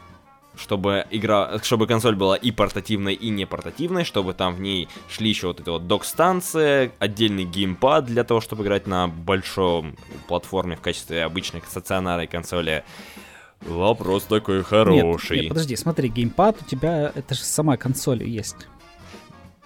чтобы 0.56 1.06
игра, 1.12 1.60
чтобы 1.62 1.86
консоль 1.86 2.16
была 2.16 2.34
и 2.34 2.50
портативной, 2.50 3.14
и 3.14 3.28
не 3.28 3.44
портативной, 3.44 4.02
чтобы 4.02 4.34
там 4.34 4.56
в 4.56 4.60
ней 4.60 4.88
шли 5.08 5.28
еще 5.28 5.46
вот 5.46 5.60
эта 5.60 5.70
вот 5.70 5.86
док-станция, 5.86 6.90
отдельный 6.98 7.44
геймпад 7.44 8.06
для 8.06 8.24
того, 8.24 8.40
чтобы 8.40 8.64
играть 8.64 8.88
на 8.88 9.06
большом 9.06 9.94
платформе 10.26 10.74
в 10.74 10.80
качестве 10.80 11.22
обычной 11.22 11.62
стационарной 11.64 12.26
консоли. 12.26 12.82
Вопрос 13.60 14.24
такой 14.24 14.64
хороший. 14.64 15.36
Нет, 15.36 15.42
нет, 15.42 15.48
подожди, 15.50 15.76
смотри, 15.76 16.08
геймпад 16.08 16.60
у 16.60 16.64
тебя, 16.64 17.12
это 17.14 17.36
же 17.36 17.42
сама 17.42 17.76
консоль 17.76 18.24
есть. 18.24 18.66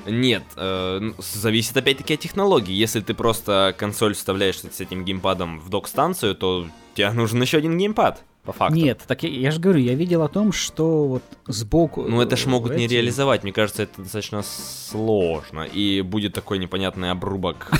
Нет, 0.04 0.42
э, 0.56 1.12
зависит 1.18 1.74
опять-таки 1.74 2.14
от 2.14 2.20
технологии. 2.20 2.74
Если 2.74 3.00
ты 3.00 3.14
просто 3.14 3.74
консоль 3.78 4.14
вставляешь 4.14 4.60
с 4.60 4.80
этим 4.80 5.06
геймпадом 5.06 5.58
в 5.58 5.70
док-станцию, 5.70 6.34
то 6.34 6.66
тебе 6.94 7.10
нужен 7.12 7.40
еще 7.40 7.58
один 7.58 7.78
геймпад 7.78 8.22
по 8.44 8.52
факту. 8.52 8.76
Нет, 8.76 9.02
так 9.06 9.22
я, 9.22 9.28
я 9.28 9.50
же 9.50 9.60
говорю, 9.60 9.80
я 9.80 9.94
видел 9.94 10.22
о 10.22 10.28
том, 10.28 10.52
что 10.52 11.06
вот 11.06 11.22
сбоку... 11.46 12.02
Ну 12.02 12.20
это 12.20 12.36
ж 12.36 12.46
могут 12.46 12.72
эти... 12.72 12.80
не 12.80 12.88
реализовать, 12.88 13.44
мне 13.44 13.52
кажется, 13.52 13.84
это 13.84 14.02
достаточно 14.02 14.42
сложно, 14.42 15.62
и 15.62 16.00
будет 16.02 16.34
такой 16.34 16.58
непонятный 16.58 17.10
обрубок. 17.10 17.70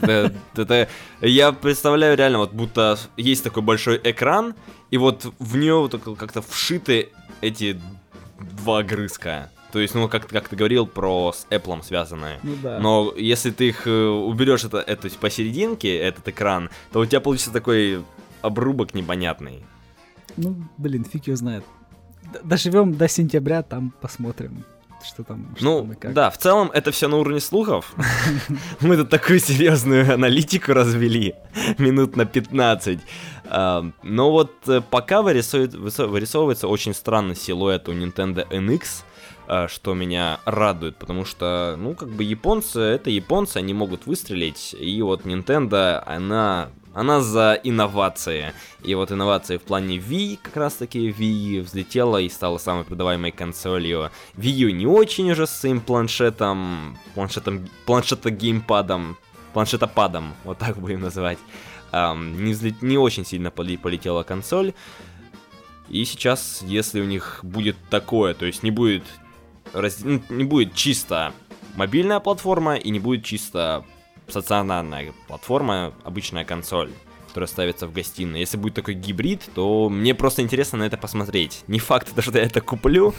Это, 0.00 0.88
я 1.20 1.52
представляю 1.52 2.16
реально, 2.16 2.38
вот 2.38 2.52
будто 2.52 2.98
есть 3.16 3.42
такой 3.42 3.62
большой 3.62 4.00
экран, 4.02 4.54
и 4.90 4.96
вот 4.96 5.26
в 5.38 5.56
него 5.56 5.88
как-то 5.88 6.40
вшиты 6.42 7.08
эти 7.40 7.80
два 8.38 8.78
огрызка. 8.78 9.50
То 9.72 9.78
есть, 9.80 9.94
ну, 9.94 10.06
как, 10.06 10.28
как 10.28 10.48
ты 10.48 10.54
говорил 10.56 10.86
про 10.86 11.32
с 11.32 11.46
Apple 11.48 11.82
связанные. 11.82 12.38
Ну, 12.42 12.56
да. 12.62 12.78
Но 12.78 13.14
если 13.16 13.50
ты 13.50 13.68
их 13.68 13.86
э, 13.86 14.06
уберешь 14.06 14.64
это, 14.64 14.78
это 14.78 15.08
посерединке, 15.18 15.96
этот 15.96 16.28
экран, 16.28 16.68
то 16.92 17.00
у 17.00 17.06
тебя 17.06 17.22
получится 17.22 17.50
такой 17.50 18.04
обрубок 18.42 18.94
непонятный. 18.94 19.64
Ну, 20.36 20.56
блин, 20.78 21.04
фиг 21.04 21.26
его 21.26 21.36
знает. 21.36 21.64
Доживем 22.44 22.94
до 22.94 23.08
сентября, 23.08 23.62
там 23.62 23.92
посмотрим, 24.00 24.64
что 25.04 25.24
там. 25.24 25.54
Что 25.56 25.64
ну, 25.64 25.80
там 25.80 25.92
и 25.92 25.94
как. 25.96 26.14
да, 26.14 26.30
в 26.30 26.38
целом 26.38 26.70
это 26.72 26.90
все 26.92 27.08
на 27.08 27.18
уровне 27.18 27.40
слухов. 27.40 27.94
Мы 28.80 28.96
тут 28.96 29.10
такую 29.10 29.38
серьезную 29.40 30.12
аналитику 30.14 30.72
развели, 30.72 31.34
минут 31.78 32.16
на 32.16 32.24
15. 32.24 33.00
Но 33.44 33.92
вот 34.30 34.52
э, 34.68 34.80
пока 34.80 35.20
вырисовывается 35.20 36.68
очень 36.68 36.94
странный 36.94 37.36
силуэт 37.36 37.88
у 37.88 37.92
Nintendo 37.92 38.48
NX, 38.48 39.04
э, 39.48 39.68
что 39.68 39.94
меня 39.94 40.40
радует, 40.46 40.96
потому 40.96 41.26
что, 41.26 41.76
ну, 41.78 41.94
как 41.94 42.08
бы 42.08 42.24
японцы, 42.24 42.80
это 42.80 43.10
японцы, 43.10 43.58
они 43.58 43.74
могут 43.74 44.06
выстрелить, 44.06 44.74
и 44.78 45.02
вот 45.02 45.26
Nintendo, 45.26 46.02
она 46.06 46.70
она 46.94 47.20
за 47.20 47.58
инновации. 47.62 48.52
И 48.82 48.94
вот 48.94 49.12
инновации 49.12 49.56
в 49.56 49.62
плане 49.62 49.96
Wii, 49.96 50.38
как 50.42 50.56
раз 50.56 50.74
таки 50.74 51.10
Wii 51.10 51.62
взлетела 51.62 52.18
и 52.18 52.28
стала 52.28 52.58
самой 52.58 52.84
продаваемой 52.84 53.30
консолью. 53.30 54.10
Wii 54.36 54.66
U 54.66 54.70
не 54.70 54.86
очень 54.86 55.30
уже 55.30 55.46
с 55.46 55.50
своим 55.50 55.80
планшетом, 55.80 56.98
планшетом, 57.14 57.68
планшета-геймпадом, 57.86 59.16
планшетопадом, 59.52 60.34
вот 60.44 60.58
так 60.58 60.78
будем 60.78 61.00
называть. 61.00 61.38
Um, 61.92 62.42
не, 62.42 62.52
взлет... 62.52 62.80
не 62.82 62.96
очень 62.96 63.24
сильно 63.24 63.50
полетела 63.50 64.22
консоль. 64.22 64.72
И 65.88 66.04
сейчас, 66.04 66.62
если 66.62 67.00
у 67.00 67.04
них 67.04 67.40
будет 67.42 67.76
такое, 67.90 68.34
то 68.34 68.46
есть 68.46 68.62
не 68.62 68.70
будет, 68.70 69.04
раз... 69.72 70.00
Ну, 70.02 70.22
не 70.30 70.44
будет 70.44 70.74
чисто 70.74 71.32
мобильная 71.74 72.20
платформа 72.20 72.76
и 72.76 72.90
не 72.90 72.98
будет 72.98 73.24
чисто 73.24 73.84
стационарная 74.28 75.12
платформа, 75.26 75.92
обычная 76.04 76.44
консоль 76.44 76.90
которая 77.32 77.48
ставится 77.48 77.86
в 77.86 77.94
гостиной. 77.94 78.40
Если 78.40 78.58
будет 78.58 78.74
такой 78.74 78.92
гибрид, 78.92 79.48
то 79.54 79.88
мне 79.88 80.14
просто 80.14 80.42
интересно 80.42 80.80
на 80.80 80.82
это 80.82 80.98
посмотреть. 80.98 81.64
Не 81.66 81.78
факт, 81.78 82.12
что 82.22 82.38
я 82.38 82.44
это 82.44 82.60
куплю, 82.60 83.14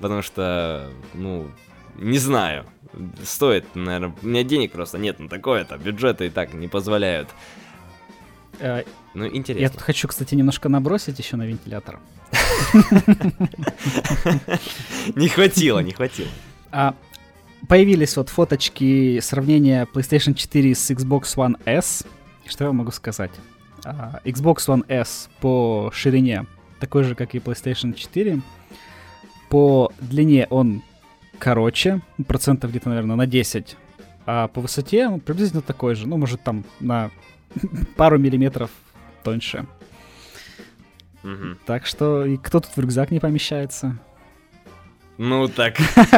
потому 0.00 0.22
что, 0.22 0.88
ну, 1.14 1.50
не 1.96 2.18
знаю. 2.18 2.64
Стоит, 3.24 3.64
наверное, 3.74 4.14
у 4.22 4.26
меня 4.26 4.44
денег 4.44 4.70
просто 4.70 4.98
нет 4.98 5.18
на 5.18 5.28
такое-то, 5.28 5.76
бюджеты 5.78 6.26
и 6.26 6.30
так 6.30 6.54
не 6.54 6.68
позволяют. 6.68 7.28
А, 8.60 8.84
ну, 9.14 9.26
интересно. 9.26 9.62
Я 9.62 9.68
тут 9.68 9.82
хочу, 9.82 10.06
кстати, 10.06 10.36
немножко 10.36 10.68
набросить 10.68 11.18
еще 11.18 11.36
на 11.36 11.42
вентилятор. 11.42 11.98
Не 15.14 15.28
хватило, 15.28 15.78
не 15.80 15.92
хватило. 15.92 16.28
А 16.72 16.94
появились 17.68 18.16
вот 18.16 18.28
фоточки 18.28 19.20
сравнения 19.20 19.86
PlayStation 19.92 20.34
4 20.34 20.74
с 20.74 20.90
Xbox 20.90 21.36
One 21.36 21.60
S. 21.64 22.04
Что 22.46 22.64
я 22.64 22.72
могу 22.72 22.90
сказать? 22.90 23.32
Uh, 23.84 24.22
Xbox 24.24 24.56
One 24.66 24.84
S 24.88 25.28
по 25.40 25.90
ширине 25.92 26.46
такой 26.80 27.04
же, 27.04 27.14
как 27.14 27.34
и 27.34 27.38
PlayStation 27.38 27.92
4. 27.94 28.40
По 29.48 29.92
длине 30.00 30.46
он 30.50 30.82
короче, 31.38 32.00
процентов 32.26 32.70
где-то, 32.70 32.88
наверное, 32.88 33.16
на 33.16 33.26
10. 33.26 33.76
А 34.26 34.48
по 34.48 34.60
высоте 34.60 35.06
он 35.06 35.20
приблизительно 35.20 35.62
такой 35.62 35.94
же. 35.94 36.08
Ну, 36.08 36.16
может, 36.16 36.42
там 36.42 36.64
на 36.80 37.10
пару 37.96 38.18
миллиметров 38.18 38.70
тоньше. 39.22 39.66
Mm-hmm. 41.22 41.56
Так 41.66 41.86
что 41.86 42.24
и 42.24 42.36
кто 42.36 42.60
тут 42.60 42.70
в 42.76 42.78
рюкзак 42.78 43.10
не 43.10 43.20
помещается? 43.20 43.98
Ну 45.18 45.48
так, 45.48 45.76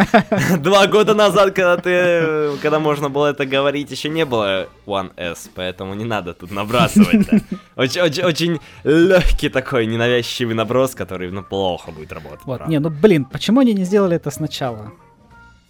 два 0.61 0.89
года 0.89 1.15
назад, 1.15 1.55
когда 1.55 1.77
ты, 1.77 2.59
когда 2.61 2.81
можно 2.81 3.09
было 3.09 3.27
это 3.27 3.47
говорить, 3.47 3.91
еще 3.93 4.09
не 4.09 4.25
было 4.25 4.69
One 4.87 5.13
S, 5.17 5.49
поэтому 5.55 5.95
не 5.95 6.05
надо 6.05 6.35
тут 6.35 6.51
набрасывать. 6.51 7.29
Очень, 7.77 8.01
очень, 8.01 8.25
очень 8.25 8.61
легкий 8.83 9.49
такой 9.51 9.87
ненавязчивый 9.87 10.57
наброс, 10.57 10.97
который, 10.97 11.31
ну, 11.31 11.45
плохо 11.45 11.93
будет 11.93 12.13
работать. 12.13 12.45
Вот, 12.45 12.59
правда. 12.59 12.73
не, 12.73 12.81
ну, 12.81 12.91
блин, 12.91 13.25
почему 13.25 13.61
они 13.61 13.73
не 13.73 13.85
сделали 13.85 14.17
это 14.17 14.33
сначала? 14.33 14.91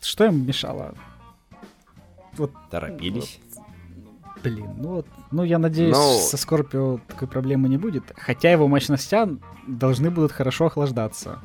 Что 0.01 0.25
им 0.25 0.47
мешало? 0.47 0.95
Вот, 2.39 2.53
Торопились. 2.71 3.41
Вот, 3.55 4.43
блин, 4.43 4.71
ну 4.79 4.89
вот, 4.89 5.07
ну 5.31 5.45
я 5.45 5.59
надеюсь, 5.59 5.95
Но... 5.95 6.15
Ну, 6.15 6.19
со 6.19 6.39
Скорпио 6.39 6.99
такой 7.07 7.29
проблемы 7.29 7.69
не 7.69 7.77
будет. 7.77 8.05
Хотя 8.17 8.51
его 8.51 8.69
мощности 8.69 9.19
должны 9.67 10.11
будут 10.11 10.33
хорошо 10.33 10.67
охлаждаться. 10.67 11.41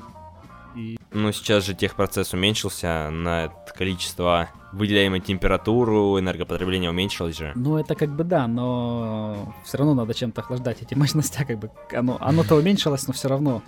Ну, 1.14 1.32
сейчас 1.32 1.66
же 1.66 1.76
техпроцесс 1.76 2.34
уменьшился 2.34 3.10
на 3.12 3.50
количество 3.78 4.50
выделяемой 4.72 5.20
температуру, 5.20 6.20
энергопотребление 6.20 6.90
уменьшилось 6.90 7.38
же. 7.38 7.52
Ну, 7.56 7.78
это 7.78 7.94
как 7.94 8.10
бы 8.10 8.24
да, 8.24 8.48
но 8.48 9.54
все 9.64 9.78
равно 9.78 9.94
надо 9.94 10.16
чем-то 10.16 10.42
охлаждать 10.42 10.82
эти 10.82 10.94
мощности, 10.98 11.46
как 11.48 11.60
бы 11.60 11.70
оно, 11.94 12.18
оно-то 12.20 12.56
уменьшилось, 12.56 13.08
но 13.08 13.14
все 13.14 13.30
равно. 13.30 13.62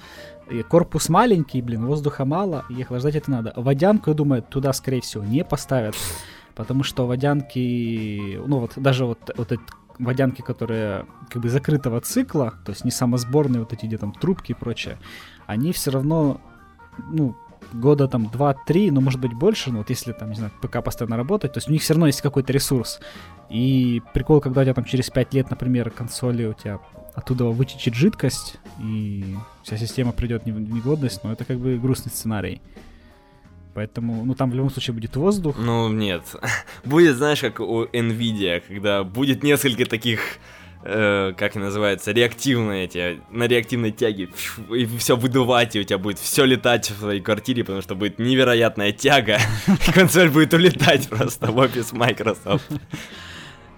И 0.49 0.63
корпус 0.63 1.09
маленький, 1.09 1.61
блин, 1.61 1.85
воздуха 1.85 2.25
мало, 2.25 2.65
и 2.69 2.81
охлаждать 2.81 3.15
это 3.15 3.29
надо. 3.29 3.53
Водянку, 3.55 4.09
я 4.09 4.15
думаю, 4.15 4.41
туда, 4.41 4.73
скорее 4.73 5.01
всего, 5.01 5.23
не 5.23 5.43
поставят, 5.43 5.95
потому 6.55 6.83
что 6.83 7.05
водянки, 7.05 8.41
ну 8.45 8.59
вот 8.59 8.71
даже 8.75 9.05
вот, 9.05 9.19
вот 9.37 9.51
эти 9.51 9.61
водянки, 9.99 10.41
которые 10.41 11.05
как 11.29 11.41
бы 11.41 11.49
закрытого 11.49 12.01
цикла, 12.01 12.55
то 12.65 12.71
есть 12.71 12.83
не 12.83 12.91
самосборные 12.91 13.59
вот 13.59 13.73
эти 13.73 13.85
где 13.85 13.97
там 13.97 14.11
трубки 14.11 14.51
и 14.51 14.55
прочее, 14.55 14.97
они 15.45 15.71
все 15.71 15.91
равно 15.91 16.41
ну, 16.97 17.35
года 17.73 18.07
там 18.07 18.27
2-3, 18.27 18.91
ну, 18.91 19.01
может 19.01 19.19
быть, 19.19 19.33
больше, 19.33 19.71
ну, 19.71 19.79
вот 19.79 19.89
если 19.89 20.11
там, 20.13 20.29
не 20.29 20.35
знаю, 20.35 20.51
ПК 20.61 20.83
постоянно 20.83 21.17
работать, 21.17 21.53
то 21.53 21.57
есть 21.57 21.69
у 21.69 21.71
них 21.71 21.81
все 21.81 21.93
равно 21.93 22.07
есть 22.07 22.21
какой-то 22.21 22.53
ресурс. 22.53 22.99
И 23.49 24.01
прикол, 24.13 24.41
когда 24.41 24.61
у 24.61 24.63
тебя 24.63 24.73
там 24.73 24.85
через 24.85 25.09
5 25.09 25.33
лет, 25.33 25.49
например, 25.49 25.89
консоли 25.89 26.45
у 26.45 26.53
тебя 26.53 26.79
оттуда 27.13 27.45
вытечет 27.45 27.93
жидкость, 27.93 28.57
и 28.81 29.35
вся 29.63 29.77
система 29.77 30.11
придет 30.11 30.43
в 30.43 30.47
негодность, 30.47 31.23
но 31.23 31.31
это 31.31 31.45
как 31.45 31.59
бы 31.59 31.77
грустный 31.77 32.11
сценарий. 32.11 32.61
Поэтому, 33.73 34.23
ну, 34.23 34.35
там 34.35 34.51
в 34.51 34.55
любом 34.55 34.69
случае 34.69 34.93
будет 34.93 35.15
воздух. 35.17 35.57
Ну, 35.59 35.89
нет. 35.89 36.23
Будет, 36.85 37.17
знаешь, 37.17 37.41
как 37.41 37.59
у 37.59 37.83
Nvidia, 37.83 38.63
когда 38.65 39.03
будет 39.03 39.43
несколько 39.43 39.85
таких 39.85 40.21
э, 40.85 41.33
как 41.35 41.55
называется, 41.55 42.11
реактивные 42.11 42.85
эти, 42.85 43.21
на 43.31 43.47
реактивной 43.47 43.91
тяге, 43.91 44.29
и 44.69 44.85
все 44.97 45.17
выдувать, 45.17 45.75
и 45.75 45.81
у 45.81 45.83
тебя 45.83 45.97
будет 45.97 46.19
все 46.19 46.45
летать 46.45 46.91
в 46.91 46.99
твоей 46.99 47.21
квартире, 47.21 47.63
потому 47.63 47.81
что 47.81 47.95
будет 47.95 48.19
невероятная 48.19 48.91
тяга, 48.91 49.39
и 49.87 49.91
консоль 49.91 50.29
будет 50.29 50.53
улетать 50.53 51.09
просто 51.09 51.51
в 51.51 51.57
офис 51.57 51.91
Microsoft. 51.91 52.65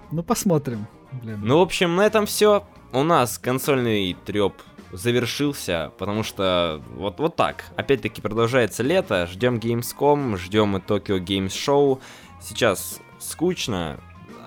Ну, 0.10 0.24
посмотрим. 0.24 0.88
Блин. 1.12 1.42
Ну, 1.44 1.58
в 1.58 1.62
общем, 1.62 1.98
на 1.98 2.06
этом 2.06 2.26
все. 2.26 2.66
У 2.94 3.04
нас 3.04 3.38
консольный 3.38 4.16
треп 4.26 4.54
завершился, 4.94 5.92
потому 5.98 6.24
что 6.24 6.82
вот, 6.96 7.20
вот 7.20 7.36
так. 7.36 7.66
Опять-таки 7.76 8.22
продолжается 8.22 8.84
лето, 8.84 9.28
ждем 9.28 9.58
Gamescom, 9.58 10.38
ждем 10.38 10.78
и 10.78 10.80
Tokyo 10.80 11.20
Games 11.20 11.50
Show. 11.50 12.00
Сейчас 12.42 13.02
скучно, 13.20 14.00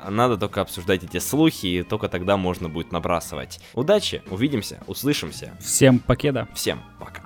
надо 0.09 0.36
только 0.36 0.61
обсуждать 0.61 1.05
эти 1.05 1.18
слухи, 1.18 1.66
и 1.66 1.82
только 1.82 2.09
тогда 2.09 2.36
можно 2.36 2.68
будет 2.68 2.92
набрасывать. 2.92 3.61
Удачи, 3.74 4.22
увидимся, 4.30 4.82
услышимся. 4.86 5.57
Всем 5.61 5.98
покеда. 5.98 6.48
Всем 6.55 6.82
пока. 6.98 7.22